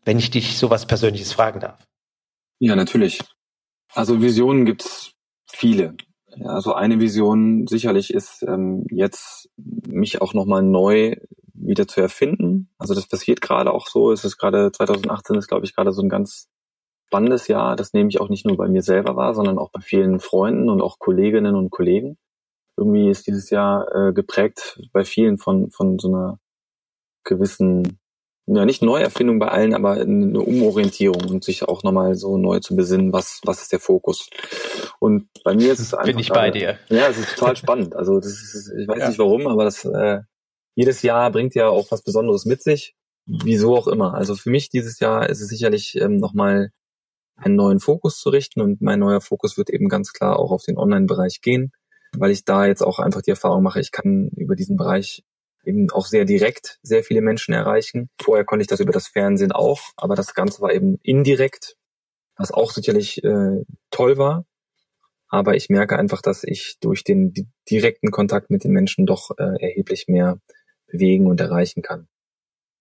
Wenn 0.05 0.17
ich 0.17 0.31
dich 0.31 0.57
sowas 0.57 0.85
Persönliches 0.85 1.33
fragen 1.33 1.59
darf. 1.59 1.85
Ja, 2.59 2.75
natürlich. 2.75 3.19
Also 3.93 4.21
Visionen 4.21 4.65
gibt's 4.65 5.13
viele. 5.45 5.95
Also 6.41 6.73
eine 6.73 6.99
Vision 6.99 7.67
sicherlich 7.67 8.13
ist 8.13 8.43
ähm, 8.43 8.85
jetzt 8.89 9.49
mich 9.57 10.21
auch 10.21 10.33
nochmal 10.33 10.63
neu 10.63 11.17
wieder 11.53 11.87
zu 11.87 12.01
erfinden. 12.01 12.69
Also 12.77 12.95
das 12.95 13.07
passiert 13.07 13.41
gerade 13.41 13.73
auch 13.73 13.87
so. 13.87 14.11
Es 14.11 14.23
ist 14.23 14.37
gerade 14.37 14.71
2018 14.71 15.35
ist 15.35 15.47
glaube 15.47 15.65
ich 15.65 15.75
gerade 15.75 15.91
so 15.91 16.01
ein 16.01 16.09
ganz 16.09 16.49
spannendes 17.07 17.47
Jahr. 17.47 17.75
Das 17.75 17.93
nehme 17.93 18.09
ich 18.09 18.19
auch 18.19 18.29
nicht 18.29 18.45
nur 18.45 18.57
bei 18.57 18.67
mir 18.67 18.81
selber 18.81 19.15
wahr, 19.15 19.33
sondern 19.33 19.59
auch 19.59 19.69
bei 19.69 19.81
vielen 19.81 20.19
Freunden 20.19 20.69
und 20.69 20.81
auch 20.81 20.97
Kolleginnen 20.97 21.55
und 21.55 21.69
Kollegen. 21.69 22.17
Irgendwie 22.77 23.09
ist 23.09 23.27
dieses 23.27 23.49
Jahr 23.49 23.87
äh, 23.93 24.13
geprägt 24.13 24.79
bei 24.91 25.05
vielen 25.05 25.37
von, 25.37 25.69
von 25.71 25.99
so 25.99 26.07
einer 26.07 26.39
gewissen, 27.23 27.99
ja 28.47 28.65
nicht 28.65 28.81
Neuerfindung 28.81 29.39
bei 29.39 29.47
allen, 29.47 29.73
aber 29.73 29.93
eine 29.93 30.39
Umorientierung 30.39 31.29
und 31.29 31.43
sich 31.43 31.63
auch 31.63 31.83
nochmal 31.83 32.15
so 32.15 32.37
neu 32.37 32.59
zu 32.59 32.75
besinnen, 32.75 33.13
was, 33.13 33.41
was 33.43 33.61
ist 33.61 33.71
der 33.71 33.79
Fokus. 33.79 34.29
Und 34.99 35.27
bei 35.43 35.53
mir 35.53 35.73
ist 35.73 35.79
es 35.79 35.93
einfach. 35.93 36.07
Bin 36.07 36.19
ich 36.19 36.29
bei 36.29 36.51
dir. 36.51 36.79
Ja, 36.89 37.07
es 37.07 37.19
ist 37.19 37.35
total 37.37 37.55
spannend. 37.55 37.95
Also 37.95 38.19
das 38.19 38.31
ist, 38.31 38.73
ich 38.77 38.87
weiß 38.87 38.99
ja. 38.99 39.07
nicht 39.09 39.19
warum, 39.19 39.47
aber 39.47 39.65
das 39.65 39.85
äh, 39.85 40.21
jedes 40.75 41.01
Jahr 41.01 41.31
bringt 41.31 41.55
ja 41.55 41.69
auch 41.69 41.91
was 41.91 42.01
Besonderes 42.01 42.45
mit 42.45 42.63
sich. 42.63 42.95
Wieso 43.25 43.77
auch 43.77 43.87
immer. 43.87 44.15
Also 44.15 44.35
für 44.35 44.49
mich 44.49 44.69
dieses 44.69 44.99
Jahr 44.99 45.29
ist 45.29 45.41
es 45.41 45.47
sicherlich 45.47 45.95
ähm, 45.95 46.17
nochmal 46.17 46.71
einen 47.35 47.55
neuen 47.55 47.79
Fokus 47.79 48.19
zu 48.19 48.29
richten 48.29 48.61
und 48.61 48.81
mein 48.81 48.99
neuer 48.99 49.21
Fokus 49.21 49.57
wird 49.57 49.69
eben 49.69 49.89
ganz 49.89 50.13
klar 50.13 50.37
auch 50.39 50.51
auf 50.51 50.63
den 50.63 50.77
Online-Bereich 50.77 51.41
gehen, 51.41 51.71
weil 52.17 52.31
ich 52.31 52.45
da 52.45 52.65
jetzt 52.65 52.81
auch 52.81 52.99
einfach 52.99 53.21
die 53.21 53.31
Erfahrung 53.31 53.63
mache, 53.63 53.79
ich 53.79 53.91
kann 53.91 54.29
über 54.35 54.55
diesen 54.55 54.77
Bereich 54.77 55.23
eben 55.65 55.89
auch 55.91 56.05
sehr 56.05 56.25
direkt 56.25 56.79
sehr 56.83 57.03
viele 57.03 57.21
Menschen 57.21 57.53
erreichen. 57.53 58.09
Vorher 58.21 58.45
konnte 58.45 58.61
ich 58.61 58.67
das 58.67 58.79
über 58.79 58.91
das 58.91 59.07
Fernsehen 59.07 59.51
auch, 59.51 59.79
aber 59.95 60.15
das 60.15 60.33
Ganze 60.33 60.61
war 60.61 60.73
eben 60.73 60.97
indirekt, 61.03 61.77
was 62.35 62.51
auch 62.51 62.71
sicherlich 62.71 63.23
äh, 63.23 63.63
toll 63.89 64.17
war. 64.17 64.45
Aber 65.29 65.55
ich 65.55 65.69
merke 65.69 65.97
einfach, 65.97 66.21
dass 66.21 66.43
ich 66.43 66.77
durch 66.79 67.03
den 67.03 67.33
direkten 67.69 68.11
Kontakt 68.11 68.49
mit 68.51 68.63
den 68.63 68.71
Menschen 68.71 69.05
doch 69.05 69.31
äh, 69.37 69.55
erheblich 69.59 70.07
mehr 70.07 70.39
bewegen 70.87 71.27
und 71.27 71.39
erreichen 71.39 71.81
kann 71.81 72.07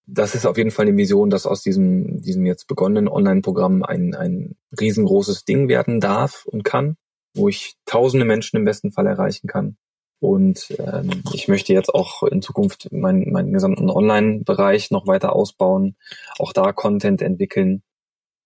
das 0.07 0.35
ist 0.35 0.47
auf 0.47 0.59
jeden 0.59 0.71
Fall 0.71 0.87
eine 0.87 0.97
Vision, 0.97 1.31
dass 1.31 1.47
aus 1.47 1.63
diesem, 1.63 2.21
diesem 2.23 2.45
jetzt 2.47 2.67
begonnenen 2.67 3.09
Online-Programm 3.09 3.83
ein, 3.83 4.15
ein 4.15 4.57
riesengroßes 4.79 5.45
Ding 5.45 5.69
werden 5.69 6.01
darf 6.01 6.45
und 6.45 6.65
kann, 6.65 6.97
wo 7.35 7.49
ich 7.49 7.77
tausende 7.87 8.25
Menschen 8.25 8.57
im 8.57 8.65
besten 8.65 8.93
Fall 8.93 9.07
erreichen 9.07 9.47
kann. 9.47 9.77
Und 10.21 10.73
ähm, 10.79 11.25
ich 11.33 11.49
möchte 11.49 11.73
jetzt 11.73 11.93
auch 11.93 12.23
in 12.23 12.43
Zukunft 12.43 12.93
meinen, 12.93 13.33
meinen 13.33 13.53
gesamten 13.53 13.91
Online-Bereich 13.91 14.93
noch 14.93 15.09
weiter 15.09 15.35
ausbauen, 15.35 15.97
auch 16.39 16.53
da 16.53 16.73
Content 16.73 17.23
entwickeln. 17.23 17.83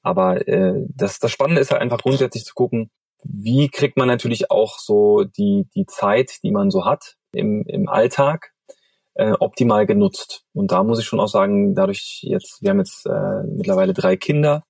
Aber 0.03 0.49
äh, 0.49 0.87
das, 0.89 1.19
das 1.19 1.31
Spannende 1.31 1.61
ist 1.61 1.71
halt 1.71 1.83
einfach 1.83 1.99
grundsätzlich 1.99 2.45
zu 2.45 2.55
gucken, 2.55 2.91
wie 3.23 3.69
kriegt 3.69 3.97
man 3.99 4.09
natürlich 4.09 4.51
auch 4.51 4.79
so 4.79 5.25
die, 5.25 5.69
die 5.75 5.85
Zeit, 5.85 6.43
die 6.43 6.51
man 6.51 6.71
so 6.71 6.87
hat 6.87 7.17
im, 7.33 7.65
im 7.67 7.89
Alltag, 7.89 8.53
äh, 9.15 9.33
optimal 9.33 9.87
genutzt. 9.87 10.45
Und 10.55 10.73
da 10.73 10.83
muss 10.83 10.99
ich 10.99 11.07
schon 11.07 11.21
auch 11.21 11.29
sagen, 11.29 11.75
dadurch 11.75 12.21
jetzt, 12.23 12.63
wir 12.63 12.71
haben 12.71 12.79
jetzt 12.79 13.07
äh, 13.07 13.43
mittlerweile 13.45 13.93
drei 13.93 14.17
Kinder 14.17 14.63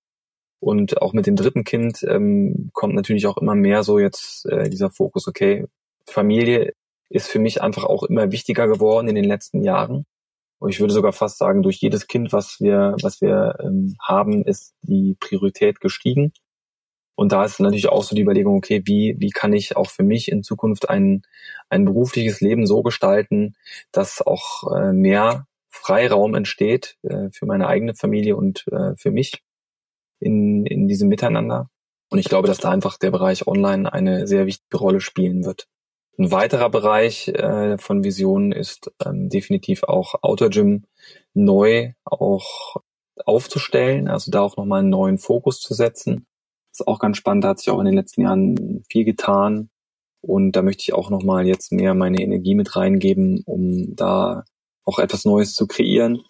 und 0.66 1.00
auch 1.00 1.12
mit 1.12 1.28
dem 1.28 1.36
dritten 1.36 1.62
Kind 1.62 2.04
ähm, 2.08 2.70
kommt 2.72 2.96
natürlich 2.96 3.28
auch 3.28 3.36
immer 3.36 3.54
mehr 3.54 3.84
so 3.84 4.00
jetzt 4.00 4.46
äh, 4.46 4.68
dieser 4.68 4.90
Fokus, 4.90 5.28
okay, 5.28 5.66
Familie 6.08 6.72
ist 7.08 7.28
für 7.28 7.38
mich 7.38 7.62
einfach 7.62 7.84
auch 7.84 8.02
immer 8.02 8.32
wichtiger 8.32 8.66
geworden 8.66 9.06
in 9.06 9.14
den 9.14 9.24
letzten 9.24 9.62
Jahren. 9.62 10.06
Und 10.58 10.70
ich 10.70 10.80
würde 10.80 10.92
sogar 10.92 11.12
fast 11.12 11.38
sagen, 11.38 11.62
durch 11.62 11.76
jedes 11.76 12.08
Kind, 12.08 12.32
was 12.32 12.56
wir, 12.58 12.96
was 13.00 13.20
wir 13.20 13.54
ähm, 13.60 13.94
haben, 14.02 14.44
ist 14.44 14.74
die 14.82 15.16
Priorität 15.20 15.80
gestiegen. 15.80 16.32
Und 17.14 17.30
da 17.30 17.44
ist 17.44 17.60
natürlich 17.60 17.88
auch 17.88 18.02
so 18.02 18.16
die 18.16 18.22
Überlegung, 18.22 18.56
okay, 18.56 18.82
wie, 18.86 19.14
wie 19.20 19.30
kann 19.30 19.52
ich 19.52 19.76
auch 19.76 19.90
für 19.90 20.02
mich 20.02 20.32
in 20.32 20.42
Zukunft 20.42 20.90
ein, 20.90 21.22
ein 21.68 21.84
berufliches 21.84 22.40
Leben 22.40 22.66
so 22.66 22.82
gestalten, 22.82 23.54
dass 23.92 24.20
auch 24.20 24.76
äh, 24.76 24.92
mehr 24.92 25.46
Freiraum 25.68 26.34
entsteht 26.34 26.96
äh, 27.04 27.30
für 27.30 27.46
meine 27.46 27.68
eigene 27.68 27.94
Familie 27.94 28.34
und 28.34 28.64
äh, 28.72 28.96
für 28.96 29.12
mich 29.12 29.44
in, 30.18 30.66
in 30.66 30.88
diesem 30.88 31.08
Miteinander. 31.08 31.70
Und 32.10 32.18
ich 32.18 32.28
glaube, 32.28 32.46
dass 32.48 32.58
da 32.58 32.70
einfach 32.70 32.98
der 32.98 33.10
Bereich 33.10 33.46
Online 33.46 33.92
eine 33.92 34.26
sehr 34.26 34.46
wichtige 34.46 34.78
Rolle 34.78 35.00
spielen 35.00 35.44
wird. 35.44 35.68
Ein 36.18 36.30
weiterer 36.30 36.70
Bereich 36.70 37.28
äh, 37.28 37.76
von 37.78 38.04
Visionen 38.04 38.52
ist 38.52 38.90
ähm, 39.04 39.28
definitiv 39.28 39.82
auch 39.82 40.14
Outdoor 40.22 40.50
Gym 40.50 40.84
neu 41.34 41.92
auch 42.04 42.76
aufzustellen, 43.24 44.08
also 44.08 44.30
da 44.30 44.42
auch 44.42 44.56
nochmal 44.56 44.80
einen 44.80 44.90
neuen 44.90 45.18
Fokus 45.18 45.60
zu 45.60 45.74
setzen 45.74 46.26
ist 46.80 46.86
auch 46.86 46.98
ganz 46.98 47.16
spannend, 47.16 47.44
da 47.44 47.48
hat 47.48 47.58
sich 47.58 47.70
auch 47.70 47.78
in 47.78 47.86
den 47.86 47.94
letzten 47.94 48.22
Jahren 48.22 48.84
viel 48.88 49.04
getan. 49.04 49.70
Und 50.20 50.52
da 50.52 50.62
möchte 50.62 50.82
ich 50.82 50.92
auch 50.92 51.10
nochmal 51.10 51.46
jetzt 51.46 51.72
mehr 51.72 51.94
meine 51.94 52.20
Energie 52.20 52.54
mit 52.54 52.74
reingeben, 52.74 53.42
um 53.46 53.94
da 53.94 54.44
auch 54.84 54.98
etwas 54.98 55.24
Neues 55.24 55.54
zu 55.54 55.66
kreieren. 55.66 56.22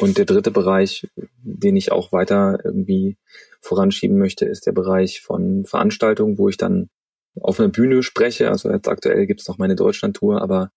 Und 0.00 0.18
der 0.18 0.24
dritte 0.24 0.50
Bereich, 0.50 1.08
den 1.16 1.76
ich 1.76 1.92
auch 1.92 2.12
weiter 2.12 2.58
irgendwie 2.64 3.16
voranschieben 3.60 4.18
möchte, 4.18 4.44
ist 4.44 4.66
der 4.66 4.72
Bereich 4.72 5.20
von 5.20 5.64
Veranstaltungen, 5.64 6.38
wo 6.38 6.48
ich 6.48 6.56
dann 6.56 6.88
auf 7.40 7.60
einer 7.60 7.68
Bühne 7.68 8.02
spreche. 8.02 8.50
Also 8.50 8.70
jetzt 8.70 8.88
aktuell 8.88 9.26
gibt 9.26 9.40
es 9.40 9.48
noch 9.48 9.58
meine 9.58 9.76
Deutschlandtour, 9.76 10.42
aber 10.42 10.70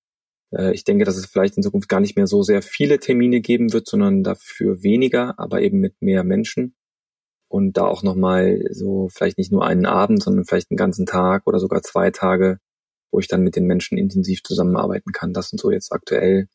äh, 0.51 0.73
ich 0.73 0.84
denke, 0.84 1.05
dass 1.05 1.17
es 1.17 1.25
vielleicht 1.25 1.58
in 1.58 1.63
Zukunft 1.63 1.89
gar 1.89 1.99
nicht 1.99 2.15
mehr 2.15 2.27
so 2.27 2.43
sehr 2.43 2.62
viele 2.62 2.99
Termine 2.99 3.41
geben 3.41 3.73
wird, 3.73 3.88
sondern 3.88 4.23
dafür 4.23 4.84
weniger, 4.84 5.38
aber 5.38 5.62
eben 5.62 5.79
mit 5.79 6.01
mehr 6.01 6.23
Menschen 6.23 6.75
und 7.49 7.77
da 7.77 7.86
auch 7.86 8.03
nochmal 8.03 8.63
so 8.71 9.10
vielleicht 9.10 9.38
nicht 9.38 9.51
nur 9.51 9.65
einen 9.65 9.86
Abend, 9.86 10.23
sondern 10.23 10.45
vielleicht 10.45 10.71
einen 10.71 10.77
ganzen 10.77 11.05
Tag 11.05 11.47
oder 11.47 11.60
sogar 11.60 11.82
zwei 11.82 12.12
Tage 12.12 12.60
wo 13.12 13.19
ich 13.19 13.27
dann 13.27 13.41
mit 13.41 13.55
den 13.55 13.65
Menschen 13.65 13.97
intensiv 13.97 14.43
zusammenarbeiten 14.43 15.12
kann. 15.12 15.34
Das 15.34 15.49
sind 15.49 15.60
so 15.60 15.71
jetzt 15.71 15.91
aktuell 15.91 16.47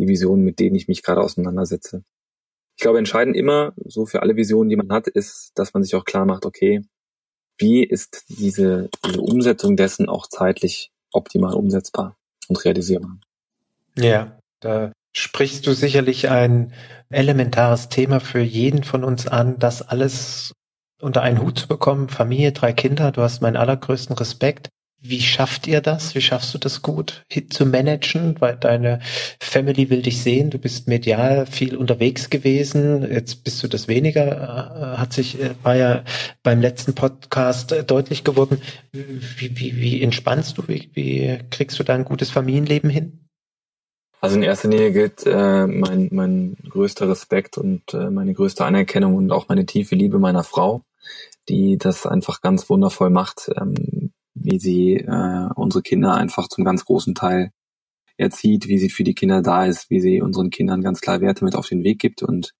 die 0.00 0.08
Visionen, 0.08 0.44
mit 0.44 0.58
denen 0.58 0.76
ich 0.76 0.88
mich 0.88 1.02
gerade 1.02 1.20
auseinandersetze. 1.20 2.02
Ich 2.76 2.82
glaube, 2.82 2.98
entscheidend 2.98 3.36
immer, 3.36 3.74
so 3.84 4.06
für 4.06 4.22
alle 4.22 4.36
Visionen, 4.36 4.70
die 4.70 4.76
man 4.76 4.90
hat, 4.90 5.06
ist, 5.06 5.52
dass 5.54 5.74
man 5.74 5.82
sich 5.82 5.94
auch 5.94 6.04
klar 6.04 6.24
macht, 6.24 6.46
okay, 6.46 6.82
wie 7.58 7.84
ist 7.84 8.24
diese, 8.28 8.88
diese 9.04 9.20
Umsetzung 9.20 9.76
dessen 9.76 10.08
auch 10.08 10.26
zeitlich 10.26 10.90
optimal 11.12 11.54
umsetzbar 11.54 12.16
und 12.48 12.64
realisierbar? 12.64 13.18
Ja, 13.98 14.38
da 14.60 14.92
sprichst 15.12 15.66
du 15.66 15.72
sicherlich 15.74 16.30
ein 16.30 16.72
elementares 17.10 17.88
Thema 17.90 18.20
für 18.20 18.40
jeden 18.40 18.82
von 18.82 19.04
uns 19.04 19.26
an, 19.26 19.58
das 19.58 19.82
alles 19.82 20.54
unter 21.00 21.22
einen 21.22 21.42
Hut 21.42 21.58
zu 21.58 21.68
bekommen. 21.68 22.08
Familie, 22.08 22.52
drei 22.52 22.72
Kinder, 22.72 23.12
du 23.12 23.22
hast 23.22 23.42
meinen 23.42 23.56
allergrößten 23.56 24.16
Respekt. 24.16 24.68
Wie 25.02 25.22
schafft 25.22 25.66
ihr 25.66 25.80
das? 25.80 26.14
Wie 26.14 26.20
schaffst 26.20 26.52
du 26.52 26.58
das 26.58 26.82
gut 26.82 27.24
zu 27.48 27.64
managen? 27.64 28.38
Weil 28.38 28.56
deine 28.56 29.00
Family 29.40 29.88
will 29.88 30.02
dich 30.02 30.22
sehen. 30.22 30.50
Du 30.50 30.58
bist 30.58 30.88
medial 30.88 31.46
viel 31.46 31.74
unterwegs 31.74 32.28
gewesen. 32.28 33.10
Jetzt 33.10 33.42
bist 33.42 33.62
du 33.62 33.68
das 33.68 33.88
weniger. 33.88 34.26
Äh, 34.26 34.98
hat 34.98 35.14
sich, 35.14 35.40
äh, 35.40 35.54
war 35.62 35.74
ja 35.74 36.04
beim 36.42 36.60
letzten 36.60 36.94
Podcast 36.94 37.72
äh, 37.72 37.82
deutlich 37.82 38.24
geworden. 38.24 38.60
Wie, 38.92 39.58
wie, 39.58 39.76
wie 39.76 40.02
entspannst 40.02 40.58
du? 40.58 40.68
Wie, 40.68 40.90
wie 40.92 41.38
kriegst 41.50 41.78
du 41.78 41.82
da 41.82 41.94
ein 41.94 42.04
gutes 42.04 42.28
Familienleben 42.28 42.90
hin? 42.90 43.26
Also 44.20 44.36
in 44.36 44.42
erster 44.42 44.68
Linie 44.68 44.92
gilt 44.92 45.24
äh, 45.24 45.66
mein, 45.66 46.10
mein 46.12 46.56
größter 46.68 47.08
Respekt 47.08 47.56
und 47.56 47.94
äh, 47.94 48.10
meine 48.10 48.34
größte 48.34 48.66
Anerkennung 48.66 49.14
und 49.14 49.32
auch 49.32 49.48
meine 49.48 49.64
tiefe 49.64 49.94
Liebe 49.94 50.18
meiner 50.18 50.44
Frau, 50.44 50.82
die 51.48 51.78
das 51.78 52.06
einfach 52.06 52.42
ganz 52.42 52.68
wundervoll 52.68 53.08
macht. 53.08 53.50
Ähm, 53.58 54.12
wie 54.34 54.58
sie 54.58 54.96
äh, 54.96 55.48
unsere 55.54 55.82
Kinder 55.82 56.14
einfach 56.14 56.48
zum 56.48 56.64
ganz 56.64 56.84
großen 56.84 57.14
Teil 57.14 57.52
erzieht, 58.16 58.68
wie 58.68 58.78
sie 58.78 58.90
für 58.90 59.04
die 59.04 59.14
Kinder 59.14 59.42
da 59.42 59.66
ist, 59.66 59.90
wie 59.90 60.00
sie 60.00 60.20
unseren 60.20 60.50
Kindern 60.50 60.82
ganz 60.82 61.00
klar 61.00 61.20
Werte 61.20 61.44
mit 61.44 61.56
auf 61.56 61.68
den 61.68 61.84
Weg 61.84 61.98
gibt 61.98 62.22
und 62.22 62.52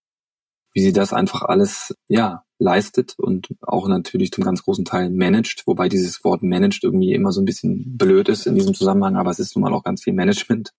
wie 0.72 0.80
sie 0.82 0.92
das 0.92 1.12
einfach 1.12 1.42
alles 1.42 1.94
ja 2.08 2.44
leistet 2.58 3.18
und 3.18 3.48
auch 3.62 3.88
natürlich 3.88 4.30
zum 4.32 4.44
ganz 4.44 4.62
großen 4.62 4.84
Teil 4.84 5.10
managt, 5.10 5.66
wobei 5.66 5.88
dieses 5.88 6.22
Wort 6.24 6.42
managed 6.42 6.84
irgendwie 6.84 7.14
immer 7.14 7.32
so 7.32 7.40
ein 7.40 7.46
bisschen 7.46 7.96
blöd 7.96 8.28
ist 8.28 8.46
in 8.46 8.54
diesem 8.54 8.74
Zusammenhang, 8.74 9.16
aber 9.16 9.30
es 9.30 9.38
ist 9.38 9.56
nun 9.56 9.62
mal 9.62 9.72
auch 9.72 9.82
ganz 9.82 10.02
viel 10.02 10.12
Management, 10.12 10.72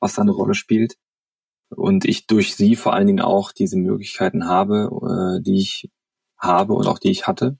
was 0.00 0.14
da 0.14 0.22
eine 0.22 0.30
Rolle 0.30 0.54
spielt. 0.54 0.96
Und 1.68 2.04
ich 2.04 2.28
durch 2.28 2.54
sie 2.54 2.76
vor 2.76 2.94
allen 2.94 3.08
Dingen 3.08 3.20
auch 3.20 3.50
diese 3.50 3.76
Möglichkeiten 3.76 4.46
habe, 4.46 5.38
äh, 5.38 5.42
die 5.42 5.58
ich 5.58 5.90
habe 6.38 6.74
und 6.74 6.86
auch 6.86 7.00
die 7.00 7.10
ich 7.10 7.26
hatte, 7.26 7.58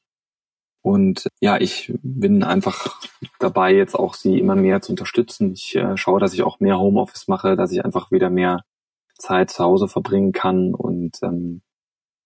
und 0.86 1.26
ja, 1.40 1.60
ich 1.60 1.92
bin 2.04 2.44
einfach 2.44 3.00
dabei, 3.40 3.74
jetzt 3.74 3.96
auch 3.96 4.14
sie 4.14 4.38
immer 4.38 4.54
mehr 4.54 4.82
zu 4.82 4.92
unterstützen. 4.92 5.52
Ich 5.52 5.74
äh, 5.74 5.96
schaue, 5.96 6.20
dass 6.20 6.32
ich 6.32 6.44
auch 6.44 6.60
mehr 6.60 6.78
Homeoffice 6.78 7.26
mache, 7.26 7.56
dass 7.56 7.72
ich 7.72 7.84
einfach 7.84 8.12
wieder 8.12 8.30
mehr 8.30 8.62
Zeit 9.18 9.50
zu 9.50 9.64
Hause 9.64 9.88
verbringen 9.88 10.30
kann. 10.30 10.74
Und 10.74 11.18
ähm, 11.24 11.62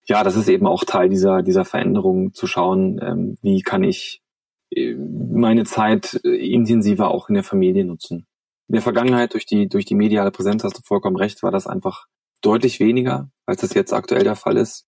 ja, 0.05 0.23
das 0.23 0.37
ist 0.37 0.51
eben 0.51 0.67
auch 0.67 0.85
Teil 0.85 1.09
dieser, 1.09 1.41
dieser 1.41 1.65
Veränderung, 1.65 2.35
zu 2.35 2.47
schauen, 2.47 3.01
ähm, 3.03 3.39
wie 3.41 3.63
kann 3.63 3.83
ich 3.83 4.21
äh, 4.69 4.95
meine 4.95 5.65
Zeit 5.65 6.21
äh, 6.23 6.53
intensiver 6.53 7.11
auch 7.11 7.31
in 7.31 7.37
der 7.37 7.45
Familie 7.45 7.87
nutzen. 7.87 8.27
In 8.69 8.75
der 8.75 8.83
Vergangenheit 8.83 9.33
durch 9.33 9.47
die, 9.47 9.71
durch 9.71 9.87
die 9.87 9.95
mediale 9.95 10.33
Präsenz, 10.33 10.65
hast 10.65 10.77
du 10.77 10.83
vollkommen 10.83 11.17
recht, 11.17 11.43
war 11.43 11.51
das 11.51 11.67
einfach 11.67 12.09
deutlich 12.43 12.79
weniger, 12.79 13.31
als 13.47 13.63
das 13.63 13.73
jetzt 13.73 13.95
aktuell 13.95 14.25
der 14.25 14.37
Fall 14.37 14.59
ist. 14.59 14.87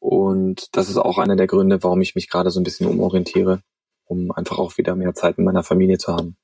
Und 0.00 0.74
das 0.76 0.88
ist 0.88 0.96
auch 0.96 1.18
einer 1.18 1.36
der 1.36 1.46
Gründe, 1.46 1.82
warum 1.82 2.00
ich 2.00 2.14
mich 2.14 2.28
gerade 2.28 2.50
so 2.50 2.58
ein 2.58 2.64
bisschen 2.64 2.86
umorientiere, 2.86 3.60
um 4.06 4.32
einfach 4.32 4.58
auch 4.58 4.76
wieder 4.78 4.96
mehr 4.96 5.14
Zeit 5.14 5.38
mit 5.38 5.44
meiner 5.44 5.62
Familie 5.62 5.98
zu 5.98 6.12
haben. 6.12 6.36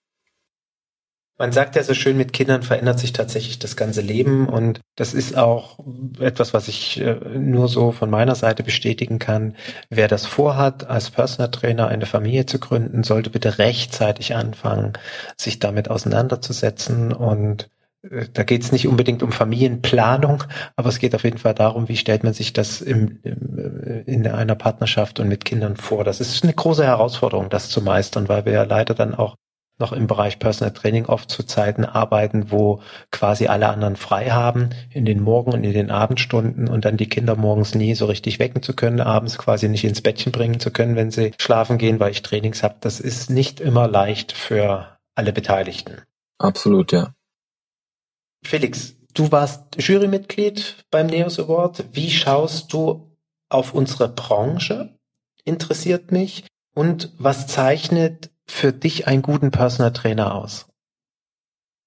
Man 1.38 1.52
sagt 1.52 1.76
ja 1.76 1.82
so 1.82 1.92
schön, 1.92 2.16
mit 2.16 2.32
Kindern 2.32 2.62
verändert 2.62 2.98
sich 2.98 3.12
tatsächlich 3.12 3.58
das 3.58 3.76
ganze 3.76 4.00
Leben 4.00 4.48
und 4.48 4.80
das 4.94 5.12
ist 5.12 5.36
auch 5.36 5.78
etwas, 6.18 6.54
was 6.54 6.66
ich 6.66 6.98
äh, 6.98 7.14
nur 7.38 7.68
so 7.68 7.92
von 7.92 8.08
meiner 8.08 8.34
Seite 8.34 8.62
bestätigen 8.62 9.18
kann. 9.18 9.54
Wer 9.90 10.08
das 10.08 10.24
vorhat, 10.24 10.88
als 10.88 11.10
Personal 11.10 11.50
Trainer 11.50 11.88
eine 11.88 12.06
Familie 12.06 12.46
zu 12.46 12.58
gründen, 12.58 13.02
sollte 13.02 13.28
bitte 13.28 13.58
rechtzeitig 13.58 14.34
anfangen, 14.34 14.94
sich 15.36 15.58
damit 15.58 15.90
auseinanderzusetzen 15.90 17.12
und 17.12 17.68
da 18.32 18.42
geht 18.42 18.62
es 18.62 18.72
nicht 18.72 18.88
unbedingt 18.88 19.22
um 19.22 19.32
Familienplanung, 19.32 20.44
aber 20.76 20.88
es 20.88 20.98
geht 20.98 21.14
auf 21.14 21.24
jeden 21.24 21.38
Fall 21.38 21.54
darum, 21.54 21.88
wie 21.88 21.96
stellt 21.96 22.24
man 22.24 22.32
sich 22.32 22.52
das 22.52 22.80
im, 22.80 23.18
im, 23.22 24.02
in 24.06 24.26
einer 24.26 24.54
Partnerschaft 24.54 25.20
und 25.20 25.28
mit 25.28 25.44
Kindern 25.44 25.76
vor. 25.76 26.04
Das 26.04 26.20
ist 26.20 26.42
eine 26.42 26.52
große 26.52 26.84
Herausforderung, 26.84 27.48
das 27.50 27.68
zu 27.68 27.82
meistern, 27.82 28.28
weil 28.28 28.44
wir 28.44 28.52
ja 28.52 28.62
leider 28.64 28.94
dann 28.94 29.14
auch 29.14 29.36
noch 29.78 29.92
im 29.92 30.06
Bereich 30.06 30.38
Personal 30.38 30.72
Training 30.72 31.06
oft 31.06 31.30
zu 31.30 31.42
Zeiten 31.42 31.84
arbeiten, 31.84 32.50
wo 32.50 32.80
quasi 33.10 33.46
alle 33.46 33.68
anderen 33.68 33.96
frei 33.96 34.30
haben, 34.30 34.70
in 34.90 35.04
den 35.04 35.20
Morgen- 35.20 35.52
und 35.52 35.64
in 35.64 35.72
den 35.72 35.90
Abendstunden 35.90 36.68
und 36.68 36.84
dann 36.84 36.96
die 36.96 37.08
Kinder 37.08 37.36
morgens 37.36 37.74
nie 37.74 37.94
so 37.94 38.06
richtig 38.06 38.38
wecken 38.38 38.62
zu 38.62 38.74
können, 38.74 39.00
abends 39.00 39.36
quasi 39.36 39.68
nicht 39.68 39.84
ins 39.84 40.00
Bettchen 40.00 40.32
bringen 40.32 40.60
zu 40.60 40.70
können, 40.70 40.96
wenn 40.96 41.10
sie 41.10 41.32
schlafen 41.38 41.76
gehen, 41.78 42.00
weil 42.00 42.10
ich 42.10 42.22
Trainings 42.22 42.62
habe. 42.62 42.76
Das 42.80 43.00
ist 43.00 43.28
nicht 43.28 43.60
immer 43.60 43.86
leicht 43.86 44.32
für 44.32 44.96
alle 45.14 45.32
Beteiligten. 45.32 46.02
Absolut, 46.38 46.92
ja. 46.92 47.12
Felix, 48.46 48.96
du 49.12 49.32
warst 49.32 49.76
Jurymitglied 49.78 50.84
beim 50.90 51.08
NEOS 51.08 51.40
Award. 51.40 51.84
Wie 51.92 52.10
schaust 52.10 52.72
du 52.72 53.10
auf 53.48 53.74
unsere 53.74 54.08
Branche? 54.08 54.96
Interessiert 55.44 56.12
mich. 56.12 56.46
Und 56.74 57.12
was 57.18 57.46
zeichnet 57.46 58.30
für 58.46 58.72
dich 58.72 59.06
einen 59.06 59.22
guten 59.22 59.50
Personal 59.50 59.92
Trainer 59.92 60.34
aus? 60.34 60.66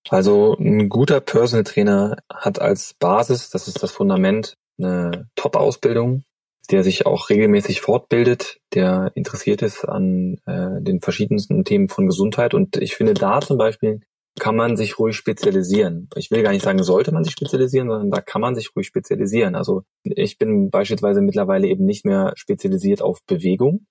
Also 0.09 0.55
ein 0.57 0.89
guter 0.89 1.21
Personal 1.21 1.63
Trainer 1.63 2.17
hat 2.33 2.59
als 2.59 2.93
Basis, 2.95 3.49
das 3.49 3.67
ist 3.67 3.83
das 3.83 3.91
Fundament, 3.91 4.55
eine 4.79 5.29
Top-Ausbildung, 5.35 6.23
der 6.71 6.83
sich 6.83 7.05
auch 7.05 7.29
regelmäßig 7.29 7.81
fortbildet, 7.81 8.59
der 8.73 9.11
interessiert 9.15 9.61
ist 9.61 9.85
an 9.85 10.39
äh, 10.45 10.81
den 10.81 10.99
verschiedensten 10.99 11.63
Themen 11.63 11.89
von 11.89 12.07
Gesundheit. 12.07 12.53
Und 12.53 12.77
ich 12.77 12.95
finde 12.95 13.13
da 13.13 13.41
zum 13.41 13.57
Beispiel 13.57 14.01
kann 14.37 14.55
man 14.55 14.77
sich 14.77 14.99
ruhig 14.99 15.15
spezialisieren. 15.15 16.09
Ich 16.15 16.31
will 16.31 16.43
gar 16.43 16.51
nicht 16.51 16.63
sagen, 16.63 16.81
sollte 16.83 17.11
man 17.11 17.23
sich 17.23 17.33
spezialisieren, 17.33 17.89
sondern 17.89 18.11
da 18.11 18.21
kann 18.21 18.41
man 18.41 18.55
sich 18.55 18.75
ruhig 18.75 18.87
spezialisieren. 18.87 19.55
Also 19.55 19.83
ich 20.03 20.37
bin 20.37 20.69
beispielsweise 20.69 21.21
mittlerweile 21.21 21.67
eben 21.67 21.85
nicht 21.85 22.05
mehr 22.05 22.33
spezialisiert 22.35 23.01
auf 23.01 23.19
Bewegung, 23.25 23.85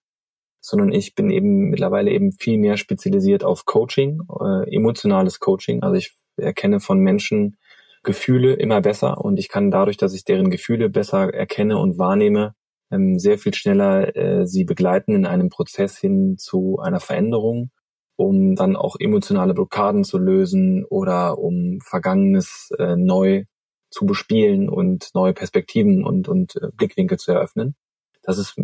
sondern 0.61 0.93
ich 0.93 1.15
bin 1.15 1.31
eben 1.31 1.71
mittlerweile 1.71 2.11
eben 2.11 2.33
viel 2.33 2.59
mehr 2.59 2.77
spezialisiert 2.77 3.45
auf 3.45 3.65
Coaching, 3.65 4.23
äh, 4.41 4.75
emotionales 4.75 5.41
Coaching. 5.41 5.83
Also 5.83 5.97
ich 5.97 6.17
erkenne 6.37 6.81
von 6.81 6.99
Menschen 7.01 7.57
Gefühle 8.03 8.55
immer 8.55 8.81
besser 8.81 9.19
und 9.23 9.39
ich 9.39 9.49
kann 9.49 9.71
dadurch, 9.71 9.97
dass 9.97 10.15
ich 10.15 10.25
deren 10.25 10.51
Gefühle 10.51 10.89
besser 10.89 11.35
erkenne 11.35 11.79
und 11.79 11.99
wahrnehme, 11.99 12.55
ähm, 12.91 13.19
sehr 13.19 13.39
viel 13.39 13.55
schneller 13.55 14.17
äh, 14.17 14.47
sie 14.47 14.65
begleiten 14.65 15.15
in 15.15 15.27
einem 15.27 15.51
Prozess 15.51 15.99
hin 15.99 16.37
zu 16.39 16.79
einer 16.79 17.01
Veränderung 17.01 17.71
um 18.19 18.57
dann 18.57 18.75
auch 18.75 18.97
emotionale 18.99 19.55
Blockaden 19.55 20.03
zu 20.03 20.19
lösen 20.19 20.85
oder 20.85 21.39
um 21.39 21.79
Vergangenes 21.81 22.71
äh, 22.77 22.97
neu 22.97 23.45
zu 23.91 24.07
bespielen 24.07 24.69
und 24.69 25.11
neue 25.15 25.33
Perspektiven 25.33 26.05
und, 26.05 26.29
und 26.29 26.57
äh, 26.57 26.69
Blickwinkel 26.77 27.17
zu 27.17 27.31
eröffnen. 27.31 27.77
Das 28.23 28.37
ist 28.39 28.57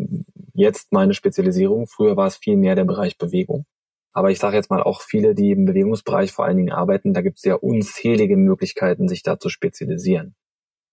jetzt 0.55 0.93
meine 0.93 1.14
Spezialisierung. 1.14 1.87
Früher 1.87 2.17
war 2.17 2.27
es 2.27 2.37
viel 2.37 2.57
mehr 2.57 2.75
der 2.75 2.85
Bereich 2.85 3.17
Bewegung. 3.17 3.64
Aber 4.12 4.33
ich 4.33 4.40
sage 4.40 4.57
jetzt 4.57 4.71
mal 4.71 4.83
auch 4.83 5.03
viele, 5.03 5.37
die 5.37 5.53
im 5.53 5.67
Bewegungsbereich 5.67 6.33
vor 6.33 6.45
allen 6.45 6.57
Dingen 6.57 6.73
arbeiten, 6.73 7.14
da 7.14 7.23
gibt 7.23 7.38
es 7.38 7.45
ja 7.45 7.55
unzählige 7.55 8.37
Möglichkeiten, 8.37 9.07
sich 9.07 9.23
da 9.23 9.38
zu 9.38 9.49
spezialisieren. 9.49 10.35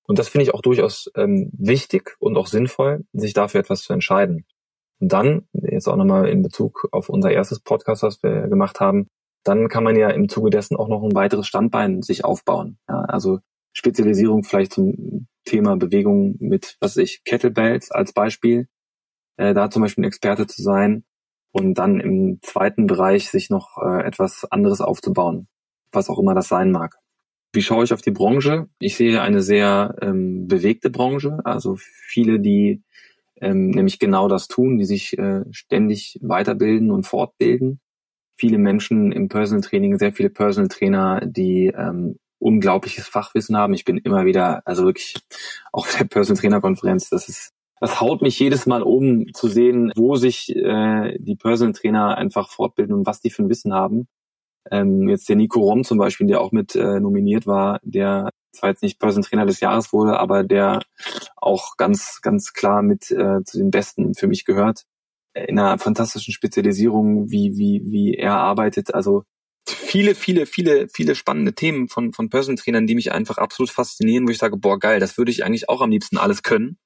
Und 0.04 0.19
das 0.19 0.30
finde 0.30 0.43
ich 0.43 0.54
auch 0.54 0.62
durchaus 0.62 1.12
ähm, 1.15 1.50
wichtig 1.58 2.15
und 2.19 2.38
auch 2.38 2.47
sinnvoll, 2.47 3.06
sich 3.12 3.34
dafür 3.34 3.60
etwas 3.60 3.82
zu 3.82 3.93
entscheiden. 3.93 4.45
Und 5.02 5.12
dann, 5.12 5.48
jetzt 5.54 5.88
auch 5.88 5.96
nochmal 5.96 6.30
in 6.30 6.44
Bezug 6.44 6.88
auf 6.92 7.10
unser 7.10 7.32
erstes 7.32 7.60
Podcast, 7.60 8.04
was 8.04 8.22
wir 8.22 8.48
gemacht 8.48 8.80
haben, 8.80 9.08
dann 9.44 9.68
kann 9.68 9.84
man 9.84 9.96
ja 9.96 10.10
im 10.12 10.30
Zuge 10.30 10.52
dessen 10.52 10.78
auch 10.78 10.88
noch 10.88 11.04
ein 11.04 11.16
weiteres 11.16 11.48
Standbein 11.48 12.04
sich 12.04 12.24
aufbauen. 12.24 12.78
Ja, 12.88 13.02
also 13.02 13.40
Spezialisierung 13.74 14.44
vielleicht 14.44 14.74
zum 14.74 15.28
Thema 15.44 15.76
Bewegung 15.76 16.36
mit, 16.40 16.78
was 16.80 16.98
weiß 16.98 17.04
ich, 17.04 17.24
Kettlebells 17.24 17.90
als 17.90 18.14
Beispiel, 18.14 18.68
äh, 19.38 19.56
da 19.56 19.72
zum 19.72 19.82
Beispiel 19.82 20.04
ein 20.04 20.08
Experte 20.08 20.46
zu 20.46 20.62
sein 20.62 21.04
und 21.52 21.74
dann 21.76 22.00
im 22.00 22.40
zweiten 22.44 22.86
Bereich 22.86 23.30
sich 23.30 23.50
noch 23.50 23.78
äh, 23.82 24.06
etwas 24.06 24.46
anderes 24.52 24.82
aufzubauen, 24.82 25.48
was 25.92 26.10
auch 26.10 26.20
immer 26.20 26.36
das 26.36 26.48
sein 26.48 26.72
mag. 26.72 26.98
Wie 27.54 27.64
schaue 27.64 27.84
ich 27.84 27.94
auf 27.94 28.04
die 28.04 28.12
Branche? 28.12 28.70
Ich 28.80 28.96
sehe 28.96 29.20
eine 29.22 29.42
sehr 29.42 29.96
ähm, 30.02 30.48
bewegte 30.48 30.92
Branche, 30.92 31.40
also 31.44 31.76
viele, 31.76 32.40
die 32.40 32.84
ähm, 33.41 33.71
nämlich 33.71 33.99
genau 33.99 34.27
das 34.27 34.47
tun, 34.47 34.77
die 34.77 34.86
sich 34.86 35.17
äh, 35.17 35.43
ständig 35.51 36.19
weiterbilden 36.21 36.91
und 36.91 37.06
fortbilden. 37.06 37.80
Viele 38.38 38.58
Menschen 38.58 39.12
im 39.12 39.27
Personal 39.27 39.62
Training, 39.62 39.97
sehr 39.97 40.13
viele 40.13 40.30
Personal 40.30 40.69
Trainer, 40.69 41.21
die 41.25 41.67
ähm, 41.67 42.17
unglaubliches 42.39 43.08
Fachwissen 43.08 43.58
haben. 43.58 43.73
Ich 43.73 43.86
bin 43.86 43.97
immer 43.97 44.25
wieder, 44.25 44.65
also 44.65 44.86
wirklich 44.86 45.15
auf 45.71 45.95
der 45.97 46.06
Personal 46.06 46.39
Trainer 46.39 46.62
Konferenz, 46.62 47.10
das 47.10 47.30
ist, 47.30 47.51
das 47.80 47.99
haut 47.99 48.21
mich 48.21 48.39
jedes 48.39 48.67
Mal 48.67 48.84
um 48.84 49.34
zu 49.34 49.47
sehen, 49.47 49.91
wo 49.95 50.15
sich 50.15 50.56
äh, 50.56 51.17
die 51.19 51.36
Personal 51.36 51.73
Trainer 51.73 52.17
einfach 52.17 52.49
fortbilden 52.49 52.95
und 52.95 53.06
was 53.06 53.21
die 53.21 53.32
für 53.32 53.43
ein 53.43 53.49
Wissen 53.49 53.73
haben. 53.73 54.08
Ähm, 54.69 55.10
jetzt 55.10 55.27
der 55.30 55.36
Nico 55.36 55.62
Rom 55.62 55.84
zum 55.84 55.97
Beispiel, 55.97 56.27
der 56.27 56.41
auch 56.41 56.51
mit 56.51 56.75
äh, 56.75 56.99
nominiert 56.99 57.47
war, 57.47 57.80
der 57.84 58.30
zwar 58.52 58.70
jetzt 58.70 58.84
nicht 58.84 59.00
Person 59.00 59.24
Trainer 59.24 59.46
des 59.46 59.60
Jahres 59.60 59.94
wurde, 59.94 60.20
aber 60.20 60.44
der 60.44 60.82
auch 61.36 61.78
ganz, 61.78 62.22
ganz 62.22 62.54
klar 62.54 62.82
mit 62.82 63.12
äh, 63.12 63.44
zu 63.44 63.58
den 63.58 63.72
Besten 63.72 64.14
für 64.14 64.28
mich 64.28 64.46
gehört. 64.46 64.84
In 65.34 65.58
einer 65.60 65.78
fantastischen 65.80 66.34
Spezialisierung, 66.34 67.32
wie, 67.32 67.58
wie, 67.58 67.82
wie 67.86 68.16
er 68.16 68.36
arbeitet. 68.36 68.94
Also 68.94 69.24
viele, 69.66 70.16
viele, 70.16 70.46
viele, 70.46 70.88
viele 70.90 71.16
spannende 71.16 71.54
Themen 71.54 71.88
von, 71.88 72.12
von 72.14 72.30
Person 72.30 72.58
Trainern, 72.58 72.88
die 72.88 72.96
mich 72.96 73.12
einfach 73.12 73.38
absolut 73.38 73.70
faszinieren, 73.70 74.28
wo 74.28 74.32
ich 74.32 74.38
sage, 74.38 74.58
boah, 74.58 74.78
geil, 74.78 75.00
das 75.00 75.18
würde 75.18 75.32
ich 75.32 75.46
eigentlich 75.46 75.70
auch 75.70 75.82
am 75.82 75.92
liebsten 75.92 76.18
alles 76.18 76.44
können. 76.44 76.78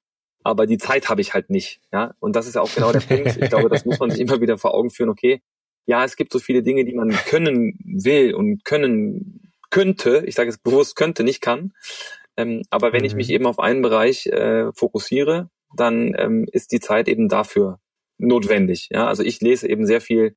Aber 0.44 0.66
die 0.66 0.78
Zeit 0.78 1.08
habe 1.08 1.20
ich 1.20 1.34
halt 1.34 1.50
nicht. 1.50 1.80
Ja, 1.92 2.14
und 2.20 2.36
das 2.36 2.46
ist 2.46 2.54
ja 2.54 2.60
auch 2.60 2.72
genau 2.72 2.92
der 2.92 3.00
Punkt. 3.00 3.36
Ich 3.36 3.48
glaube, 3.48 3.68
das 3.68 3.84
muss 3.84 3.98
man 3.98 4.10
sich 4.10 4.20
immer 4.20 4.40
wieder 4.40 4.58
vor 4.58 4.74
Augen 4.74 4.90
führen. 4.90 5.08
Okay, 5.08 5.42
ja, 5.86 6.04
es 6.04 6.16
gibt 6.16 6.32
so 6.32 6.38
viele 6.38 6.62
Dinge, 6.62 6.84
die 6.84 6.94
man 6.94 7.10
können 7.10 7.78
will 7.84 8.34
und 8.34 8.64
können 8.64 9.45
könnte. 9.76 10.22
Ich 10.24 10.34
sage 10.34 10.48
es 10.48 10.56
bewusst 10.56 10.96
könnte, 10.96 11.22
nicht 11.22 11.42
kann. 11.42 11.74
Ähm, 12.38 12.62
aber 12.70 12.94
wenn 12.94 13.00
mhm. 13.00 13.06
ich 13.08 13.14
mich 13.14 13.28
eben 13.28 13.44
auf 13.44 13.58
einen 13.58 13.82
Bereich 13.82 14.26
äh, 14.26 14.72
fokussiere, 14.72 15.50
dann 15.76 16.14
ähm, 16.16 16.46
ist 16.50 16.72
die 16.72 16.80
Zeit 16.80 17.08
eben 17.08 17.28
dafür 17.28 17.78
notwendig. 18.16 18.88
Ja, 18.90 19.06
also 19.06 19.22
ich 19.22 19.42
lese 19.42 19.68
eben 19.68 19.84
sehr 19.84 20.00
viel 20.00 20.34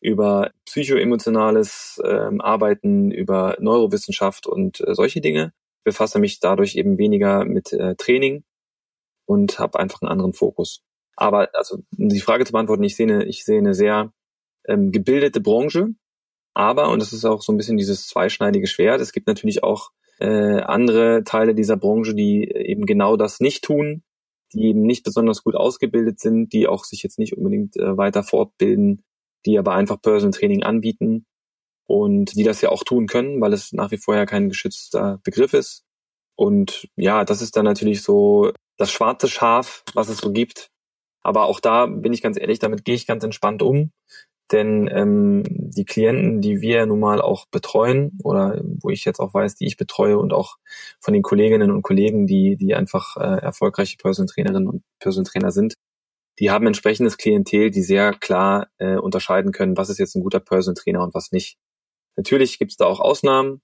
über 0.00 0.50
psychoemotionales 0.64 2.02
ähm, 2.04 2.40
Arbeiten, 2.40 3.12
über 3.12 3.56
Neurowissenschaft 3.60 4.48
und 4.48 4.80
äh, 4.80 4.92
solche 4.92 5.20
Dinge. 5.20 5.52
Befasse 5.84 6.18
mich 6.18 6.40
dadurch 6.40 6.74
eben 6.74 6.98
weniger 6.98 7.44
mit 7.44 7.72
äh, 7.72 7.94
Training 7.94 8.42
und 9.24 9.60
habe 9.60 9.78
einfach 9.78 10.02
einen 10.02 10.10
anderen 10.10 10.32
Fokus. 10.32 10.82
Aber 11.14 11.50
also 11.52 11.84
um 11.96 12.08
die 12.08 12.20
Frage 12.20 12.44
zu 12.44 12.50
beantworten, 12.50 12.82
ich 12.82 12.96
sehe 12.96 13.06
eine, 13.06 13.24
ich 13.24 13.44
sehe 13.44 13.58
eine 13.58 13.74
sehr 13.74 14.12
ähm, 14.66 14.90
gebildete 14.90 15.40
Branche, 15.40 15.90
aber, 16.54 16.90
und 16.90 17.00
das 17.00 17.12
ist 17.12 17.24
auch 17.24 17.42
so 17.42 17.52
ein 17.52 17.56
bisschen 17.56 17.76
dieses 17.76 18.06
zweischneidige 18.08 18.66
Schwert, 18.66 19.00
es 19.00 19.12
gibt 19.12 19.26
natürlich 19.26 19.62
auch 19.62 19.90
äh, 20.18 20.60
andere 20.60 21.24
Teile 21.24 21.54
dieser 21.54 21.76
Branche, 21.76 22.14
die 22.14 22.44
eben 22.50 22.86
genau 22.86 23.16
das 23.16 23.40
nicht 23.40 23.64
tun, 23.64 24.02
die 24.52 24.66
eben 24.66 24.82
nicht 24.82 25.04
besonders 25.04 25.42
gut 25.42 25.56
ausgebildet 25.56 26.20
sind, 26.20 26.52
die 26.52 26.66
auch 26.66 26.84
sich 26.84 27.02
jetzt 27.02 27.18
nicht 27.18 27.36
unbedingt 27.36 27.76
äh, 27.76 27.96
weiter 27.96 28.22
fortbilden, 28.22 29.04
die 29.46 29.58
aber 29.58 29.74
einfach 29.74 30.00
Personal 30.00 30.32
Training 30.32 30.62
anbieten 30.62 31.26
und 31.86 32.36
die 32.36 32.42
das 32.42 32.60
ja 32.60 32.68
auch 32.68 32.84
tun 32.84 33.06
können, 33.06 33.40
weil 33.40 33.52
es 33.52 33.72
nach 33.72 33.90
wie 33.90 33.96
vor 33.96 34.14
ja 34.14 34.26
kein 34.26 34.48
geschützter 34.48 35.20
Begriff 35.24 35.54
ist. 35.54 35.84
Und 36.36 36.88
ja, 36.96 37.24
das 37.24 37.42
ist 37.42 37.56
dann 37.56 37.64
natürlich 37.64 38.02
so 38.02 38.52
das 38.76 38.90
schwarze 38.90 39.28
Schaf, 39.28 39.82
was 39.94 40.08
es 40.08 40.18
so 40.18 40.32
gibt. 40.32 40.70
Aber 41.22 41.44
auch 41.44 41.60
da 41.60 41.86
bin 41.86 42.12
ich 42.12 42.22
ganz 42.22 42.38
ehrlich, 42.38 42.58
damit 42.58 42.84
gehe 42.84 42.94
ich 42.94 43.06
ganz 43.06 43.24
entspannt 43.24 43.62
um. 43.62 43.92
Denn 44.52 44.88
ähm, 44.92 45.44
die 45.46 45.84
Klienten, 45.84 46.40
die 46.40 46.60
wir 46.60 46.84
nun 46.86 46.98
mal 46.98 47.20
auch 47.20 47.46
betreuen 47.46 48.18
oder 48.24 48.60
wo 48.64 48.90
ich 48.90 49.04
jetzt 49.04 49.20
auch 49.20 49.32
weiß, 49.32 49.54
die 49.54 49.66
ich 49.66 49.76
betreue 49.76 50.18
und 50.18 50.32
auch 50.32 50.56
von 50.98 51.14
den 51.14 51.22
Kolleginnen 51.22 51.70
und 51.70 51.82
Kollegen, 51.82 52.26
die, 52.26 52.56
die 52.56 52.74
einfach 52.74 53.16
äh, 53.16 53.40
erfolgreiche 53.40 53.96
Personal 53.96 54.28
Trainerinnen 54.32 54.68
und 54.68 54.82
Personal 54.98 55.30
Trainer 55.30 55.52
sind, 55.52 55.74
die 56.40 56.50
haben 56.50 56.66
entsprechendes 56.66 57.18
Klientel, 57.18 57.70
die 57.70 57.82
sehr 57.82 58.12
klar 58.14 58.68
äh, 58.78 58.96
unterscheiden 58.96 59.52
können, 59.52 59.76
was 59.76 59.90
ist 59.90 59.98
jetzt 59.98 60.16
ein 60.16 60.22
guter 60.22 60.40
Personal 60.40 60.74
Trainer 60.74 61.02
und 61.02 61.14
was 61.14 61.32
nicht. 61.32 61.58
Natürlich 62.16 62.58
gibt 62.58 62.72
es 62.72 62.76
da 62.76 62.86
auch 62.86 63.00
Ausnahmen, 63.00 63.60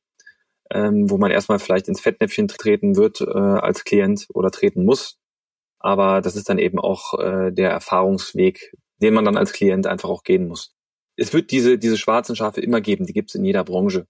ähm, 0.70 1.10
wo 1.10 1.18
man 1.18 1.30
erstmal 1.30 1.58
vielleicht 1.58 1.88
ins 1.88 2.00
Fettnäpfchen 2.00 2.48
treten 2.48 2.96
wird 2.96 3.22
äh, 3.22 3.24
als 3.24 3.84
Klient 3.84 4.26
oder 4.34 4.50
treten 4.50 4.84
muss. 4.84 5.18
Aber 5.78 6.20
das 6.20 6.36
ist 6.36 6.48
dann 6.48 6.58
eben 6.58 6.78
auch 6.78 7.18
äh, 7.18 7.50
der 7.50 7.70
Erfahrungsweg, 7.70 8.74
den 9.02 9.14
man 9.14 9.24
dann 9.24 9.36
als 9.36 9.52
Klient 9.52 9.86
einfach 9.86 10.08
auch 10.10 10.22
gehen 10.22 10.46
muss. 10.46 10.75
Es 11.16 11.32
wird 11.32 11.50
diese, 11.50 11.78
diese 11.78 11.96
schwarzen 11.96 12.36
Schafe 12.36 12.60
immer 12.60 12.80
geben, 12.80 13.06
die 13.06 13.12
gibt 13.12 13.30
es 13.30 13.34
in 13.34 13.44
jeder 13.44 13.64
Branche. 13.64 14.06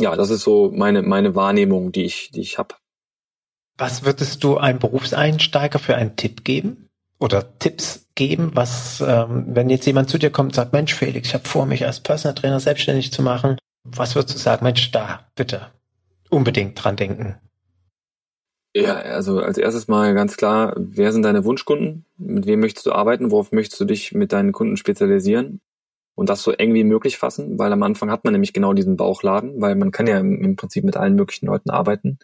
Ja, 0.00 0.16
das 0.16 0.30
ist 0.30 0.42
so 0.42 0.70
meine, 0.74 1.02
meine 1.02 1.34
Wahrnehmung, 1.34 1.92
die 1.92 2.04
ich, 2.04 2.30
die 2.30 2.40
ich 2.40 2.58
habe. 2.58 2.74
Was 3.76 4.04
würdest 4.04 4.44
du 4.44 4.58
einem 4.58 4.78
Berufseinsteiger 4.78 5.78
für 5.78 5.94
einen 5.94 6.16
Tipp 6.16 6.44
geben? 6.44 6.88
Oder 7.18 7.58
Tipps 7.58 8.06
geben, 8.14 8.52
was, 8.54 9.02
ähm, 9.06 9.44
wenn 9.48 9.68
jetzt 9.68 9.86
jemand 9.86 10.08
zu 10.08 10.18
dir 10.18 10.30
kommt 10.30 10.50
und 10.50 10.54
sagt, 10.54 10.72
Mensch, 10.72 10.94
Felix, 10.94 11.28
ich 11.28 11.34
habe 11.34 11.46
vor, 11.46 11.66
mich 11.66 11.84
als 11.84 12.00
Personal 12.00 12.34
Trainer 12.34 12.60
selbstständig 12.60 13.12
zu 13.12 13.22
machen, 13.22 13.58
was 13.84 14.14
würdest 14.14 14.34
du 14.34 14.38
sagen, 14.38 14.64
Mensch, 14.64 14.90
da, 14.90 15.26
bitte, 15.34 15.70
unbedingt 16.30 16.82
dran 16.82 16.96
denken? 16.96 17.36
Ja, 18.74 18.94
also 18.96 19.40
als 19.40 19.58
erstes 19.58 19.88
mal 19.88 20.14
ganz 20.14 20.36
klar, 20.36 20.74
wer 20.76 21.12
sind 21.12 21.22
deine 21.22 21.44
Wunschkunden? 21.44 22.06
Mit 22.16 22.46
wem 22.46 22.60
möchtest 22.60 22.86
du 22.86 22.92
arbeiten? 22.92 23.30
Worauf 23.30 23.52
möchtest 23.52 23.80
du 23.80 23.84
dich 23.84 24.12
mit 24.12 24.32
deinen 24.32 24.52
Kunden 24.52 24.76
spezialisieren? 24.76 25.60
Und 26.14 26.28
das 26.28 26.42
so 26.42 26.50
eng 26.52 26.74
wie 26.74 26.84
möglich 26.84 27.16
fassen, 27.16 27.58
weil 27.58 27.72
am 27.72 27.82
Anfang 27.82 28.10
hat 28.10 28.24
man 28.24 28.32
nämlich 28.32 28.52
genau 28.52 28.74
diesen 28.74 28.96
Bauchladen, 28.96 29.60
weil 29.60 29.74
man 29.74 29.90
kann 29.90 30.06
ja 30.06 30.18
im 30.18 30.56
Prinzip 30.56 30.84
mit 30.84 30.96
allen 30.96 31.14
möglichen 31.14 31.46
Leuten 31.46 31.70
arbeiten. 31.70 32.18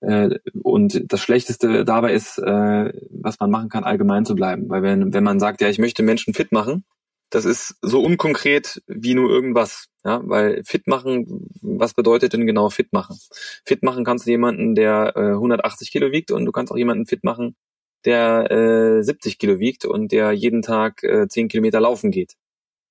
Äh, 0.00 0.38
und 0.62 1.12
das 1.12 1.20
Schlechteste 1.20 1.84
dabei 1.84 2.12
ist, 2.12 2.38
äh, 2.38 2.92
was 3.10 3.40
man 3.40 3.50
machen 3.50 3.68
kann, 3.68 3.84
allgemein 3.84 4.24
zu 4.24 4.34
bleiben. 4.34 4.68
Weil 4.68 4.82
wenn, 4.82 5.12
wenn 5.12 5.24
man 5.24 5.40
sagt, 5.40 5.60
ja, 5.60 5.68
ich 5.68 5.78
möchte 5.78 6.02
Menschen 6.02 6.34
fit 6.34 6.52
machen, 6.52 6.84
das 7.30 7.44
ist 7.44 7.76
so 7.82 8.02
unkonkret 8.02 8.82
wie 8.86 9.14
nur 9.14 9.30
irgendwas. 9.30 9.88
Ja, 10.04 10.22
weil 10.24 10.62
fit 10.64 10.86
machen, 10.86 11.48
was 11.60 11.94
bedeutet 11.94 12.32
denn 12.32 12.46
genau 12.46 12.70
fit 12.70 12.92
machen? 12.92 13.18
Fit 13.64 13.82
machen 13.82 14.04
kannst 14.04 14.26
du 14.26 14.30
jemanden, 14.30 14.74
der 14.74 15.14
äh, 15.16 15.32
180 15.32 15.90
Kilo 15.90 16.12
wiegt 16.12 16.30
und 16.30 16.46
du 16.46 16.52
kannst 16.52 16.72
auch 16.72 16.78
jemanden 16.78 17.06
fit 17.06 17.24
machen, 17.24 17.56
der 18.04 18.50
äh, 18.50 19.02
70 19.02 19.38
Kilo 19.38 19.58
wiegt 19.58 19.84
und 19.84 20.12
der 20.12 20.32
jeden 20.32 20.62
Tag 20.62 21.02
äh, 21.02 21.28
10 21.28 21.48
Kilometer 21.48 21.80
laufen 21.80 22.10
geht. 22.10 22.34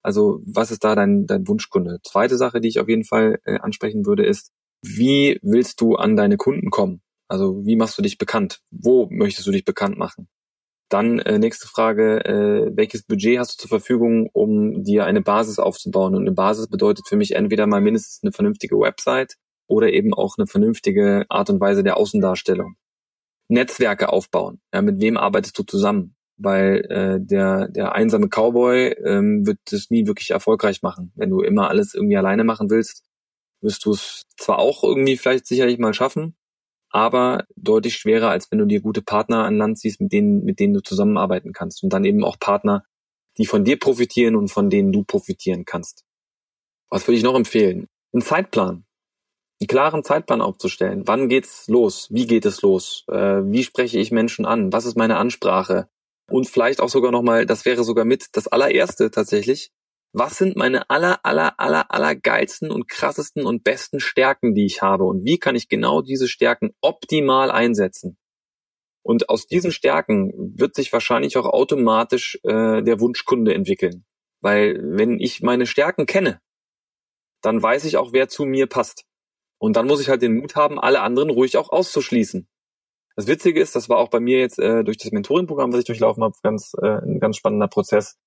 Also 0.08 0.40
was 0.46 0.72
ist 0.72 0.86
da 0.86 0.96
dein, 0.96 1.28
dein 1.28 1.46
Wunschkunde? 1.50 1.98
Zweite 2.02 2.38
Sache, 2.38 2.62
die 2.62 2.70
ich 2.70 2.80
auf 2.80 2.88
jeden 2.88 3.04
Fall 3.04 3.42
äh, 3.44 3.60
ansprechen 3.60 4.06
würde, 4.06 4.26
ist, 4.26 4.54
wie 4.82 5.38
willst 5.42 5.82
du 5.82 5.96
an 5.96 6.16
deine 6.16 6.38
Kunden 6.38 6.70
kommen? 6.70 7.02
Also 7.28 7.66
wie 7.66 7.76
machst 7.76 7.98
du 7.98 8.02
dich 8.02 8.18
bekannt? 8.18 8.62
Wo 8.72 9.10
möchtest 9.12 9.46
du 9.48 9.52
dich 9.52 9.66
bekannt 9.66 9.98
machen? 9.98 10.30
Dann 10.88 11.20
äh, 11.20 11.40
nächste 11.40 11.68
Frage, 11.68 12.24
äh, 12.24 12.72
welches 12.74 13.04
Budget 13.04 13.38
hast 13.38 13.56
du 13.56 13.64
zur 13.64 13.68
Verfügung, 13.68 14.30
um 14.32 14.82
dir 14.82 15.04
eine 15.04 15.22
Basis 15.22 15.60
aufzubauen? 15.60 16.16
Und 16.16 16.22
eine 16.22 16.32
Basis 16.32 16.70
bedeutet 16.70 17.06
für 17.10 17.18
mich 17.18 17.36
entweder 17.36 17.68
mal 17.68 17.82
mindestens 17.82 18.24
eine 18.24 18.32
vernünftige 18.32 18.80
Website 18.80 19.36
oder 19.68 19.92
eben 19.92 20.14
auch 20.14 20.36
eine 20.38 20.48
vernünftige 20.48 21.26
Art 21.28 21.50
und 21.50 21.60
Weise 21.60 21.84
der 21.84 21.98
Außendarstellung. 21.98 22.76
Netzwerke 23.50 24.08
aufbauen. 24.08 24.62
Ja, 24.74 24.82
mit 24.82 25.02
wem 25.02 25.18
arbeitest 25.18 25.60
du 25.60 25.64
zusammen? 25.64 26.17
Weil 26.38 26.86
äh, 26.90 27.20
der, 27.20 27.68
der 27.68 27.94
einsame 27.94 28.28
Cowboy 28.28 28.90
ähm, 29.04 29.46
wird 29.48 29.60
es 29.72 29.90
nie 29.90 30.06
wirklich 30.06 30.32
erfolgreich 30.32 30.84
machen. 30.84 31.12
Wenn 31.16 31.32
du 31.32 31.42
immer 31.42 31.70
alles 31.70 31.96
irgendwie 31.96 32.18
alleine 32.18 32.44
machen 32.44 32.70
willst, 32.70 33.04
wirst 33.62 33.86
du 33.86 33.92
es 33.92 34.26
zwar 34.38 34.60
auch 34.60 34.84
irgendwie 34.84 35.18
vielleicht 35.18 35.48
sicherlich 35.48 35.80
mal 35.80 35.94
schaffen, 35.94 36.36
aber 36.90 37.46
deutlich 37.56 37.96
schwerer, 37.96 38.30
als 38.30 38.52
wenn 38.52 38.60
du 38.60 38.66
dir 38.66 38.82
gute 38.82 39.02
Partner 39.02 39.46
an 39.46 39.58
Land 39.58 39.80
ziehst, 39.80 40.00
mit 40.00 40.12
denen, 40.12 40.44
mit 40.44 40.60
denen 40.60 40.74
du 40.74 40.82
zusammenarbeiten 40.82 41.54
kannst. 41.54 41.84
Und 41.84 41.92
dann 41.92 42.06
eben 42.06 42.24
auch 42.24 42.40
Partner, 42.40 42.86
die 43.38 43.46
von 43.46 43.64
dir 43.64 43.78
profitieren 43.80 44.36
und 44.36 44.50
von 44.50 44.70
denen 44.70 44.92
du 44.92 45.04
profitieren 45.04 45.66
kannst. 45.66 46.06
Was 46.90 47.08
würde 47.08 47.18
ich 47.18 47.24
noch 47.24 47.36
empfehlen? 47.36 47.88
Ein 48.14 48.22
Zeitplan. 48.22 48.86
Einen 49.60 49.68
klaren 49.68 50.04
Zeitplan 50.04 50.42
aufzustellen. 50.42 51.08
Wann 51.08 51.30
geht's 51.30 51.68
los? 51.68 52.08
Wie 52.12 52.28
geht 52.28 52.46
es 52.46 52.62
los? 52.62 53.04
Äh, 53.08 53.42
wie 53.44 53.64
spreche 53.64 54.00
ich 54.00 54.12
Menschen 54.12 54.46
an? 54.46 54.72
Was 54.72 54.86
ist 54.86 54.96
meine 54.96 55.18
Ansprache? 55.18 55.90
Und 56.30 56.50
vielleicht 56.50 56.82
auch 56.82 56.90
sogar 56.90 57.12
nochmal, 57.12 57.46
das 57.46 57.66
wäre 57.66 57.84
sogar 57.84 58.06
mit 58.06 58.28
das 58.34 58.48
allererste 58.48 59.12
tatsächlich, 59.12 59.72
was 60.14 60.38
sind 60.38 60.56
meine 60.56 60.90
aller, 60.90 61.20
aller, 61.24 61.60
aller, 61.60 61.92
aller 61.92 62.16
geilsten 62.16 62.72
und 62.72 62.88
krassesten 62.88 63.46
und 63.46 63.64
besten 63.64 64.00
Stärken, 64.00 64.54
die 64.54 64.66
ich 64.66 64.82
habe 64.82 65.04
und 65.04 65.26
wie 65.26 65.38
kann 65.38 65.56
ich 65.56 65.70
genau 65.70 66.02
diese 66.02 66.28
Stärken 66.28 66.72
optimal 66.82 67.52
einsetzen. 67.52 68.18
Und 69.04 69.30
aus 69.30 69.48
diesen 69.48 69.72
Stärken 69.72 70.34
wird 70.58 70.76
sich 70.76 70.92
wahrscheinlich 70.92 71.38
auch 71.38 71.46
automatisch 71.46 72.40
äh, 72.44 72.82
der 72.82 73.00
Wunschkunde 73.00 73.54
entwickeln. 73.54 74.06
Weil 74.42 74.80
wenn 74.84 75.20
ich 75.20 75.42
meine 75.42 75.66
Stärken 75.66 76.06
kenne, 76.06 76.42
dann 77.42 77.62
weiß 77.62 77.86
ich 77.86 77.98
auch, 77.98 78.12
wer 78.12 78.28
zu 78.28 78.46
mir 78.46 78.68
passt. 78.68 79.06
Und 79.60 79.76
dann 79.78 79.88
muss 79.88 80.02
ich 80.02 80.10
halt 80.10 80.22
den 80.22 80.38
Mut 80.38 80.56
haben, 80.56 80.80
alle 80.80 81.02
anderen 81.02 81.30
ruhig 81.30 81.58
auch 81.58 81.70
auszuschließen. 81.70 82.48
Das 83.18 83.28
Witzige 83.28 83.60
ist, 83.60 83.76
das 83.76 83.90
war 83.90 83.98
auch 83.98 84.10
bei 84.10 84.22
mir 84.22 84.40
jetzt 84.40 84.60
äh, 84.60 84.86
durch 84.86 84.98
das 84.98 85.12
Mentoring-Programm, 85.12 85.74
was 85.74 85.80
ich 85.80 85.86
durchlaufen 85.86 86.24
habe, 86.24 86.36
ganz, 86.42 86.74
äh, 86.82 87.02
ein 87.02 87.20
ganz 87.20 87.36
spannender 87.36 87.68
Prozess 87.68 88.18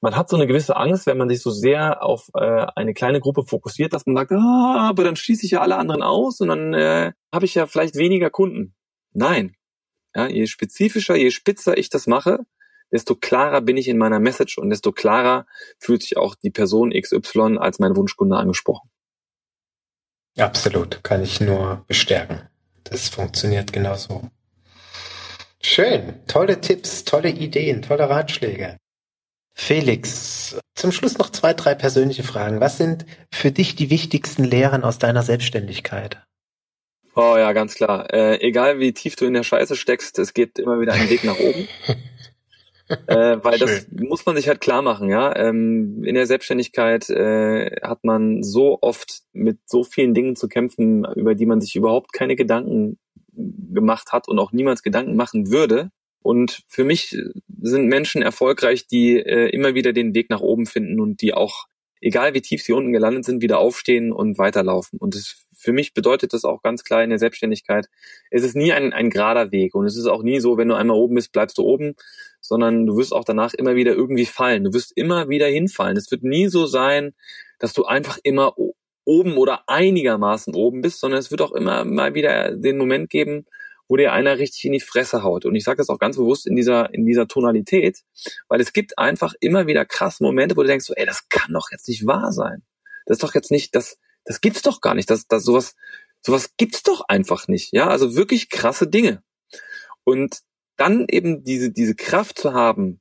man 0.00 0.16
hat 0.16 0.28
so 0.28 0.36
eine 0.36 0.46
gewisse 0.46 0.76
Angst, 0.76 1.06
wenn 1.06 1.18
man 1.18 1.28
sich 1.28 1.40
so 1.40 1.50
sehr 1.50 2.02
auf 2.02 2.30
äh, 2.34 2.66
eine 2.76 2.94
kleine 2.94 3.20
Gruppe 3.20 3.44
fokussiert, 3.44 3.92
dass 3.92 4.06
man 4.06 4.16
sagt, 4.16 4.32
ah, 4.32 4.88
aber 4.88 5.04
dann 5.04 5.16
schließe 5.16 5.44
ich 5.44 5.52
ja 5.52 5.60
alle 5.60 5.76
anderen 5.76 6.02
aus 6.02 6.40
und 6.40 6.48
dann 6.48 6.74
äh, 6.74 7.12
habe 7.32 7.46
ich 7.46 7.54
ja 7.54 7.66
vielleicht 7.66 7.96
weniger 7.96 8.30
Kunden. 8.30 8.74
Nein. 9.12 9.56
Ja, 10.14 10.26
je 10.26 10.46
spezifischer, 10.46 11.16
je 11.16 11.30
spitzer 11.30 11.76
ich 11.76 11.90
das 11.90 12.06
mache, 12.06 12.40
desto 12.92 13.14
klarer 13.14 13.60
bin 13.60 13.76
ich 13.76 13.88
in 13.88 13.98
meiner 13.98 14.20
Message 14.20 14.58
und 14.58 14.70
desto 14.70 14.92
klarer 14.92 15.46
fühlt 15.78 16.02
sich 16.02 16.16
auch 16.16 16.34
die 16.34 16.50
Person 16.50 16.90
XY 16.90 17.58
als 17.58 17.78
mein 17.78 17.96
Wunschkunde 17.96 18.36
angesprochen. 18.36 18.88
Absolut, 20.36 21.02
kann 21.02 21.22
ich 21.22 21.40
nur 21.40 21.84
bestärken. 21.88 22.48
Das 22.90 23.08
funktioniert 23.08 23.72
genauso. 23.72 24.30
Schön, 25.60 26.14
tolle 26.26 26.60
Tipps, 26.60 27.04
tolle 27.04 27.30
Ideen, 27.30 27.82
tolle 27.82 28.08
Ratschläge. 28.08 28.76
Felix, 29.52 30.56
zum 30.76 30.92
Schluss 30.92 31.18
noch 31.18 31.30
zwei, 31.30 31.52
drei 31.52 31.74
persönliche 31.74 32.22
Fragen. 32.22 32.60
Was 32.60 32.78
sind 32.78 33.04
für 33.32 33.50
dich 33.50 33.74
die 33.74 33.90
wichtigsten 33.90 34.44
Lehren 34.44 34.84
aus 34.84 34.98
deiner 34.98 35.24
Selbstständigkeit? 35.24 36.22
Oh 37.16 37.36
ja, 37.36 37.52
ganz 37.52 37.74
klar. 37.74 38.12
Äh, 38.14 38.40
egal 38.40 38.78
wie 38.78 38.92
tief 38.92 39.16
du 39.16 39.24
in 39.24 39.34
der 39.34 39.42
Scheiße 39.42 39.74
steckst, 39.74 40.20
es 40.20 40.34
geht 40.34 40.60
immer 40.60 40.80
wieder 40.80 40.92
einen 40.92 41.10
Weg 41.10 41.24
nach 41.24 41.38
oben. 41.38 41.66
äh, 43.06 43.36
weil 43.42 43.58
das 43.58 43.86
muss 43.90 44.24
man 44.24 44.36
sich 44.36 44.48
halt 44.48 44.60
klar 44.60 44.82
machen, 44.82 45.08
ja. 45.08 45.34
Ähm, 45.36 46.02
in 46.04 46.14
der 46.14 46.26
Selbstständigkeit 46.26 47.10
äh, 47.10 47.76
hat 47.82 48.04
man 48.04 48.42
so 48.42 48.78
oft 48.80 49.22
mit 49.32 49.58
so 49.66 49.84
vielen 49.84 50.14
Dingen 50.14 50.36
zu 50.36 50.48
kämpfen, 50.48 51.04
über 51.16 51.34
die 51.34 51.46
man 51.46 51.60
sich 51.60 51.76
überhaupt 51.76 52.12
keine 52.12 52.36
Gedanken 52.36 52.98
gemacht 53.38 54.12
hat 54.12 54.28
und 54.28 54.38
auch 54.38 54.52
niemals 54.52 54.82
Gedanken 54.82 55.16
machen 55.16 55.50
würde. 55.50 55.90
Und 56.20 56.62
für 56.66 56.84
mich 56.84 57.16
sind 57.60 57.86
Menschen 57.86 58.22
erfolgreich, 58.22 58.86
die 58.86 59.16
äh, 59.16 59.48
immer 59.50 59.74
wieder 59.74 59.92
den 59.92 60.14
Weg 60.14 60.30
nach 60.30 60.40
oben 60.40 60.66
finden 60.66 61.00
und 61.00 61.22
die 61.22 61.32
auch, 61.32 61.66
egal 62.00 62.34
wie 62.34 62.40
tief 62.40 62.62
sie 62.62 62.72
unten 62.72 62.92
gelandet 62.92 63.24
sind, 63.24 63.40
wieder 63.40 63.58
aufstehen 63.58 64.12
und 64.12 64.38
weiterlaufen. 64.38 64.98
Und 64.98 65.14
das, 65.14 65.46
für 65.56 65.72
mich 65.72 65.94
bedeutet 65.94 66.32
das 66.32 66.44
auch 66.44 66.62
ganz 66.62 66.84
klar 66.84 67.02
in 67.02 67.10
der 67.10 67.18
Selbstständigkeit, 67.18 67.88
es 68.30 68.42
ist 68.42 68.56
nie 68.56 68.72
ein, 68.72 68.92
ein 68.92 69.10
gerader 69.10 69.52
Weg 69.52 69.74
und 69.74 69.86
es 69.86 69.96
ist 69.96 70.06
auch 70.06 70.22
nie 70.22 70.40
so, 70.40 70.56
wenn 70.56 70.68
du 70.68 70.74
einmal 70.74 70.96
oben 70.96 71.14
bist, 71.14 71.32
bleibst 71.32 71.58
du 71.58 71.62
oben, 71.62 71.94
sondern 72.48 72.86
du 72.86 72.96
wirst 72.96 73.12
auch 73.12 73.24
danach 73.24 73.52
immer 73.52 73.74
wieder 73.74 73.92
irgendwie 73.92 74.26
fallen. 74.26 74.64
Du 74.64 74.72
wirst 74.72 74.92
immer 74.96 75.28
wieder 75.28 75.46
hinfallen. 75.46 75.96
Es 75.96 76.10
wird 76.10 76.22
nie 76.22 76.48
so 76.48 76.66
sein, 76.66 77.12
dass 77.58 77.74
du 77.74 77.84
einfach 77.84 78.18
immer 78.22 78.54
oben 79.04 79.36
oder 79.36 79.64
einigermaßen 79.68 80.54
oben 80.54 80.80
bist, 80.80 81.00
sondern 81.00 81.20
es 81.20 81.30
wird 81.30 81.42
auch 81.42 81.52
immer 81.52 81.84
mal 81.84 82.14
wieder 82.14 82.56
den 82.56 82.78
Moment 82.78 83.10
geben, 83.10 83.44
wo 83.86 83.96
dir 83.96 84.12
einer 84.12 84.38
richtig 84.38 84.64
in 84.64 84.72
die 84.72 84.80
Fresse 84.80 85.22
haut. 85.22 85.44
Und 85.44 85.54
ich 85.54 85.64
sage 85.64 85.78
das 85.78 85.90
auch 85.90 85.98
ganz 85.98 86.16
bewusst 86.16 86.46
in 86.46 86.56
dieser, 86.56 86.92
in 86.92 87.04
dieser 87.04 87.28
Tonalität, 87.28 88.00
weil 88.48 88.60
es 88.60 88.72
gibt 88.72 88.98
einfach 88.98 89.34
immer 89.40 89.66
wieder 89.66 89.84
krasse 89.84 90.22
Momente, 90.22 90.56
wo 90.56 90.62
du 90.62 90.68
denkst, 90.68 90.86
so, 90.86 90.94
ey, 90.94 91.06
das 91.06 91.28
kann 91.28 91.52
doch 91.52 91.70
jetzt 91.70 91.88
nicht 91.88 92.06
wahr 92.06 92.32
sein. 92.32 92.62
Das 93.06 93.16
ist 93.16 93.22
doch 93.22 93.34
jetzt 93.34 93.50
nicht, 93.50 93.74
das, 93.74 93.98
das 94.24 94.40
gibt's 94.40 94.62
doch 94.62 94.80
gar 94.80 94.94
nicht. 94.94 95.08
Das, 95.10 95.26
das, 95.26 95.44
sowas, 95.44 95.74
sowas 96.20 96.54
gibt's 96.56 96.82
doch 96.82 97.02
einfach 97.08 97.48
nicht. 97.48 97.72
Ja, 97.72 97.88
also 97.88 98.14
wirklich 98.16 98.50
krasse 98.50 98.88
Dinge. 98.88 99.22
Und 100.04 100.40
dann 100.78 101.06
eben 101.10 101.44
diese, 101.44 101.70
diese 101.70 101.94
Kraft 101.94 102.38
zu 102.38 102.54
haben, 102.54 103.00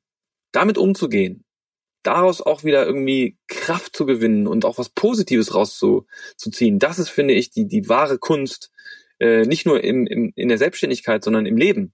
damit 0.51 0.77
umzugehen, 0.77 1.45
daraus 2.03 2.41
auch 2.41 2.63
wieder 2.63 2.85
irgendwie 2.85 3.37
Kraft 3.47 3.95
zu 3.95 4.05
gewinnen 4.05 4.47
und 4.47 4.65
auch 4.65 4.77
was 4.77 4.89
Positives 4.89 5.53
rauszuziehen, 5.53 6.79
das 6.79 6.99
ist, 6.99 7.09
finde 7.09 7.33
ich, 7.33 7.51
die, 7.51 7.67
die 7.67 7.87
wahre 7.87 8.17
Kunst, 8.17 8.71
äh, 9.19 9.45
nicht 9.45 9.65
nur 9.65 9.83
im, 9.83 10.05
im, 10.07 10.33
in 10.35 10.49
der 10.49 10.57
Selbstständigkeit, 10.57 11.23
sondern 11.23 11.45
im 11.45 11.57
Leben. 11.57 11.93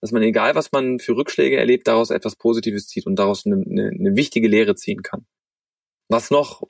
Dass 0.00 0.10
man, 0.10 0.22
egal 0.22 0.56
was 0.56 0.72
man 0.72 0.98
für 0.98 1.16
Rückschläge 1.16 1.56
erlebt, 1.56 1.86
daraus 1.86 2.10
etwas 2.10 2.34
Positives 2.34 2.88
zieht 2.88 3.06
und 3.06 3.16
daraus 3.16 3.46
eine, 3.46 3.56
eine, 3.56 3.88
eine 3.88 4.16
wichtige 4.16 4.48
Lehre 4.48 4.74
ziehen 4.74 5.02
kann. 5.02 5.26
Was 6.08 6.30
noch? 6.30 6.64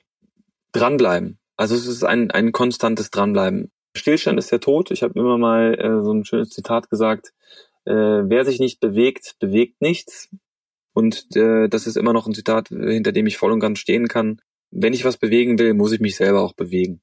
Dranbleiben. 0.72 1.38
Also 1.56 1.74
es 1.74 1.86
ist 1.86 2.04
ein, 2.04 2.30
ein 2.30 2.52
konstantes 2.52 3.10
Dranbleiben. 3.10 3.70
Stillstand 3.96 4.38
ist 4.38 4.52
der 4.52 4.60
Tod. 4.60 4.90
Ich 4.90 5.02
habe 5.02 5.18
immer 5.18 5.38
mal 5.38 5.74
äh, 5.78 6.02
so 6.02 6.12
ein 6.12 6.24
schönes 6.24 6.50
Zitat 6.50 6.90
gesagt. 6.90 7.32
Äh, 7.84 7.92
wer 7.92 8.44
sich 8.44 8.60
nicht 8.60 8.80
bewegt, 8.80 9.36
bewegt 9.38 9.80
nichts. 9.80 10.30
Und 10.94 11.34
äh, 11.36 11.68
das 11.68 11.86
ist 11.86 11.96
immer 11.96 12.12
noch 12.12 12.26
ein 12.26 12.34
Zitat, 12.34 12.68
hinter 12.68 13.12
dem 13.12 13.26
ich 13.26 13.38
voll 13.38 13.52
und 13.52 13.60
ganz 13.60 13.78
stehen 13.78 14.08
kann. 14.08 14.40
Wenn 14.70 14.92
ich 14.92 15.04
was 15.04 15.16
bewegen 15.16 15.58
will, 15.58 15.74
muss 15.74 15.92
ich 15.92 16.00
mich 16.00 16.16
selber 16.16 16.42
auch 16.42 16.52
bewegen. 16.52 17.00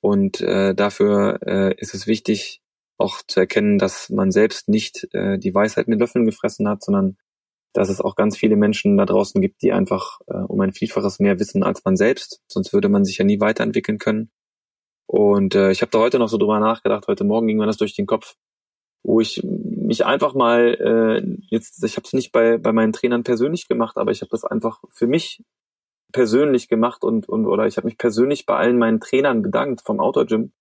Und 0.00 0.40
äh, 0.40 0.74
dafür 0.74 1.40
äh, 1.46 1.74
ist 1.76 1.94
es 1.94 2.06
wichtig, 2.06 2.62
auch 2.98 3.22
zu 3.26 3.40
erkennen, 3.40 3.78
dass 3.78 4.10
man 4.10 4.30
selbst 4.32 4.68
nicht 4.68 5.08
äh, 5.12 5.38
die 5.38 5.54
Weisheit 5.54 5.88
mit 5.88 6.00
Löffeln 6.00 6.26
gefressen 6.26 6.68
hat, 6.68 6.82
sondern 6.82 7.16
dass 7.72 7.88
es 7.88 8.00
auch 8.00 8.16
ganz 8.16 8.36
viele 8.36 8.56
Menschen 8.56 8.96
da 8.96 9.06
draußen 9.06 9.40
gibt, 9.40 9.62
die 9.62 9.72
einfach 9.72 10.18
äh, 10.26 10.36
um 10.36 10.60
ein 10.60 10.72
Vielfaches 10.72 11.20
mehr 11.20 11.38
wissen 11.38 11.62
als 11.62 11.84
man 11.84 11.96
selbst. 11.96 12.40
Sonst 12.48 12.72
würde 12.72 12.88
man 12.88 13.04
sich 13.04 13.18
ja 13.18 13.24
nie 13.24 13.40
weiterentwickeln 13.40 13.98
können. 13.98 14.30
Und 15.06 15.54
äh, 15.54 15.70
ich 15.70 15.80
habe 15.80 15.90
da 15.90 15.98
heute 15.98 16.18
noch 16.18 16.28
so 16.28 16.38
drüber 16.38 16.60
nachgedacht. 16.60 17.06
Heute 17.06 17.24
Morgen 17.24 17.46
ging 17.46 17.56
mir 17.56 17.66
das 17.66 17.76
durch 17.76 17.94
den 17.94 18.06
Kopf, 18.06 18.34
wo 19.04 19.20
ich 19.20 19.40
mich 19.88 20.04
einfach 20.04 20.34
mal 20.34 20.74
äh, 20.74 21.36
jetzt, 21.48 21.82
ich 21.82 21.96
habe 21.96 22.06
es 22.06 22.12
nicht 22.12 22.30
bei 22.30 22.58
bei 22.58 22.72
meinen 22.72 22.92
Trainern 22.92 23.24
persönlich 23.24 23.68
gemacht, 23.68 23.96
aber 23.96 24.10
ich 24.10 24.20
habe 24.20 24.28
das 24.30 24.44
einfach 24.44 24.82
für 24.90 25.06
mich 25.06 25.42
persönlich 26.12 26.68
gemacht 26.68 27.04
und, 27.04 27.26
und 27.26 27.46
oder 27.46 27.66
ich 27.66 27.78
habe 27.78 27.86
mich 27.86 27.96
persönlich 27.96 28.44
bei 28.44 28.54
allen 28.54 28.78
meinen 28.78 29.00
Trainern 29.00 29.40
bedankt 29.40 29.80
vom 29.82 29.98
Outdoor 29.98 30.26
Gym, 30.26 30.52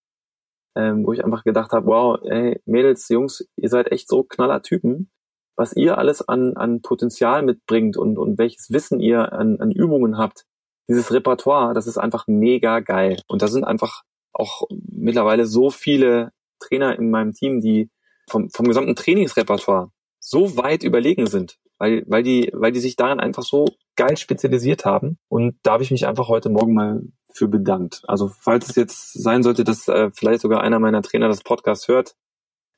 ähm, 0.77 1.05
wo 1.05 1.11
ich 1.11 1.25
einfach 1.25 1.43
gedacht 1.43 1.73
habe, 1.73 1.87
wow, 1.87 2.19
ey, 2.23 2.61
Mädels, 2.65 3.09
Jungs, 3.09 3.45
ihr 3.57 3.67
seid 3.67 3.91
echt 3.91 4.07
so 4.07 4.23
knaller 4.23 4.61
Typen, 4.61 5.09
was 5.57 5.75
ihr 5.75 5.97
alles 5.97 6.25
an, 6.27 6.55
an 6.55 6.81
Potenzial 6.81 7.43
mitbringt 7.43 7.97
und, 7.97 8.17
und 8.17 8.37
welches 8.37 8.71
Wissen 8.71 9.01
ihr 9.01 9.33
an, 9.33 9.59
an 9.59 9.71
Übungen 9.71 10.17
habt. 10.17 10.45
Dieses 10.89 11.11
Repertoire, 11.11 11.73
das 11.73 11.85
ist 11.85 11.97
einfach 11.97 12.27
mega 12.27 12.79
geil. 12.79 13.19
Und 13.27 13.41
da 13.41 13.49
sind 13.49 13.65
einfach 13.65 14.03
auch 14.31 14.63
mittlerweile 14.69 15.45
so 15.45 15.69
viele 15.69 16.31
Trainer 16.59 16.97
in 16.97 17.09
meinem 17.09 17.33
Team, 17.33 17.59
die 17.59 17.89
vom, 18.27 18.49
vom 18.49 18.67
gesamten 18.67 18.95
Trainingsrepertoire 18.95 19.91
so 20.19 20.57
weit 20.57 20.83
überlegen 20.83 21.27
sind 21.27 21.59
weil, 21.77 22.03
weil 22.07 22.23
die, 22.23 22.49
weil 22.53 22.71
die 22.71 22.79
sich 22.79 22.95
daran 22.95 23.19
einfach 23.19 23.43
so 23.43 23.67
geil 23.95 24.17
spezialisiert 24.17 24.85
haben. 24.85 25.17
Und 25.27 25.57
da 25.63 25.73
habe 25.73 25.83
ich 25.83 25.91
mich 25.91 26.07
einfach 26.07 26.27
heute 26.27 26.49
Morgen 26.49 26.73
mal 26.73 27.03
für 27.31 27.47
bedankt. 27.47 28.03
Also 28.07 28.29
falls 28.29 28.69
es 28.69 28.75
jetzt 28.75 29.13
sein 29.13 29.43
sollte, 29.43 29.63
dass 29.63 29.87
äh, 29.87 30.09
vielleicht 30.11 30.41
sogar 30.41 30.61
einer 30.61 30.79
meiner 30.79 31.01
Trainer 31.01 31.27
das 31.27 31.43
Podcast 31.43 31.87
hört, 31.87 32.15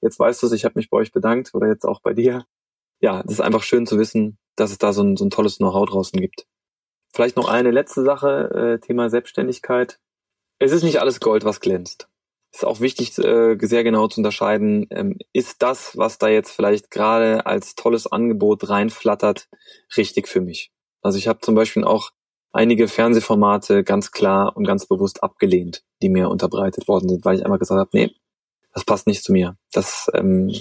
jetzt 0.01 0.19
weißt 0.19 0.41
du 0.41 0.47
es, 0.47 0.53
ich 0.53 0.65
habe 0.65 0.77
mich 0.77 0.89
bei 0.89 0.97
euch 0.97 1.11
bedankt 1.11 1.53
oder 1.53 1.67
jetzt 1.67 1.85
auch 1.85 2.01
bei 2.01 2.13
dir. 2.13 2.45
Ja, 2.99 3.21
es 3.25 3.33
ist 3.33 3.41
einfach 3.41 3.63
schön 3.63 3.85
zu 3.85 3.97
wissen, 3.97 4.37
dass 4.55 4.71
es 4.71 4.77
da 4.77 4.91
so 4.91 5.01
ein, 5.03 5.15
so 5.15 5.25
ein 5.25 5.29
tolles 5.29 5.57
Know-how 5.57 5.87
draußen 5.87 6.19
gibt. 6.19 6.45
Vielleicht 7.13 7.37
noch 7.37 7.47
eine 7.47 7.71
letzte 7.71 8.03
Sache, 8.03 8.77
äh, 8.81 8.85
Thema 8.85 9.09
Selbstständigkeit. 9.09 9.99
Es 10.59 10.73
ist 10.73 10.83
nicht 10.83 10.99
alles 10.99 11.21
Gold, 11.21 11.45
was 11.45 11.61
glänzt 11.61 12.09
ist 12.51 12.65
auch 12.65 12.79
wichtig, 12.79 13.17
äh, 13.19 13.57
sehr 13.61 13.83
genau 13.83 14.07
zu 14.07 14.19
unterscheiden, 14.19 14.87
ähm, 14.91 15.17
ist 15.33 15.61
das, 15.61 15.97
was 15.97 16.17
da 16.17 16.27
jetzt 16.27 16.51
vielleicht 16.51 16.91
gerade 16.91 17.45
als 17.45 17.75
tolles 17.75 18.07
Angebot 18.07 18.69
reinflattert, 18.69 19.47
richtig 19.95 20.27
für 20.27 20.41
mich. 20.41 20.71
Also 21.01 21.17
ich 21.17 21.27
habe 21.27 21.39
zum 21.39 21.55
Beispiel 21.55 21.83
auch 21.83 22.11
einige 22.51 22.87
Fernsehformate 22.87 23.83
ganz 23.83 24.11
klar 24.11 24.57
und 24.57 24.65
ganz 24.65 24.85
bewusst 24.87 25.23
abgelehnt, 25.23 25.83
die 26.01 26.09
mir 26.09 26.29
unterbreitet 26.29 26.87
worden 26.87 27.09
sind, 27.09 27.25
weil 27.25 27.37
ich 27.37 27.43
einmal 27.43 27.59
gesagt 27.59 27.79
habe, 27.79 27.89
nee, 27.93 28.11
das 28.73 28.83
passt 28.83 29.07
nicht 29.07 29.23
zu 29.23 29.31
mir. 29.31 29.57
Das 29.71 30.09
ähm, 30.13 30.51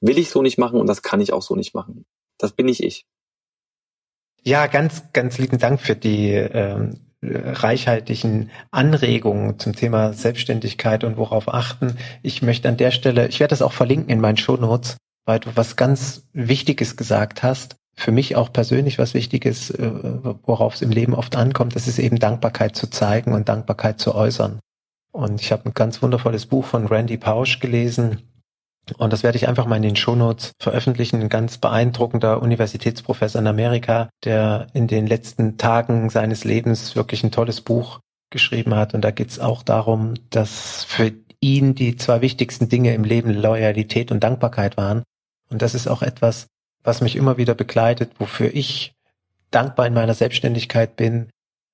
will 0.00 0.18
ich 0.18 0.30
so 0.30 0.42
nicht 0.42 0.58
machen 0.58 0.80
und 0.80 0.86
das 0.86 1.02
kann 1.02 1.20
ich 1.20 1.32
auch 1.32 1.42
so 1.42 1.54
nicht 1.54 1.74
machen. 1.74 2.06
Das 2.38 2.52
bin 2.52 2.66
nicht 2.66 2.82
ich. 2.82 3.06
Ja, 4.42 4.66
ganz, 4.66 5.12
ganz 5.12 5.38
lieben 5.38 5.58
Dank 5.58 5.80
für 5.80 5.96
die 5.96 6.30
ähm, 6.30 7.07
reichhaltigen 7.22 8.50
Anregungen 8.70 9.58
zum 9.58 9.74
Thema 9.74 10.12
Selbstständigkeit 10.12 11.04
und 11.04 11.16
worauf 11.16 11.52
achten. 11.52 11.96
Ich 12.22 12.42
möchte 12.42 12.68
an 12.68 12.76
der 12.76 12.90
Stelle, 12.90 13.28
ich 13.28 13.40
werde 13.40 13.50
das 13.50 13.62
auch 13.62 13.72
verlinken 13.72 14.10
in 14.10 14.20
meinen 14.20 14.36
Shownotes, 14.36 14.96
weil 15.26 15.40
du 15.40 15.50
was 15.54 15.76
ganz 15.76 16.28
Wichtiges 16.32 16.96
gesagt 16.96 17.42
hast. 17.42 17.76
Für 17.96 18.12
mich 18.12 18.36
auch 18.36 18.52
persönlich 18.52 18.98
was 18.98 19.14
Wichtiges, 19.14 19.70
äh, 19.70 19.90
worauf 20.44 20.74
es 20.74 20.82
im 20.82 20.90
Leben 20.90 21.14
oft 21.14 21.34
ankommt, 21.34 21.74
das 21.74 21.88
ist 21.88 21.98
eben 21.98 22.20
Dankbarkeit 22.20 22.76
zu 22.76 22.88
zeigen 22.88 23.32
und 23.32 23.48
Dankbarkeit 23.48 23.98
zu 23.98 24.14
äußern. 24.14 24.60
Und 25.10 25.40
ich 25.40 25.50
habe 25.50 25.66
ein 25.66 25.74
ganz 25.74 26.00
wundervolles 26.00 26.46
Buch 26.46 26.64
von 26.64 26.86
Randy 26.86 27.16
Pausch 27.16 27.58
gelesen, 27.58 28.22
und 28.96 29.12
das 29.12 29.22
werde 29.22 29.36
ich 29.36 29.48
einfach 29.48 29.66
mal 29.66 29.76
in 29.76 29.82
den 29.82 29.96
Shownotes 29.96 30.52
veröffentlichen. 30.60 31.20
Ein 31.20 31.28
ganz 31.28 31.58
beeindruckender 31.58 32.40
Universitätsprofessor 32.42 33.40
in 33.40 33.46
Amerika, 33.46 34.08
der 34.24 34.68
in 34.72 34.86
den 34.86 35.06
letzten 35.06 35.58
Tagen 35.58 36.10
seines 36.10 36.44
Lebens 36.44 36.96
wirklich 36.96 37.22
ein 37.24 37.30
tolles 37.30 37.60
Buch 37.60 38.00
geschrieben 38.30 38.74
hat. 38.74 38.94
Und 38.94 39.02
da 39.02 39.10
geht 39.10 39.30
es 39.30 39.38
auch 39.38 39.62
darum, 39.62 40.14
dass 40.30 40.84
für 40.84 41.12
ihn 41.40 41.74
die 41.74 41.96
zwei 41.96 42.20
wichtigsten 42.20 42.68
Dinge 42.68 42.94
im 42.94 43.04
Leben 43.04 43.32
Loyalität 43.32 44.10
und 44.10 44.24
Dankbarkeit 44.24 44.76
waren. 44.76 45.02
Und 45.50 45.62
das 45.62 45.74
ist 45.74 45.86
auch 45.86 46.02
etwas, 46.02 46.46
was 46.82 47.00
mich 47.00 47.16
immer 47.16 47.36
wieder 47.36 47.54
begleitet, 47.54 48.12
wofür 48.18 48.54
ich 48.54 48.92
dankbar 49.50 49.86
in 49.86 49.94
meiner 49.94 50.14
Selbstständigkeit 50.14 50.96
bin, 50.96 51.30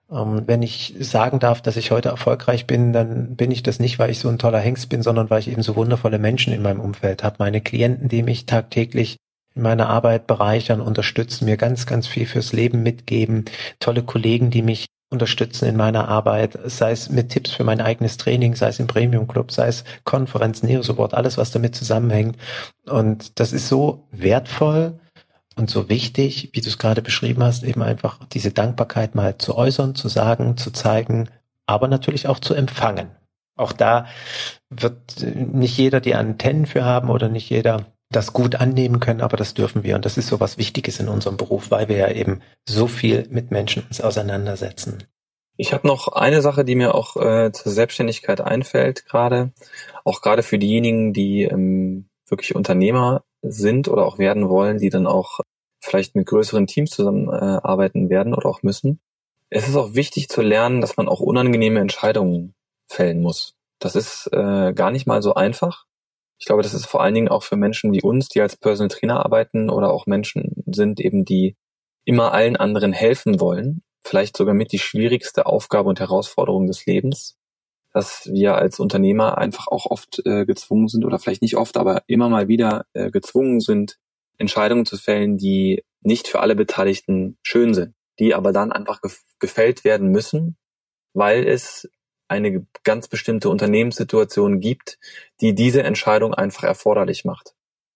wenn 0.09 0.63
ich 0.63 0.95
sagen 1.01 1.39
darf, 1.39 1.63
dass 1.63 1.77
ich 1.77 1.91
heute 1.91 2.11
erfolgreich 2.11 2.67
bin, 2.67 2.93
dann 2.93 3.37
bin 3.37 3.51
ich 3.51 3.63
das 3.63 3.81
nicht, 3.81 3.99
weil 3.99 4.11
ich 4.11 4.19
so 4.19 4.29
ein 4.29 4.39
toller 4.39 4.59
Hengst 4.59 4.89
bin, 4.89 5.03
sondern 5.03 5.31
weil 5.31 5.41
ich 5.41 5.49
eben 5.49 5.63
so 5.63 5.77
wundervolle 5.77 6.19
Menschen 6.19 6.53
in 6.53 6.63
meinem 6.63 6.81
Umfeld 6.81 7.25
habe. 7.25 7.37
Meine 7.39 7.61
Klienten, 7.61 8.09
die 8.09 8.23
mich 8.23 8.47
tagtäglich 8.47 9.17
in 9.55 9.63
meiner 9.63 9.89
Arbeit 9.89 10.27
bereichern, 10.27 10.81
unterstützen, 10.81 11.47
mir 11.47 11.57
ganz, 11.57 11.87
ganz 11.87 12.07
viel 12.07 12.27
fürs 12.27 12.53
Leben 12.53 12.83
mitgeben. 12.83 13.47
Tolle 13.81 14.03
Kollegen, 14.03 14.51
die 14.51 14.63
mich 14.63 14.87
unterstützen 15.11 15.67
in 15.67 15.77
meiner 15.77 16.09
Arbeit, 16.09 16.59
sei 16.65 16.91
es 16.91 17.09
mit 17.09 17.31
Tipps 17.31 17.53
für 17.53 17.65
mein 17.65 17.81
eigenes 17.81 18.17
Training, 18.17 18.57
sei 18.57 18.69
es 18.69 18.81
im 18.81 18.89
Premium 18.89 19.29
Club, 19.29 19.53
sei 19.53 19.69
es 19.69 19.85
Konferenzen, 20.05 20.67
Neo 20.67 20.83
Support, 20.83 21.15
alles, 21.15 21.39
was 21.39 21.53
damit 21.53 21.75
zusammenhängt. 21.77 22.37
Und 22.87 23.39
das 23.39 23.53
ist 23.53 23.69
so 23.69 24.09
wertvoll 24.11 24.99
und 25.57 25.71
so 25.71 25.89
wichtig, 25.89 26.51
wie 26.53 26.61
du 26.61 26.69
es 26.69 26.79
gerade 26.79 27.03
beschrieben 27.03 27.43
hast, 27.43 27.63
eben 27.63 27.83
einfach 27.83 28.19
diese 28.33 28.53
Dankbarkeit 28.53 29.15
mal 29.15 29.39
zu 29.39 29.57
äußern, 29.57 29.95
zu 29.95 30.09
sagen, 30.09 30.57
zu 30.57 30.71
zeigen, 30.71 31.29
aber 31.67 31.89
natürlich 31.89 32.27
auch 32.29 32.39
zu 32.39 32.55
empfangen. 32.55 33.11
Auch 33.57 33.73
da 33.73 34.07
wird 34.69 35.23
nicht 35.23 35.79
jeder 35.79 36.01
die 36.01 36.15
Antennen 36.15 36.67
für 36.67 36.85
haben 36.85 37.11
oder 37.11 37.29
nicht 37.29 37.51
jeder 37.51 37.87
das 38.11 38.33
gut 38.33 38.57
annehmen 38.57 39.01
können, 39.01 39.21
aber 39.21 39.37
das 39.37 39.55
dürfen 39.55 39.83
wir. 39.83 39.97
Und 39.97 40.05
das 40.05 40.17
ist 40.17 40.29
so 40.29 40.41
was 40.41 40.59
Wichtiges 40.59 41.01
in 41.01 41.09
unserem 41.09 41.37
Beruf, 41.37 41.71
weil 41.71 41.89
wir 41.89 41.97
ja 41.97 42.11
eben 42.11 42.43
so 42.69 42.87
viel 42.87 43.27
mit 43.31 43.51
Menschen 43.51 43.85
uns 43.89 44.01
auseinandersetzen. 44.01 45.05
Ich 45.57 45.73
habe 45.73 45.87
noch 45.87 46.09
eine 46.09 46.43
Sache, 46.43 46.65
die 46.65 46.75
mir 46.75 46.95
auch 46.95 47.17
äh, 47.17 47.53
zur 47.53 47.71
Selbstständigkeit 47.71 48.41
einfällt, 48.41 49.07
gerade, 49.07 49.53
auch 50.05 50.21
gerade 50.21 50.43
für 50.43 50.59
diejenigen, 50.59 51.13
die 51.13 51.43
ähm, 51.43 52.09
wirklich 52.29 52.55
Unternehmer 52.55 53.25
sind 53.43 53.89
oder 53.89 54.07
auch 54.07 54.19
werden 54.19 54.49
wollen, 54.49 54.79
die 54.79 54.91
dann 54.91 55.07
auch 55.07 55.41
vielleicht 55.83 56.15
mit 56.15 56.27
größeren 56.27 56.67
Teams 56.67 56.91
zusammenarbeiten 56.91 58.07
äh, 58.07 58.11
werden 58.11 58.35
oder 58.35 58.49
auch 58.49 58.63
müssen. 58.63 59.01
Es 59.51 59.69
ist 59.69 59.77
auch 59.77 59.95
wichtig 59.95 60.29
zu 60.29 60.41
lernen, 60.41 60.81
dass 60.81 60.97
man 60.97 61.09
auch 61.09 61.21
unangenehme 61.21 61.81
Entscheidungen 61.81 62.55
fällen 62.89 63.21
muss. 63.21 63.55
Das 63.79 63.95
ist 63.95 64.29
äh, 64.33 64.73
gar 64.73 64.91
nicht 64.91 65.07
mal 65.07 65.23
so 65.23 65.35
einfach. 65.35 65.85
Ich 66.39 66.47
glaube, 66.47 66.63
das 66.63 66.75
ist 66.75 66.87
vor 66.87 67.03
allen 67.03 67.15
Dingen 67.15 67.29
auch 67.29 67.43
für 67.43 67.57
Menschen 67.57 67.93
wie 67.93 68.03
uns, 68.03 68.29
die 68.29 68.41
als 68.41 68.57
Personal 68.57 68.89
Trainer 68.89 69.25
arbeiten 69.25 69.71
oder 69.71 69.93
auch 69.93 70.07
Menschen 70.07 70.65
sind 70.67 71.01
eben, 71.01 71.25
die 71.25 71.57
immer 72.05 72.33
allen 72.33 72.57
anderen 72.57 72.93
helfen 72.93 73.41
wollen, 73.41 73.83
vielleicht 74.05 74.37
sogar 74.37 74.55
mit 74.55 74.73
die 74.73 74.79
schwierigste 74.79 75.47
Aufgabe 75.47 75.89
und 75.89 76.01
Herausforderung 76.01 76.67
des 76.67 76.87
Lebens, 76.87 77.37
dass 77.95 78.27
wir 78.27 78.57
als 78.57 78.81
Unternehmer 78.81 79.39
einfach 79.39 79.69
auch 79.69 79.87
oft 79.87 80.21
äh, 80.27 80.45
gezwungen 80.45 80.89
sind 80.89 81.05
oder 81.05 81.19
vielleicht 81.19 81.43
nicht 81.43 81.57
oft, 81.57 81.77
aber 81.77 82.03
immer 82.09 82.29
mal 82.29 82.49
wieder 82.49 82.87
äh, 82.93 83.11
gezwungen 83.11 83.61
sind, 83.61 83.99
Entscheidungen 84.37 84.85
zu 84.85 84.99
fällen, 84.99 85.39
die 85.39 85.85
nicht 86.03 86.29
für 86.29 86.41
alle 86.41 86.57
Beteiligten 86.57 87.39
schön 87.43 87.73
sind, 87.73 87.95
die 88.19 88.35
aber 88.35 88.53
dann 88.53 88.73
einfach 88.73 89.01
gefällt 89.39 89.85
werden 89.85 90.09
müssen, 90.09 90.57
weil 91.15 91.47
es 91.47 91.89
eine 92.27 92.67
ganz 92.83 93.07
bestimmte 93.07 93.49
Unternehmenssituation 93.49 94.59
gibt, 94.59 94.99
die 95.41 95.55
diese 95.55 95.85
Entscheidung 95.85 96.35
einfach 96.35 96.65
erforderlich 96.65 97.25
macht. 97.25 97.55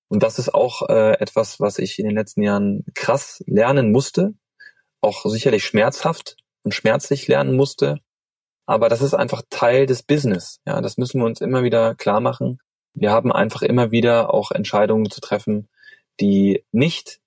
Und 0.08 0.22
das 0.22 0.38
ist 0.38 0.54
auch 0.54 0.88
äh, 0.88 1.18
etwas, 1.18 1.58
was 1.60 1.78
ich 1.78 1.98
in 1.98 2.06
den 2.06 2.14
letzten 2.14 2.42
Jahren 2.42 2.84
krass 2.94 3.42
lernen 3.46 3.90
musste, 3.90 4.34
auch 5.00 5.24
sicherlich 5.24 5.64
schmerzhaft 5.64 6.36
und 6.62 6.72
schmerzlich 6.72 7.26
lernen 7.28 7.56
musste. 7.56 7.98
Aber 8.68 8.90
das 8.90 9.00
ist 9.00 9.14
einfach 9.14 9.40
Teil 9.48 9.86
des 9.86 10.02
Business. 10.02 10.60
Ja, 10.66 10.82
das 10.82 10.98
müssen 10.98 11.20
wir 11.20 11.24
uns 11.24 11.40
immer 11.40 11.62
wieder 11.62 11.94
klar 11.94 12.20
machen. 12.20 12.58
Wir 12.92 13.10
haben 13.10 13.32
einfach 13.32 13.62
immer 13.62 13.92
wieder 13.92 14.34
auch 14.34 14.50
Entscheidungen 14.50 15.10
zu 15.10 15.22
treffen, 15.22 15.70
die 16.20 16.66
nicht 16.70 17.20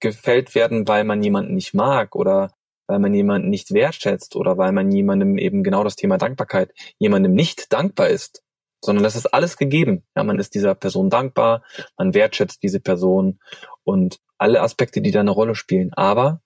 gefällt 0.00 0.54
werden, 0.54 0.88
weil 0.88 1.04
man 1.04 1.22
jemanden 1.22 1.52
nicht 1.52 1.74
mag 1.74 2.16
oder 2.16 2.54
weil 2.86 2.98
man 2.98 3.12
jemanden 3.12 3.50
nicht 3.50 3.74
wertschätzt 3.74 4.36
oder 4.36 4.56
weil 4.56 4.72
man 4.72 4.90
jemandem 4.90 5.36
eben 5.36 5.62
genau 5.62 5.84
das 5.84 5.96
Thema 5.96 6.16
Dankbarkeit 6.16 6.72
jemandem 6.98 7.34
nicht 7.34 7.70
dankbar 7.70 8.08
ist, 8.08 8.42
sondern 8.82 9.04
das 9.04 9.16
ist 9.16 9.26
alles 9.26 9.58
gegeben. 9.58 10.06
Ja, 10.16 10.24
man 10.24 10.38
ist 10.38 10.54
dieser 10.54 10.74
Person 10.74 11.10
dankbar, 11.10 11.62
man 11.98 12.14
wertschätzt 12.14 12.62
diese 12.62 12.80
Person 12.80 13.38
und 13.84 14.18
alle 14.38 14.62
Aspekte, 14.62 15.02
die 15.02 15.10
da 15.10 15.20
eine 15.20 15.30
Rolle 15.30 15.54
spielen. 15.54 15.92
Aber 15.92 16.40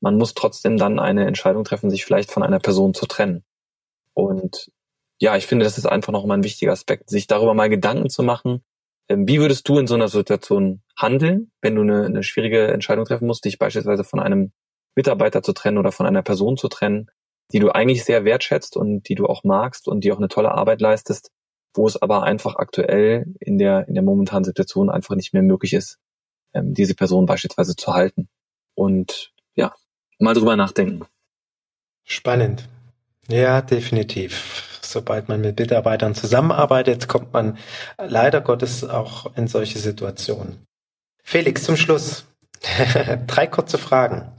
man 0.00 0.16
muss 0.16 0.34
trotzdem 0.34 0.76
dann 0.76 0.98
eine 0.98 1.26
Entscheidung 1.26 1.64
treffen, 1.64 1.90
sich 1.90 2.04
vielleicht 2.04 2.30
von 2.30 2.42
einer 2.42 2.60
Person 2.60 2.94
zu 2.94 3.06
trennen. 3.06 3.44
Und 4.14 4.70
ja, 5.18 5.36
ich 5.36 5.46
finde, 5.46 5.64
das 5.64 5.78
ist 5.78 5.86
einfach 5.86 6.12
nochmal 6.12 6.38
ein 6.38 6.44
wichtiger 6.44 6.72
Aspekt, 6.72 7.10
sich 7.10 7.26
darüber 7.26 7.54
mal 7.54 7.70
Gedanken 7.70 8.10
zu 8.10 8.22
machen, 8.22 8.62
ähm, 9.08 9.28
wie 9.28 9.40
würdest 9.40 9.68
du 9.68 9.78
in 9.78 9.86
so 9.86 9.94
einer 9.94 10.08
Situation 10.08 10.82
handeln, 10.96 11.50
wenn 11.60 11.74
du 11.74 11.82
eine, 11.82 12.04
eine 12.04 12.22
schwierige 12.22 12.68
Entscheidung 12.68 13.04
treffen 13.04 13.26
musst, 13.26 13.44
dich 13.44 13.58
beispielsweise 13.58 14.04
von 14.04 14.20
einem 14.20 14.52
Mitarbeiter 14.94 15.42
zu 15.42 15.52
trennen 15.52 15.78
oder 15.78 15.92
von 15.92 16.06
einer 16.06 16.22
Person 16.22 16.56
zu 16.56 16.68
trennen, 16.68 17.10
die 17.52 17.60
du 17.60 17.70
eigentlich 17.70 18.04
sehr 18.04 18.24
wertschätzt 18.24 18.76
und 18.76 19.08
die 19.08 19.14
du 19.14 19.26
auch 19.26 19.44
magst 19.44 19.88
und 19.88 20.02
die 20.02 20.12
auch 20.12 20.18
eine 20.18 20.28
tolle 20.28 20.52
Arbeit 20.52 20.80
leistest, 20.80 21.30
wo 21.74 21.86
es 21.86 22.00
aber 22.00 22.24
einfach 22.24 22.56
aktuell 22.56 23.26
in 23.40 23.58
der, 23.58 23.86
in 23.88 23.94
der 23.94 24.02
momentanen 24.02 24.44
Situation 24.44 24.90
einfach 24.90 25.14
nicht 25.14 25.32
mehr 25.32 25.42
möglich 25.42 25.74
ist, 25.74 25.98
ähm, 26.54 26.74
diese 26.74 26.94
Person 26.94 27.26
beispielsweise 27.26 27.76
zu 27.76 27.94
halten. 27.94 28.28
Und 28.74 29.32
ja, 29.54 29.74
mal 30.18 30.34
drüber 30.34 30.56
nachdenken. 30.56 31.04
Spannend. 32.04 32.68
Ja, 33.28 33.60
definitiv. 33.60 34.78
Sobald 34.82 35.28
man 35.28 35.40
mit 35.40 35.58
Mitarbeitern 35.58 36.14
zusammenarbeitet, 36.14 37.08
kommt 37.08 37.32
man 37.32 37.58
leider 37.98 38.40
Gottes 38.40 38.84
auch 38.84 39.36
in 39.36 39.48
solche 39.48 39.78
Situationen. 39.78 40.64
Felix, 41.22 41.64
zum 41.64 41.76
Schluss. 41.76 42.24
Drei 43.26 43.46
kurze 43.48 43.78
Fragen. 43.78 44.30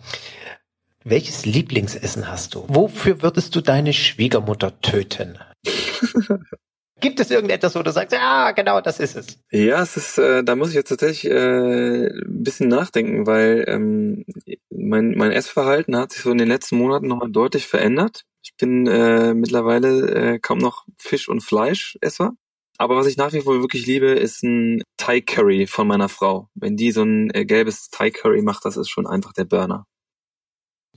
Welches 1.03 1.45
Lieblingsessen 1.45 2.29
hast 2.29 2.55
du? 2.55 2.65
Wofür 2.67 3.21
würdest 3.21 3.55
du 3.55 3.61
deine 3.61 3.93
Schwiegermutter 3.93 4.79
töten? 4.81 5.37
Gibt 6.99 7.19
es 7.19 7.29
irgendetwas, 7.29 7.75
wo 7.75 7.83
du 7.83 7.91
sagst, 7.91 8.13
ja, 8.13 8.51
genau, 8.51 8.81
das 8.81 8.99
ist 8.99 9.15
es? 9.15 9.39
Ja, 9.51 9.81
es 9.83 9.97
ist, 9.97 10.17
äh, 10.17 10.43
da 10.43 10.55
muss 10.55 10.69
ich 10.69 10.75
jetzt 10.75 10.89
tatsächlich 10.89 11.31
äh, 11.31 12.07
ein 12.07 12.43
bisschen 12.43 12.69
nachdenken, 12.69 13.27
weil 13.27 13.65
ähm, 13.67 14.25
mein, 14.69 15.11
mein 15.15 15.31
Essverhalten 15.31 15.95
hat 15.95 16.11
sich 16.11 16.23
so 16.23 16.31
in 16.31 16.39
den 16.39 16.47
letzten 16.47 16.77
Monaten 16.77 17.07
nochmal 17.07 17.31
deutlich 17.31 17.67
verändert. 17.67 18.23
Ich 18.43 18.55
bin 18.57 18.87
äh, 18.87 19.33
mittlerweile 19.33 20.11
äh, 20.35 20.39
kaum 20.39 20.57
noch 20.57 20.85
Fisch- 20.97 21.29
und 21.29 21.41
Fleischesser. 21.41 22.33
Aber 22.79 22.95
was 22.95 23.07
ich 23.07 23.17
nach 23.17 23.33
wie 23.33 23.41
vor 23.41 23.59
wirklich 23.59 23.85
liebe, 23.85 24.07
ist 24.11 24.43
ein 24.43 24.81
Thai 24.97 25.21
Curry 25.21 25.67
von 25.67 25.87
meiner 25.87 26.09
Frau. 26.09 26.49
Wenn 26.53 26.77
die 26.77 26.91
so 26.91 27.03
ein 27.03 27.31
äh, 27.33 27.45
gelbes 27.45 27.89
Thai 27.89 28.11
Curry 28.11 28.41
macht, 28.41 28.65
das 28.65 28.77
ist 28.77 28.89
schon 28.89 29.07
einfach 29.07 29.33
der 29.33 29.45
Burner. 29.45 29.85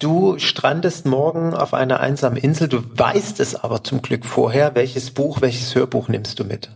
Du 0.00 0.38
strandest 0.38 1.04
morgen 1.04 1.52
auf 1.52 1.74
einer 1.74 2.00
einsamen 2.00 2.38
Insel, 2.38 2.68
du 2.68 2.82
weißt 2.98 3.38
es 3.38 3.54
aber 3.54 3.84
zum 3.84 4.00
Glück 4.00 4.24
vorher. 4.24 4.74
Welches 4.74 5.10
Buch, 5.10 5.42
welches 5.42 5.74
Hörbuch 5.74 6.08
nimmst 6.08 6.40
du 6.40 6.44
mit? 6.44 6.70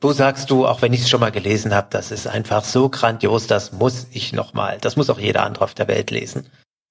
Wo 0.00 0.12
sagst 0.12 0.48
du, 0.48 0.64
auch 0.64 0.82
wenn 0.82 0.92
ich 0.92 1.00
es 1.00 1.10
schon 1.10 1.18
mal 1.18 1.32
gelesen 1.32 1.74
habe, 1.74 1.88
das 1.90 2.12
ist 2.12 2.28
einfach 2.28 2.62
so 2.62 2.88
grandios, 2.88 3.48
das 3.48 3.72
muss 3.72 4.06
ich 4.12 4.32
noch 4.32 4.54
mal, 4.54 4.78
das 4.80 4.94
muss 4.94 5.10
auch 5.10 5.18
jeder 5.18 5.42
andere 5.42 5.64
auf 5.64 5.74
der 5.74 5.88
Welt 5.88 6.12
lesen. 6.12 6.48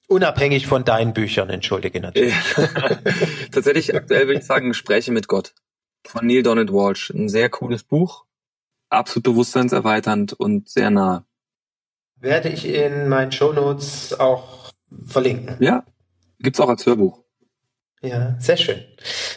Unabhängig 0.10 0.68
von 0.68 0.84
deinen 0.84 1.14
Büchern, 1.14 1.50
entschuldige 1.50 2.02
natürlich. 2.02 2.36
Tatsächlich 3.54 3.96
aktuell 3.96 4.28
würde 4.28 4.40
ich 4.40 4.46
sagen 4.46 4.68
Gespräche 4.68 5.14
mit 5.14 5.30
Gott 5.30 5.54
von 6.06 6.28
Neil 6.28 6.44
Donald 6.44 6.74
Walsh. 6.74 7.10
Ein 7.10 7.30
sehr 7.30 7.50
cooles 7.50 7.84
Buch, 7.84 8.26
absolut 8.90 9.24
bewusstseinserweiternd 9.24 10.34
und 10.34 10.68
sehr 10.68 10.92
nah. 10.92 11.24
Werde 12.18 12.50
ich 12.50 12.68
in 12.68 13.08
meinen 13.08 13.32
Shownotes 13.32 14.20
auch 14.20 14.61
verlinken. 15.06 15.58
Ja, 15.60 15.84
gibt's 16.40 16.60
auch 16.60 16.70
als 16.70 16.86
Hörbuch. 16.86 17.24
Ja, 18.02 18.36
sehr 18.40 18.58
schön. 18.58 18.80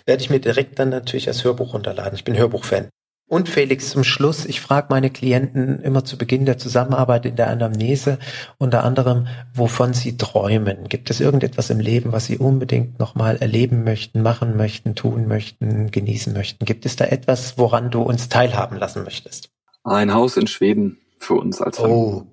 Werde 0.07 0.23
ich 0.23 0.31
mir 0.31 0.41
direkt 0.41 0.79
dann 0.79 0.89
natürlich 0.89 1.29
als 1.29 1.45
Hörbuch 1.45 1.75
runterladen. 1.75 2.15
Ich 2.15 2.25
bin 2.25 2.37
Hörbuchfan. 2.37 2.89
Und 3.27 3.49
Felix, 3.49 3.91
zum 3.91 4.05
Schluss, 4.05 4.45
ich 4.45 4.61
frage 4.61 4.89
meine 4.91 5.11
Klienten 5.11 5.81
immer 5.81 6.05
zu 6.05 6.19
Beginn 6.19 6.45
der 6.45 6.59
Zusammenarbeit 6.59 7.25
in 7.25 7.37
der 7.37 7.49
Anamnese 7.49 8.19
unter 8.59 8.85
anderem, 8.85 9.27
wovon 9.55 9.95
sie 9.95 10.19
träumen. 10.19 10.89
Gibt 10.89 11.09
es 11.09 11.21
irgendetwas 11.21 11.71
im 11.71 11.81
Leben, 11.81 12.13
was 12.13 12.27
sie 12.27 12.37
unbedingt 12.37 12.99
nochmal 12.99 13.37
erleben 13.37 13.83
möchten, 13.83 14.21
machen 14.21 14.57
möchten, 14.57 14.95
tun 14.95 15.27
möchten, 15.27 15.91
genießen 15.91 16.35
möchten? 16.35 16.67
Gibt 16.67 16.85
es 16.85 16.97
da 16.97 17.07
etwas, 17.07 17.57
woran 17.57 17.91
du 17.91 18.03
uns 18.03 18.29
teilhaben 18.29 18.79
lassen 18.79 19.05
möchtest? 19.05 19.49
Ein 19.85 20.13
Haus 20.13 20.37
in 20.37 20.47
Schweden 20.47 20.99
für 21.19 21.35
uns 21.35 21.63
als 21.63 21.79
Familie. 21.79 21.97
Oh, 21.97 22.27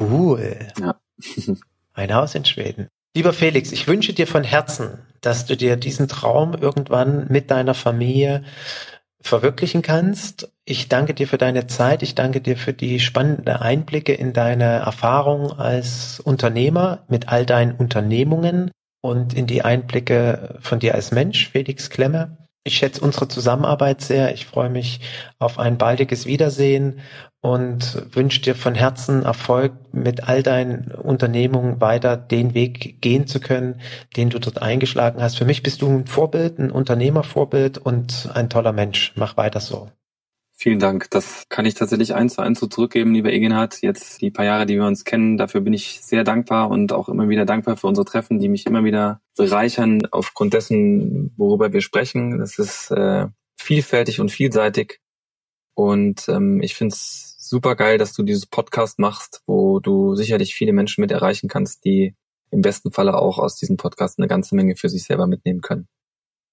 cool. 0.00 0.58
Ja. 0.80 0.94
Ein 1.94 2.12
Haus 2.12 2.34
in 2.34 2.44
Schweden. 2.44 2.88
Lieber 3.16 3.32
Felix, 3.32 3.70
ich 3.70 3.86
wünsche 3.86 4.12
dir 4.12 4.26
von 4.26 4.42
Herzen, 4.42 4.98
dass 5.20 5.46
du 5.46 5.56
dir 5.56 5.76
diesen 5.76 6.08
Traum 6.08 6.54
irgendwann 6.54 7.26
mit 7.28 7.50
deiner 7.50 7.74
Familie 7.74 8.42
verwirklichen 9.20 9.82
kannst. 9.82 10.52
Ich 10.64 10.88
danke 10.88 11.14
dir 11.14 11.28
für 11.28 11.38
deine 11.38 11.66
Zeit. 11.66 12.02
Ich 12.02 12.14
danke 12.14 12.40
dir 12.40 12.56
für 12.56 12.72
die 12.72 13.00
spannenden 13.00 13.56
Einblicke 13.56 14.12
in 14.12 14.32
deine 14.32 14.64
Erfahrung 14.64 15.52
als 15.52 16.20
Unternehmer 16.20 17.04
mit 17.08 17.28
all 17.28 17.46
deinen 17.46 17.72
Unternehmungen 17.72 18.70
und 19.00 19.32
in 19.32 19.46
die 19.46 19.62
Einblicke 19.62 20.58
von 20.60 20.80
dir 20.80 20.94
als 20.94 21.12
Mensch, 21.12 21.48
Felix 21.50 21.90
Klemme. 21.90 22.43
Ich 22.66 22.78
schätze 22.78 23.02
unsere 23.02 23.28
Zusammenarbeit 23.28 24.00
sehr. 24.00 24.32
Ich 24.32 24.46
freue 24.46 24.70
mich 24.70 25.00
auf 25.38 25.58
ein 25.58 25.76
baldiges 25.76 26.24
Wiedersehen 26.24 27.00
und 27.42 28.06
wünsche 28.16 28.40
dir 28.40 28.54
von 28.54 28.74
Herzen 28.74 29.22
Erfolg 29.22 29.74
mit 29.92 30.26
all 30.26 30.42
deinen 30.42 30.90
Unternehmungen 30.92 31.82
weiter 31.82 32.16
den 32.16 32.54
Weg 32.54 33.02
gehen 33.02 33.26
zu 33.26 33.38
können, 33.38 33.82
den 34.16 34.30
du 34.30 34.38
dort 34.38 34.62
eingeschlagen 34.62 35.22
hast. 35.22 35.36
Für 35.36 35.44
mich 35.44 35.62
bist 35.62 35.82
du 35.82 35.88
ein 35.88 36.06
Vorbild, 36.06 36.58
ein 36.58 36.70
Unternehmervorbild 36.70 37.76
und 37.76 38.30
ein 38.32 38.48
toller 38.48 38.72
Mensch. 38.72 39.12
Mach 39.14 39.36
weiter 39.36 39.60
so. 39.60 39.90
Vielen 40.56 40.78
Dank. 40.78 41.10
Das 41.10 41.48
kann 41.48 41.66
ich 41.66 41.74
tatsächlich 41.74 42.14
eins 42.14 42.34
zu 42.34 42.40
eins 42.40 42.60
so 42.60 42.68
zurückgeben, 42.68 43.12
lieber 43.12 43.32
Egenhard. 43.32 43.82
Jetzt 43.82 44.20
die 44.20 44.30
paar 44.30 44.44
Jahre, 44.44 44.66
die 44.66 44.76
wir 44.76 44.86
uns 44.86 45.04
kennen, 45.04 45.36
dafür 45.36 45.60
bin 45.60 45.72
ich 45.72 46.00
sehr 46.00 46.22
dankbar 46.22 46.70
und 46.70 46.92
auch 46.92 47.08
immer 47.08 47.28
wieder 47.28 47.44
dankbar 47.44 47.76
für 47.76 47.88
unsere 47.88 48.04
Treffen, 48.04 48.38
die 48.38 48.48
mich 48.48 48.64
immer 48.64 48.84
wieder 48.84 49.20
bereichern 49.36 50.06
aufgrund 50.12 50.54
dessen, 50.54 51.34
worüber 51.36 51.72
wir 51.72 51.80
sprechen. 51.80 52.38
Das 52.38 52.58
ist 52.60 52.92
äh, 52.92 53.26
vielfältig 53.58 54.20
und 54.20 54.30
vielseitig. 54.30 55.00
Und 55.74 56.28
ähm, 56.28 56.62
ich 56.62 56.76
finde 56.76 56.94
es 56.94 57.36
super 57.38 57.74
geil, 57.74 57.98
dass 57.98 58.12
du 58.14 58.22
dieses 58.22 58.46
Podcast 58.46 59.00
machst, 59.00 59.42
wo 59.46 59.80
du 59.80 60.14
sicherlich 60.14 60.54
viele 60.54 60.72
Menschen 60.72 61.00
mit 61.00 61.10
erreichen 61.10 61.48
kannst, 61.48 61.84
die 61.84 62.14
im 62.52 62.62
besten 62.62 62.92
Falle 62.92 63.18
auch 63.18 63.38
aus 63.38 63.56
diesem 63.56 63.76
Podcast 63.76 64.18
eine 64.18 64.28
ganze 64.28 64.54
Menge 64.54 64.76
für 64.76 64.88
sich 64.88 65.02
selber 65.02 65.26
mitnehmen 65.26 65.62
können. 65.62 65.88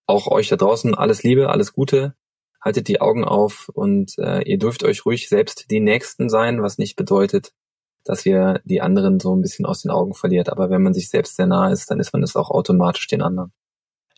Auch 0.07 0.27
euch 0.27 0.49
da 0.49 0.55
draußen 0.55 0.95
alles 0.95 1.21
Liebe, 1.21 1.49
alles 1.49 1.73
Gute. 1.73 2.15
Haltet 2.61 2.87
die 2.87 3.01
Augen 3.01 3.23
auf 3.23 3.69
und 3.73 4.17
äh, 4.19 4.41
ihr 4.43 4.57
dürft 4.57 4.83
euch 4.83 5.05
ruhig 5.05 5.29
selbst 5.29 5.71
die 5.71 5.79
Nächsten 5.79 6.29
sein, 6.29 6.61
was 6.61 6.77
nicht 6.77 6.95
bedeutet, 6.95 7.53
dass 8.03 8.25
ihr 8.25 8.61
die 8.65 8.81
anderen 8.81 9.19
so 9.19 9.35
ein 9.35 9.41
bisschen 9.41 9.65
aus 9.65 9.81
den 9.81 9.91
Augen 9.91 10.13
verliert. 10.13 10.49
Aber 10.49 10.69
wenn 10.69 10.83
man 10.83 10.93
sich 10.93 11.09
selbst 11.09 11.35
sehr 11.35 11.47
nah 11.47 11.71
ist, 11.71 11.89
dann 11.89 11.99
ist 11.99 12.13
man 12.13 12.23
es 12.23 12.35
auch 12.35 12.51
automatisch 12.51 13.07
den 13.07 13.21
anderen. 13.21 13.51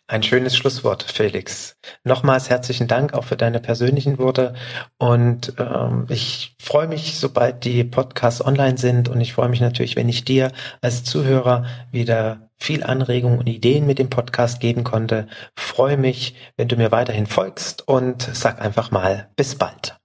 Ein 0.06 0.22
schönes 0.22 0.54
Schlusswort, 0.54 1.02
Felix. 1.02 1.78
Nochmals 2.04 2.50
herzlichen 2.50 2.86
Dank 2.86 3.14
auch 3.14 3.24
für 3.24 3.38
deine 3.38 3.58
persönlichen 3.58 4.18
Worte. 4.18 4.52
Und 4.98 5.54
ähm, 5.58 6.04
ich 6.10 6.54
freue 6.60 6.88
mich, 6.88 7.18
sobald 7.18 7.64
die 7.64 7.84
Podcasts 7.84 8.44
online 8.44 8.76
sind. 8.76 9.08
Und 9.08 9.22
ich 9.22 9.32
freue 9.32 9.48
mich 9.48 9.62
natürlich, 9.62 9.96
wenn 9.96 10.10
ich 10.10 10.26
dir 10.26 10.52
als 10.82 11.04
Zuhörer 11.04 11.64
wieder 11.90 12.50
viel 12.58 12.84
Anregung 12.84 13.38
und 13.38 13.46
Ideen 13.46 13.86
mit 13.86 13.98
dem 13.98 14.10
Podcast 14.10 14.60
geben 14.60 14.84
konnte. 14.84 15.26
Freue 15.56 15.96
mich, 15.96 16.34
wenn 16.58 16.68
du 16.68 16.76
mir 16.76 16.92
weiterhin 16.92 17.26
folgst 17.26 17.88
und 17.88 18.28
sag 18.34 18.60
einfach 18.60 18.90
mal 18.90 19.30
bis 19.36 19.54
bald. 19.54 19.96